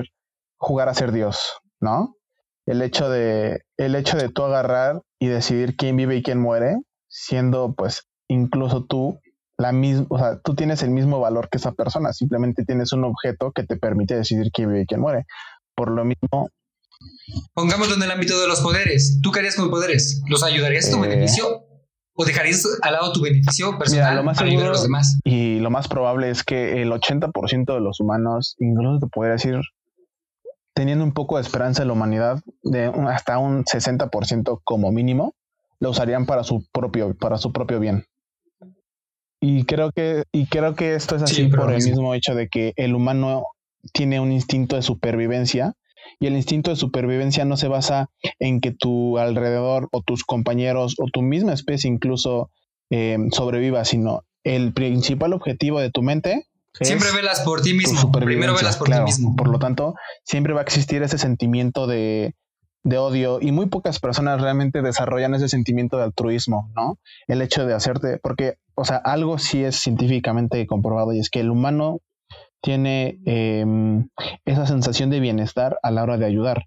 jugar 0.58 0.90
a 0.90 0.94
ser 0.94 1.12
Dios, 1.12 1.40
¿no? 1.80 2.16
El 2.66 2.82
hecho 2.82 3.10
de, 3.10 3.62
el 3.78 3.96
hecho 3.96 4.18
de 4.18 4.30
tú 4.30 4.44
agarrar 4.44 5.02
y 5.20 5.28
decidir 5.28 5.76
quién 5.76 5.96
vive 5.98 6.16
y 6.18 6.24
quién 6.24 6.40
muere, 6.42 6.78
siendo 7.08 7.76
pues 7.76 8.04
incluso 8.28 8.86
tú 8.86 9.20
la 9.58 9.72
misma, 9.72 10.06
o 10.10 10.18
sea, 10.18 10.39
tú 10.43 10.53
tienes 10.56 10.84
el 10.84 10.89
mismo 10.91 11.20
valor 11.20 11.47
que 11.49 11.58
esa 11.58 11.72
persona, 11.72 12.12
simplemente 12.14 12.66
tienes 12.66 12.91
un 12.93 13.03
objeto 13.06 13.51
que 13.51 13.64
te 13.64 13.78
permite 13.78 14.16
decidir 14.16 14.51
quién 14.53 14.70
vive 14.70 14.82
y 14.82 14.86
quién 14.86 14.99
muere. 15.01 15.26
Por 15.76 15.91
lo 15.91 16.03
mismo. 16.06 16.49
Pongámoslo 17.53 17.95
en 17.95 18.03
el 18.03 18.12
ámbito 18.12 18.39
de 18.39 18.47
los 18.47 18.62
poderes. 18.62 19.20
¿Tú 19.22 19.32
qué 19.32 19.39
harías 19.39 19.56
con 19.56 19.70
poderes? 19.70 20.22
¿Los 20.28 20.43
ayudarías 20.43 20.88
a 20.88 20.91
tu 20.91 21.03
Eh, 21.03 21.08
beneficio? 21.08 21.64
¿O 22.18 22.24
dejarías 22.26 22.66
al 22.82 22.93
lado 22.93 23.12
tu 23.12 23.22
beneficio 23.22 23.78
personal 23.78 24.12
Mira, 24.12 24.16
lo 24.16 24.24
más 24.24 24.38
para 24.38 24.49
ayudar 24.49 24.68
a 24.68 24.72
los 24.72 24.84
demás? 24.84 25.18
Y 25.26 25.60
lo 25.60 25.70
más 25.70 25.88
probable 25.89 26.30
es 26.30 26.43
que 26.43 26.82
el 26.82 26.91
80% 26.93 27.74
de 27.74 27.82
los 27.82 27.99
humanos, 27.99 28.56
incluso 28.60 28.99
te 28.99 29.08
podría 29.08 29.34
decir, 29.34 29.60
teniendo 30.74 31.03
un 31.03 31.14
poco 31.14 31.36
de 31.36 31.41
esperanza 31.41 31.82
en 31.82 31.89
la 31.89 31.93
humanidad, 31.93 32.39
de 32.64 32.88
un- 32.89 33.08
hasta 33.08 33.38
un 33.38 33.66
60% 33.66 34.62
como 34.64 34.91
mínimo, 34.93 35.34
lo 35.80 35.89
usarían 35.89 36.26
para 36.26 36.43
su 36.45 36.66
propio, 36.72 37.14
para 37.18 37.38
su 37.38 37.51
propio 37.51 37.80
bien. 37.82 38.06
Y 39.42 39.66
creo 39.66 39.92
que, 39.92 40.24
y 40.32 40.48
creo 40.48 40.76
que 40.76 40.96
esto 40.96 41.16
es 41.16 41.22
así 41.24 41.36
Sí, 41.36 41.48
por 41.48 41.70
el 41.70 41.76
mismo. 41.76 41.92
mismo 41.92 42.14
hecho 42.14 42.36
de 42.36 42.48
que 42.48 42.74
el 42.78 42.96
humano 42.96 43.44
tiene 43.94 44.20
un 44.20 44.32
instinto 44.32 44.76
de 44.76 44.82
supervivencia 44.82 45.74
y 46.20 46.28
el 46.28 46.36
instinto 46.36 46.72
de 46.72 46.76
supervivencia 46.78 47.46
no 47.46 47.58
se 47.58 47.68
basa 47.68 48.08
en 48.40 48.62
que 48.62 48.72
tu 48.72 49.18
alrededor 49.18 49.90
o 49.92 50.02
tus 50.02 50.24
compañeros 50.24 50.96
o 51.00 51.06
tu 51.12 51.22
misma 51.22 51.54
especie 51.54 51.90
incluso 51.90 52.50
eh, 52.90 53.18
sobreviva, 53.32 53.86
sino 53.86 54.22
el 54.44 54.74
principal 54.74 55.34
objetivo 55.34 55.80
de 55.80 55.92
tu 55.92 56.02
mente 56.02 56.46
Siempre 56.82 57.12
velas 57.14 57.40
por 57.42 57.62
ti 57.62 57.74
mismo. 57.74 58.12
Primero 58.12 58.54
velas 58.54 58.76
por 58.76 58.88
claro. 58.88 59.06
ti 59.06 59.12
mismo. 59.12 59.36
Por 59.38 59.48
lo 59.48 59.60
tanto, 59.60 59.96
siempre 60.26 60.54
va 60.54 60.60
a 60.60 60.64
existir 60.64 61.02
ese 61.04 61.18
sentimiento 61.18 61.88
de, 61.88 62.36
de 62.86 62.98
odio 63.00 63.40
y 63.42 63.52
muy 63.52 63.66
pocas 63.66 64.00
personas 64.00 64.40
realmente 64.40 64.82
desarrollan 64.84 65.34
ese 65.34 65.50
sentimiento 65.50 65.98
de 65.98 66.04
altruismo, 66.04 66.72
¿no? 66.76 67.00
El 67.28 67.42
hecho 67.42 67.66
de 67.66 67.74
hacerte, 67.74 68.20
porque, 68.22 68.56
o 68.76 68.86
sea, 68.86 68.98
algo 68.98 69.40
sí 69.40 69.64
es 69.64 69.76
científicamente 69.76 70.66
comprobado 70.68 71.12
y 71.12 71.20
es 71.20 71.30
que 71.32 71.40
el 71.40 71.50
humano 71.50 72.00
tiene 72.62 73.20
em, 73.26 74.08
esa 74.46 74.66
sensación 74.68 75.10
de 75.10 75.20
bienestar 75.20 75.78
a 75.84 75.92
la 75.92 76.04
hora 76.04 76.18
de 76.18 76.26
ayudar. 76.26 76.66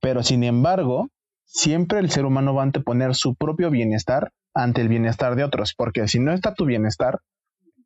Pero 0.00 0.22
sin 0.24 0.42
embargo, 0.44 1.08
siempre 1.44 2.00
el 2.00 2.10
ser 2.10 2.24
humano 2.24 2.54
va 2.54 2.62
a 2.62 2.64
anteponer 2.64 3.14
su 3.14 3.34
propio 3.36 3.70
bienestar 3.70 4.32
ante 4.54 4.80
el 4.80 4.88
bienestar 4.88 5.36
de 5.36 5.44
otros, 5.44 5.74
porque 5.76 6.08
si 6.08 6.18
no 6.18 6.32
está 6.32 6.54
tu 6.54 6.64
bienestar, 6.64 7.20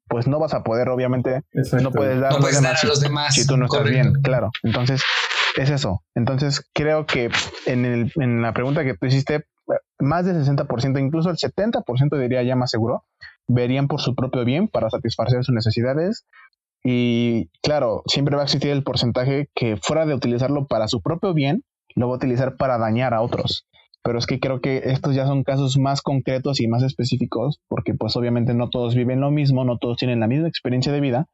pues 0.08 0.26
no 0.26 0.38
vas 0.38 0.54
a 0.54 0.62
poder, 0.62 0.88
obviamente, 0.88 1.42
Exacto. 1.52 1.82
no 1.84 1.92
puedes 1.92 2.20
dar, 2.20 2.32
No 2.32 2.38
puedes 2.40 2.62
dar 2.62 2.74
a 2.74 2.76
si- 2.78 2.86
los 2.86 3.00
demás. 3.00 3.34
si 3.34 3.46
tú 3.46 3.56
no 3.58 3.66
estás 3.66 3.80
Correcto. 3.82 4.02
bien, 4.10 4.22
claro. 4.22 4.50
Entonces, 4.62 5.02
es 5.62 5.70
eso. 5.70 6.02
Entonces, 6.14 6.64
creo 6.72 7.06
que 7.06 7.30
en, 7.66 7.84
el, 7.84 8.12
en 8.16 8.42
la 8.42 8.52
pregunta 8.52 8.84
que 8.84 8.94
tú 8.94 9.06
hiciste, 9.06 9.44
más 9.98 10.26
del 10.26 10.36
60%, 10.36 11.00
incluso 11.00 11.30
el 11.30 11.36
70% 11.36 12.18
diría 12.18 12.42
ya 12.42 12.56
más 12.56 12.70
seguro, 12.70 13.04
verían 13.48 13.88
por 13.88 14.00
su 14.00 14.14
propio 14.14 14.44
bien 14.44 14.68
para 14.68 14.90
satisfacer 14.90 15.44
sus 15.44 15.54
necesidades. 15.54 16.26
Y 16.84 17.48
claro, 17.62 18.02
siempre 18.06 18.36
va 18.36 18.42
a 18.42 18.44
existir 18.44 18.70
el 18.70 18.84
porcentaje 18.84 19.48
que 19.54 19.76
fuera 19.76 20.06
de 20.06 20.14
utilizarlo 20.14 20.66
para 20.66 20.88
su 20.88 21.00
propio 21.00 21.34
bien, 21.34 21.64
lo 21.94 22.08
va 22.08 22.14
a 22.14 22.16
utilizar 22.16 22.56
para 22.56 22.78
dañar 22.78 23.14
a 23.14 23.22
otros. 23.22 23.66
Pero 24.02 24.18
es 24.18 24.26
que 24.26 24.38
creo 24.38 24.60
que 24.60 24.82
estos 24.84 25.16
ya 25.16 25.26
son 25.26 25.42
casos 25.42 25.78
más 25.78 26.00
concretos 26.00 26.60
y 26.60 26.68
más 26.68 26.84
específicos, 26.84 27.60
porque 27.66 27.94
pues 27.94 28.14
obviamente 28.16 28.54
no 28.54 28.70
todos 28.70 28.94
viven 28.94 29.20
lo 29.20 29.32
mismo, 29.32 29.64
no 29.64 29.78
todos 29.78 29.96
tienen 29.96 30.20
la 30.20 30.28
misma 30.28 30.46
experiencia 30.46 30.92
de 30.92 31.00
vida, 31.00 31.26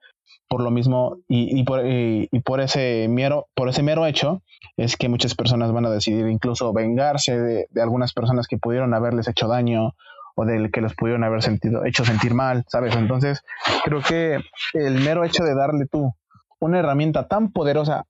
por 0.53 0.63
lo 0.63 0.71
mismo 0.71 1.17
y, 1.29 1.65
por, 1.65 2.61
ese 2.61 3.07
mero 3.09 3.47
por 3.55 3.71
ese 3.71 3.83
mero 3.83 4.05
hecho 4.05 4.43
es 4.77 4.99
que 4.99 5.09
muchas 5.09 5.35
personas 5.35 5.73
van 5.73 5.87
a 5.87 5.91
decidir 5.91 6.27
incluso 6.27 6.75
vengarse 6.75 7.41
de, 7.41 7.67
algunas 7.81 8.13
personas 8.13 8.47
que 8.47 8.59
pudieron 8.59 8.93
haberles 8.93 9.27
hecho 9.29 9.49
daño 9.49 9.95
o 10.37 10.45
del 10.45 10.71
que 10.71 10.83
los 10.83 10.95
pudieron 10.95 11.25
haber 11.25 11.41
sentido 11.41 11.87
hecho 11.87 12.05
sentir 12.05 12.35
mal 12.35 12.67
sabes 12.69 12.95
entonces 12.97 13.43
creo 13.83 14.03
que 14.03 14.41
el 14.75 15.01
mero 15.01 15.25
hecho 15.25 15.43
de 15.43 15.55
darle 15.55 15.87
tú 15.87 16.13
una 16.61 16.81
herramienta 16.81 17.29
tan 17.29 17.51
poderosa 17.51 18.05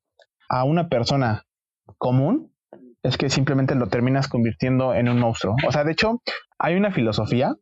a 0.48 0.64
una 0.64 0.88
persona 0.88 1.44
común 1.96 2.52
es 3.04 3.18
que 3.18 3.30
simplemente 3.30 3.76
lo 3.76 3.86
terminas 3.86 4.26
convirtiendo 4.26 4.94
en 4.94 5.08
un 5.08 5.18
monstruo. 5.20 5.54
O 5.66 5.70
sea 5.70 5.84
de 5.84 5.92
hecho 5.92 6.20
hay 6.58 6.74
una 6.74 6.90
filosofía 6.90 7.54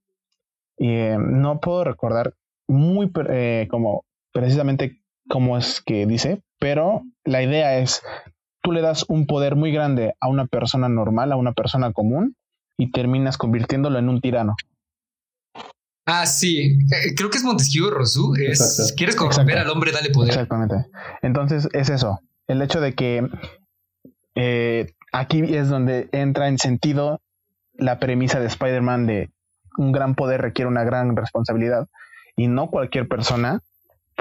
y 0.78 0.88
eh, 0.88 1.18
no 1.18 1.60
puedo 1.60 1.84
recordar 1.84 2.32
muy 2.66 3.10
eh, 3.28 3.68
como 3.70 4.04
precisamente 4.32 5.00
cómo 5.28 5.56
es 5.56 5.80
que 5.80 6.06
dice, 6.06 6.42
pero 6.58 7.02
la 7.24 7.42
idea 7.42 7.78
es, 7.78 8.02
tú 8.62 8.72
le 8.72 8.80
das 8.82 9.04
un 9.08 9.26
poder 9.26 9.56
muy 9.56 9.72
grande 9.72 10.14
a 10.20 10.28
una 10.28 10.46
persona 10.46 10.88
normal, 10.88 11.32
a 11.32 11.36
una 11.36 11.52
persona 11.52 11.92
común, 11.92 12.36
y 12.76 12.90
terminas 12.90 13.36
convirtiéndolo 13.36 13.98
en 13.98 14.08
un 14.08 14.20
tirano. 14.20 14.56
Ah, 16.06 16.26
sí. 16.26 16.78
Eh, 16.90 17.14
creo 17.14 17.30
que 17.30 17.38
es 17.38 17.44
Montesquieu, 17.44 17.90
Rosu. 17.90 18.34
Es, 18.34 18.60
Exacto. 18.60 18.94
¿Quieres 18.96 19.16
corromper 19.16 19.44
Exacto. 19.44 19.70
al 19.70 19.70
hombre? 19.70 19.92
Dale 19.92 20.10
poder. 20.10 20.30
Exactamente. 20.30 20.86
Entonces 21.22 21.68
es 21.72 21.90
eso, 21.90 22.20
el 22.48 22.62
hecho 22.62 22.80
de 22.80 22.94
que 22.94 23.28
eh, 24.34 24.92
aquí 25.12 25.42
es 25.42 25.68
donde 25.68 26.08
entra 26.12 26.48
en 26.48 26.58
sentido 26.58 27.20
la 27.74 27.98
premisa 27.98 28.40
de 28.40 28.46
Spider-Man 28.46 29.06
de 29.06 29.30
un 29.76 29.92
gran 29.92 30.14
poder 30.14 30.40
requiere 30.40 30.68
una 30.68 30.84
gran 30.84 31.16
responsabilidad 31.16 31.88
y 32.36 32.48
no 32.48 32.70
cualquier 32.70 33.08
persona 33.08 33.60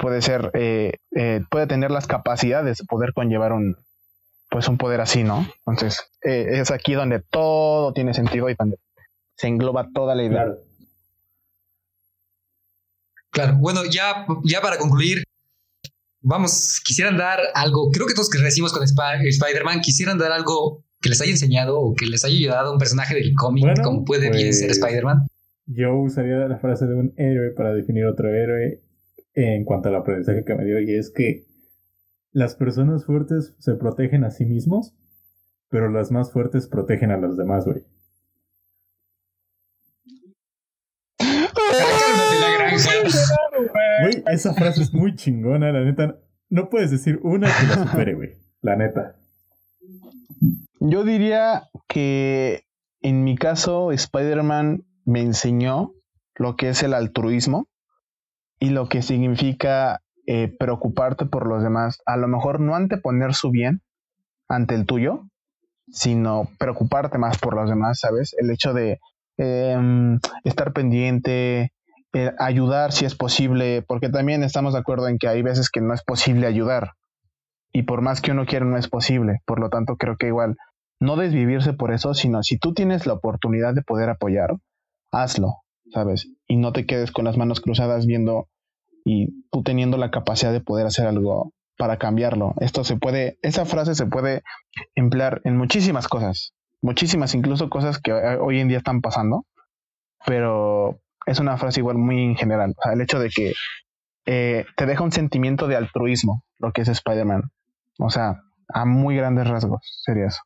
puede 0.00 0.22
ser, 0.22 0.50
eh, 0.54 0.94
eh, 1.16 1.40
puede 1.50 1.66
tener 1.66 1.90
las 1.90 2.06
capacidades 2.06 2.78
de 2.78 2.84
poder 2.84 3.12
conllevar 3.12 3.52
un, 3.52 3.76
pues 4.48 4.66
un 4.68 4.78
poder 4.78 5.00
así, 5.00 5.22
¿no? 5.22 5.46
Entonces 5.66 6.00
eh, 6.24 6.60
es 6.60 6.70
aquí 6.70 6.94
donde 6.94 7.20
todo 7.20 7.92
tiene 7.92 8.14
sentido 8.14 8.48
y 8.48 8.54
donde 8.58 8.78
se 9.36 9.46
engloba 9.48 9.88
toda 9.94 10.14
la 10.14 10.22
idea. 10.24 10.44
Claro. 10.44 10.56
Claro. 13.32 13.56
Bueno, 13.58 13.82
ya, 13.84 14.26
ya 14.44 14.60
para 14.60 14.76
concluir, 14.78 15.22
vamos, 16.20 16.80
quisieran 16.84 17.16
dar 17.16 17.38
algo. 17.54 17.90
Creo 17.92 18.06
que 18.06 18.14
todos 18.14 18.28
que 18.28 18.38
recibimos 18.38 18.72
con 18.72 18.82
Sp- 18.82 19.22
Spider-Man 19.24 19.80
quisieran 19.82 20.18
dar 20.18 20.32
algo 20.32 20.82
que 21.00 21.08
les 21.10 21.20
haya 21.20 21.30
enseñado 21.30 21.78
o 21.80 21.94
que 21.94 22.06
les 22.06 22.24
haya 22.24 22.34
ayudado 22.34 22.70
a 22.70 22.72
un 22.72 22.78
personaje 22.78 23.14
del 23.14 23.32
cómic, 23.34 23.64
Bueno, 23.64 23.82
como 23.84 24.04
puede 24.04 24.30
bien 24.30 24.52
ser 24.52 24.68
pues- 24.68 24.78
Spider-Man. 24.78 25.26
Yo 25.66 25.94
usaría 25.94 26.36
la 26.48 26.58
frase 26.58 26.86
de 26.86 26.94
un 26.94 27.14
héroe 27.16 27.52
para 27.52 27.72
definir 27.72 28.04
otro 28.06 28.28
héroe 28.28 28.80
en 29.44 29.64
cuanto 29.64 29.88
al 29.88 29.96
aprendizaje 29.96 30.44
que 30.44 30.54
me 30.54 30.64
dio, 30.64 30.80
y 30.80 30.94
es 30.94 31.10
que 31.10 31.46
las 32.32 32.54
personas 32.54 33.04
fuertes 33.04 33.54
se 33.58 33.74
protegen 33.74 34.24
a 34.24 34.30
sí 34.30 34.44
mismos, 34.44 34.94
pero 35.68 35.88
las 35.88 36.10
más 36.10 36.32
fuertes 36.32 36.68
protegen 36.68 37.10
a 37.10 37.16
los 37.16 37.36
demás, 37.36 37.64
güey. 37.64 37.84
Güey, 44.02 44.24
esa 44.32 44.54
frase 44.54 44.82
es 44.82 44.94
muy 44.94 45.14
chingona, 45.14 45.72
la 45.72 45.84
neta. 45.84 46.18
No 46.48 46.68
puedes 46.70 46.90
decir 46.90 47.20
una 47.22 47.48
que 47.48 47.66
la 47.66 47.86
supere, 47.86 48.14
güey. 48.14 48.30
La 48.62 48.76
neta. 48.76 49.16
Yo 50.80 51.04
diría 51.04 51.68
que 51.88 52.64
en 53.02 53.24
mi 53.24 53.36
caso 53.36 53.92
Spider-Man 53.92 54.84
me 55.04 55.20
enseñó 55.20 55.94
lo 56.36 56.56
que 56.56 56.70
es 56.70 56.82
el 56.82 56.94
altruismo 56.94 57.68
y 58.60 58.70
lo 58.70 58.88
que 58.88 59.02
significa 59.02 60.02
eh, 60.26 60.54
preocuparte 60.56 61.26
por 61.26 61.48
los 61.48 61.62
demás. 61.62 62.00
A 62.06 62.16
lo 62.16 62.28
mejor 62.28 62.60
no 62.60 62.76
anteponer 62.76 63.34
su 63.34 63.50
bien 63.50 63.82
ante 64.48 64.74
el 64.76 64.86
tuyo, 64.86 65.24
sino 65.88 66.48
preocuparte 66.58 67.18
más 67.18 67.38
por 67.38 67.54
los 67.54 67.68
demás, 67.68 67.98
¿sabes? 67.98 68.36
El 68.38 68.50
hecho 68.50 68.72
de 68.74 69.00
em, 69.38 70.20
estar 70.44 70.72
pendiente, 70.72 71.72
eh, 72.12 72.32
ayudar 72.38 72.92
si 72.92 73.06
es 73.06 73.14
posible, 73.14 73.82
porque 73.82 74.10
también 74.10 74.44
estamos 74.44 74.74
de 74.74 74.80
acuerdo 74.80 75.08
en 75.08 75.18
que 75.18 75.26
hay 75.26 75.42
veces 75.42 75.70
que 75.70 75.80
no 75.80 75.94
es 75.94 76.04
posible 76.04 76.46
ayudar. 76.46 76.92
Y 77.72 77.82
por 77.82 78.02
más 78.02 78.20
que 78.20 78.32
uno 78.32 78.46
quiera, 78.46 78.66
no 78.66 78.76
es 78.76 78.88
posible. 78.88 79.40
Por 79.46 79.58
lo 79.58 79.70
tanto, 79.70 79.96
creo 79.96 80.16
que 80.16 80.26
igual 80.26 80.56
no 81.00 81.16
desvivirse 81.16 81.72
por 81.72 81.92
eso, 81.92 82.12
sino 82.14 82.42
si 82.42 82.58
tú 82.58 82.74
tienes 82.74 83.06
la 83.06 83.14
oportunidad 83.14 83.74
de 83.74 83.82
poder 83.82 84.10
apoyar, 84.10 84.56
hazlo, 85.10 85.54
¿sabes? 85.92 86.28
Y 86.46 86.56
no 86.56 86.72
te 86.72 86.86
quedes 86.86 87.12
con 87.12 87.24
las 87.24 87.36
manos 87.36 87.60
cruzadas 87.60 88.06
viendo 88.06 88.48
y 89.04 89.44
tú 89.50 89.62
teniendo 89.62 89.96
la 89.96 90.10
capacidad 90.10 90.52
de 90.52 90.60
poder 90.60 90.86
hacer 90.86 91.06
algo 91.06 91.52
para 91.76 91.98
cambiarlo. 91.98 92.54
Esto 92.60 92.84
se 92.84 92.96
puede, 92.96 93.38
esa 93.42 93.64
frase 93.64 93.94
se 93.94 94.06
puede 94.06 94.42
emplear 94.94 95.40
en 95.44 95.56
muchísimas 95.56 96.08
cosas, 96.08 96.52
muchísimas, 96.82 97.34
incluso 97.34 97.70
cosas 97.70 97.98
que 97.98 98.12
hoy 98.12 98.60
en 98.60 98.68
día 98.68 98.78
están 98.78 99.00
pasando, 99.00 99.46
pero 100.26 101.00
es 101.26 101.40
una 101.40 101.56
frase 101.56 101.80
igual 101.80 101.96
muy 101.96 102.22
en 102.22 102.36
general. 102.36 102.74
El 102.92 103.00
hecho 103.00 103.18
de 103.18 103.30
que 103.30 103.54
eh, 104.26 104.66
te 104.76 104.86
deja 104.86 105.02
un 105.02 105.12
sentimiento 105.12 105.68
de 105.68 105.76
altruismo, 105.76 106.44
lo 106.58 106.72
que 106.72 106.82
es 106.82 106.88
Spider-Man. 106.88 107.50
O 107.98 108.10
sea, 108.10 108.42
a 108.68 108.84
muy 108.84 109.16
grandes 109.16 109.48
rasgos 109.48 109.80
sería 110.04 110.26
eso. 110.26 110.42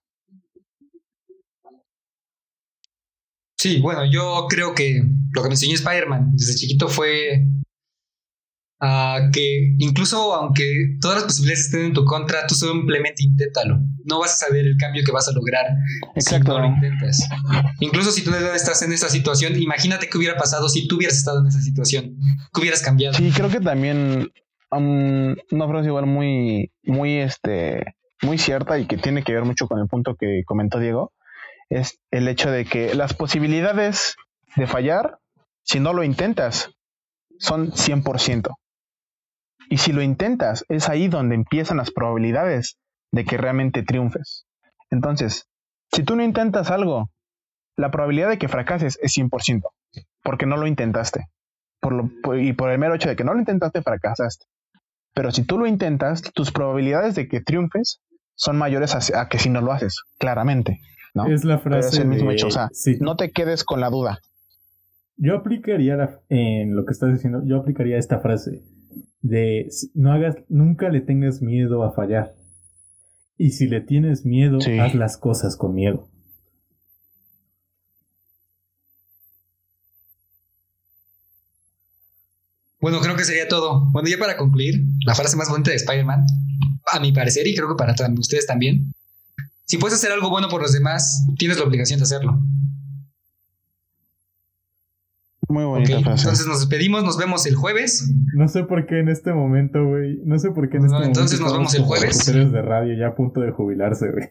Sí, 3.64 3.80
bueno, 3.80 4.04
yo 4.04 4.44
creo 4.50 4.74
que 4.74 5.02
lo 5.32 5.42
que 5.42 5.48
me 5.48 5.54
enseñó 5.54 5.72
Spider-Man 5.72 6.32
desde 6.34 6.54
chiquito 6.54 6.86
fue 6.86 7.46
a 8.78 9.30
que 9.32 9.74
incluso 9.78 10.34
aunque 10.34 10.98
todas 11.00 11.16
las 11.16 11.24
posibilidades 11.24 11.64
estén 11.64 11.86
en 11.86 11.92
tu 11.94 12.04
contra, 12.04 12.46
tú 12.46 12.54
simplemente 12.54 13.22
inténtalo. 13.22 13.78
No 14.04 14.18
vas 14.18 14.34
a 14.34 14.48
saber 14.48 14.66
el 14.66 14.76
cambio 14.76 15.02
que 15.02 15.12
vas 15.12 15.28
a 15.28 15.32
lograr 15.32 15.64
Exacto. 16.14 16.52
si 16.52 16.58
no 16.58 16.58
lo 16.58 16.74
intentas. 16.74 17.26
Incluso 17.80 18.10
si 18.10 18.22
tú 18.22 18.34
estás 18.54 18.82
en 18.82 18.92
esa 18.92 19.08
situación, 19.08 19.58
imagínate 19.58 20.10
qué 20.10 20.18
hubiera 20.18 20.36
pasado 20.36 20.68
si 20.68 20.86
tú 20.86 20.96
hubieras 20.96 21.16
estado 21.16 21.40
en 21.40 21.46
esa 21.46 21.62
situación, 21.62 22.18
qué 22.52 22.60
hubieras 22.60 22.82
cambiado. 22.82 23.14
Sí, 23.14 23.32
creo 23.34 23.48
que 23.48 23.60
también 23.60 24.30
um, 24.72 25.34
una 25.52 25.68
frase 25.68 25.88
igual 25.88 26.04
muy, 26.04 26.70
muy, 26.82 27.16
este, 27.16 27.94
muy 28.20 28.36
cierta 28.36 28.78
y 28.78 28.84
que 28.84 28.98
tiene 28.98 29.22
que 29.22 29.32
ver 29.32 29.46
mucho 29.46 29.68
con 29.68 29.78
el 29.78 29.88
punto 29.88 30.16
que 30.16 30.42
comentó 30.44 30.78
Diego, 30.80 31.13
es 31.74 31.98
el 32.10 32.28
hecho 32.28 32.50
de 32.50 32.64
que 32.64 32.94
las 32.94 33.14
posibilidades 33.14 34.16
de 34.56 34.66
fallar, 34.66 35.18
si 35.64 35.80
no 35.80 35.92
lo 35.92 36.04
intentas, 36.04 36.70
son 37.38 37.72
100%. 37.72 38.54
Y 39.70 39.78
si 39.78 39.92
lo 39.92 40.02
intentas, 40.02 40.64
es 40.68 40.88
ahí 40.88 41.08
donde 41.08 41.34
empiezan 41.34 41.78
las 41.78 41.90
probabilidades 41.90 42.76
de 43.10 43.24
que 43.24 43.38
realmente 43.38 43.82
triunfes. 43.82 44.46
Entonces, 44.90 45.48
si 45.92 46.04
tú 46.04 46.14
no 46.14 46.22
intentas 46.22 46.70
algo, 46.70 47.10
la 47.76 47.90
probabilidad 47.90 48.28
de 48.28 48.38
que 48.38 48.48
fracases 48.48 48.98
es 49.02 49.16
100%, 49.16 49.62
porque 50.22 50.46
no 50.46 50.56
lo 50.56 50.66
intentaste. 50.66 51.26
Y 52.36 52.52
por 52.52 52.70
el 52.70 52.78
mero 52.78 52.94
hecho 52.94 53.08
de 53.08 53.16
que 53.16 53.24
no 53.24 53.34
lo 53.34 53.40
intentaste, 53.40 53.82
fracasaste. 53.82 54.46
Pero 55.12 55.32
si 55.32 55.44
tú 55.44 55.58
lo 55.58 55.66
intentas, 55.66 56.22
tus 56.22 56.52
probabilidades 56.52 57.14
de 57.14 57.26
que 57.28 57.40
triunfes 57.40 58.00
son 58.36 58.58
mayores 58.58 59.12
a 59.12 59.28
que 59.28 59.38
si 59.38 59.50
no 59.50 59.60
lo 59.60 59.72
haces, 59.72 60.02
claramente. 60.18 60.80
¿No? 61.14 61.26
Es 61.26 61.44
la 61.44 61.54
es 61.56 61.62
frase 61.62 62.02
el 62.02 62.08
mismo 62.08 62.28
de- 62.30 62.34
hecho, 62.34 62.48
o 62.48 62.50
sea, 62.50 62.68
sí. 62.72 62.96
no 63.00 63.16
te 63.16 63.30
quedes 63.30 63.64
con 63.64 63.80
la 63.80 63.88
duda. 63.90 64.20
Yo 65.16 65.36
aplicaría 65.36 65.96
la- 65.96 66.20
en 66.28 66.74
lo 66.74 66.84
que 66.84 66.92
estás 66.92 67.12
diciendo, 67.12 67.42
yo 67.46 67.56
aplicaría 67.58 67.98
esta 67.98 68.18
frase 68.18 68.62
de 69.22 69.68
no 69.94 70.12
hagas, 70.12 70.36
nunca 70.48 70.88
le 70.90 71.00
tengas 71.00 71.40
miedo 71.40 71.84
a 71.84 71.92
fallar. 71.92 72.34
Y 73.38 73.50
si 73.50 73.66
le 73.68 73.80
tienes 73.80 74.24
miedo, 74.24 74.60
Sí. 74.60 74.78
haz 74.78 74.94
las 74.94 75.16
cosas 75.16 75.56
con 75.56 75.74
miedo. 75.74 76.08
Bueno, 82.80 83.00
creo 83.00 83.16
que 83.16 83.24
sería 83.24 83.48
todo. 83.48 83.88
Bueno, 83.92 84.08
ya 84.08 84.18
para 84.18 84.36
concluir, 84.36 84.74
la 85.06 85.14
frase 85.14 85.36
más 85.36 85.48
bonita 85.48 85.70
de 85.70 85.76
Spider-Man, 85.76 86.26
a 86.92 87.00
mi 87.00 87.12
parecer, 87.12 87.46
y 87.46 87.54
creo 87.54 87.68
que 87.68 87.76
para 87.76 87.94
ustedes 88.18 88.46
también, 88.46 88.92
si 89.66 89.78
puedes 89.78 89.96
hacer 89.96 90.12
algo 90.12 90.30
bueno 90.30 90.48
por 90.48 90.60
los 90.62 90.72
demás, 90.72 91.26
tienes 91.38 91.58
la 91.58 91.64
obligación 91.64 91.98
de 92.00 92.04
hacerlo. 92.04 92.38
Muy 95.48 95.64
bonita 95.64 96.00
frase. 96.00 96.22
entonces 96.22 96.46
nos 96.46 96.60
despedimos, 96.60 97.04
nos 97.04 97.18
vemos 97.18 97.44
el 97.46 97.54
jueves. 97.54 98.10
No 98.34 98.48
sé 98.48 98.64
por 98.64 98.86
qué 98.86 99.00
en 99.00 99.08
este 99.10 99.32
momento, 99.34 99.84
güey. 99.84 100.18
No 100.24 100.38
sé 100.38 100.50
por 100.50 100.70
qué 100.70 100.78
en 100.78 100.84
No, 100.84 100.86
este 100.86 100.94
momento. 100.98 101.20
entonces 101.20 101.40
nos 101.40 101.52
vemos 101.52 101.74
el 101.74 101.82
jueves. 101.82 102.24
de 102.26 102.62
radio 102.62 102.96
ya 102.98 103.08
a 103.08 103.14
punto 103.14 103.40
de 103.40 103.50
jubilarse, 103.52 104.06
güey. 104.10 104.28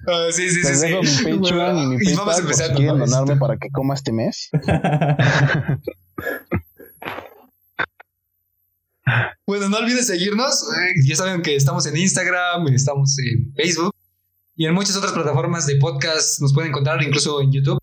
Ah, 0.05 0.27
sí, 0.33 0.49
sí, 0.51 0.63
sí. 0.63 0.69
Les 0.69 0.81
sí. 0.81 0.89
dejo 0.89 1.01
mi 1.01 1.39
Patreon 1.39 1.79
y 1.79 1.87
mi 1.87 1.97
Y 2.11 2.15
vamos 2.17 2.35
si 2.35 2.41
empezando, 2.43 2.75
quieren 2.77 2.99
¿no? 2.99 3.07
donarme 3.07 3.35
Este, 3.35 3.41
para 3.41 3.57
que 3.57 3.71
coma 3.71 3.95
este 3.95 4.13
mes. 4.13 4.51
Bueno, 9.47 9.69
no 9.69 9.79
olviden 9.79 10.05
seguirnos. 10.05 10.63
eh, 10.63 10.93
Ya 11.07 11.17
saben 11.17 11.43
que 11.43 11.57
estamos 11.57 11.87
en 11.87 11.97
Instagram, 11.97 12.69
estamos 12.69 13.17
en 13.19 13.53
Facebook 13.55 13.95
y 14.57 14.67
en 14.67 14.75
muchas 14.75 14.97
otras 14.97 15.13
plataformas 15.13 15.67
de 15.67 15.77
podcast 15.77 16.41
nos 16.41 16.53
pueden 16.55 16.71
encontrar, 16.71 17.03
incluso 17.03 17.41
en 17.41 17.53
YouTube. 17.53 17.79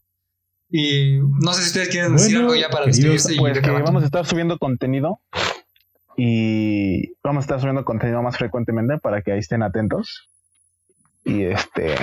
Y 0.71 1.17
no 1.41 1.53
sé 1.53 1.61
si 1.63 1.67
ustedes 1.69 1.89
quieren 1.89 2.15
decir 2.15 2.37
algo 2.37 2.55
ya 2.55 2.69
para 2.69 2.85
despedirse. 2.85 3.33
y 3.33 3.37
Pues 3.39 3.59
que 3.59 3.69
vamos 3.71 4.03
a 4.03 4.05
estar 4.05 4.25
subiendo 4.25 4.57
contenido 4.59 5.19
y 6.15 7.13
vamos 7.23 7.41
a 7.41 7.45
estar 7.45 7.59
subiendo 7.59 7.83
contenido 7.85 8.21
más 8.21 8.37
frecuentemente 8.37 8.97
para 8.99 9.21
que 9.21 9.31
ahí 9.31 9.39
estén 9.39 9.63
atentos. 9.63 10.29
Y 11.25 11.43
este, 11.43 11.95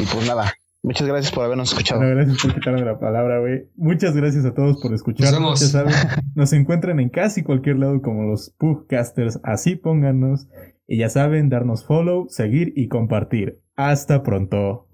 y 0.00 0.06
pues 0.06 0.26
nada, 0.26 0.52
muchas 0.82 1.06
gracias 1.06 1.32
por 1.32 1.44
habernos 1.44 1.70
escuchado. 1.70 2.00
Bueno, 2.00 2.16
gracias 2.16 2.42
por 2.42 2.54
quitarme 2.54 2.84
la 2.84 2.98
palabra, 2.98 3.38
güey. 3.40 3.68
Muchas 3.76 4.14
gracias 4.14 4.44
a 4.44 4.54
todos 4.54 4.80
por 4.80 4.92
escucharnos. 4.92 5.40
Nos 5.40 5.42
vemos. 5.42 5.60
Ya 5.60 5.66
saben, 5.68 5.94
nos 6.34 6.52
encuentran 6.52 7.00
en 7.00 7.08
casi 7.08 7.42
cualquier 7.42 7.78
lado 7.78 8.00
como 8.02 8.24
los 8.24 8.50
Pugcasters. 8.58 9.40
Así 9.42 9.76
pónganos. 9.76 10.48
Y 10.86 10.98
ya 10.98 11.08
saben, 11.08 11.48
darnos 11.48 11.86
follow, 11.86 12.26
seguir 12.28 12.72
y 12.76 12.88
compartir. 12.88 13.60
Hasta 13.76 14.22
pronto. 14.22 14.88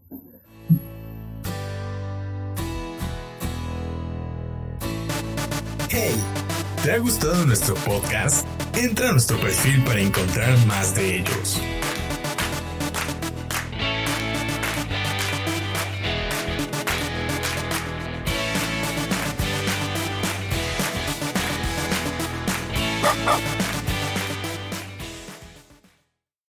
Hey, 5.90 6.14
¿te 6.84 6.92
ha 6.92 6.98
gustado 6.98 7.46
nuestro 7.46 7.74
podcast? 7.76 8.46
Entra 8.76 9.08
a 9.08 9.12
nuestro 9.12 9.38
perfil 9.38 9.82
para 9.84 10.00
encontrar 10.00 10.50
más 10.66 10.94
de 10.94 11.16
ellos. 11.20 11.60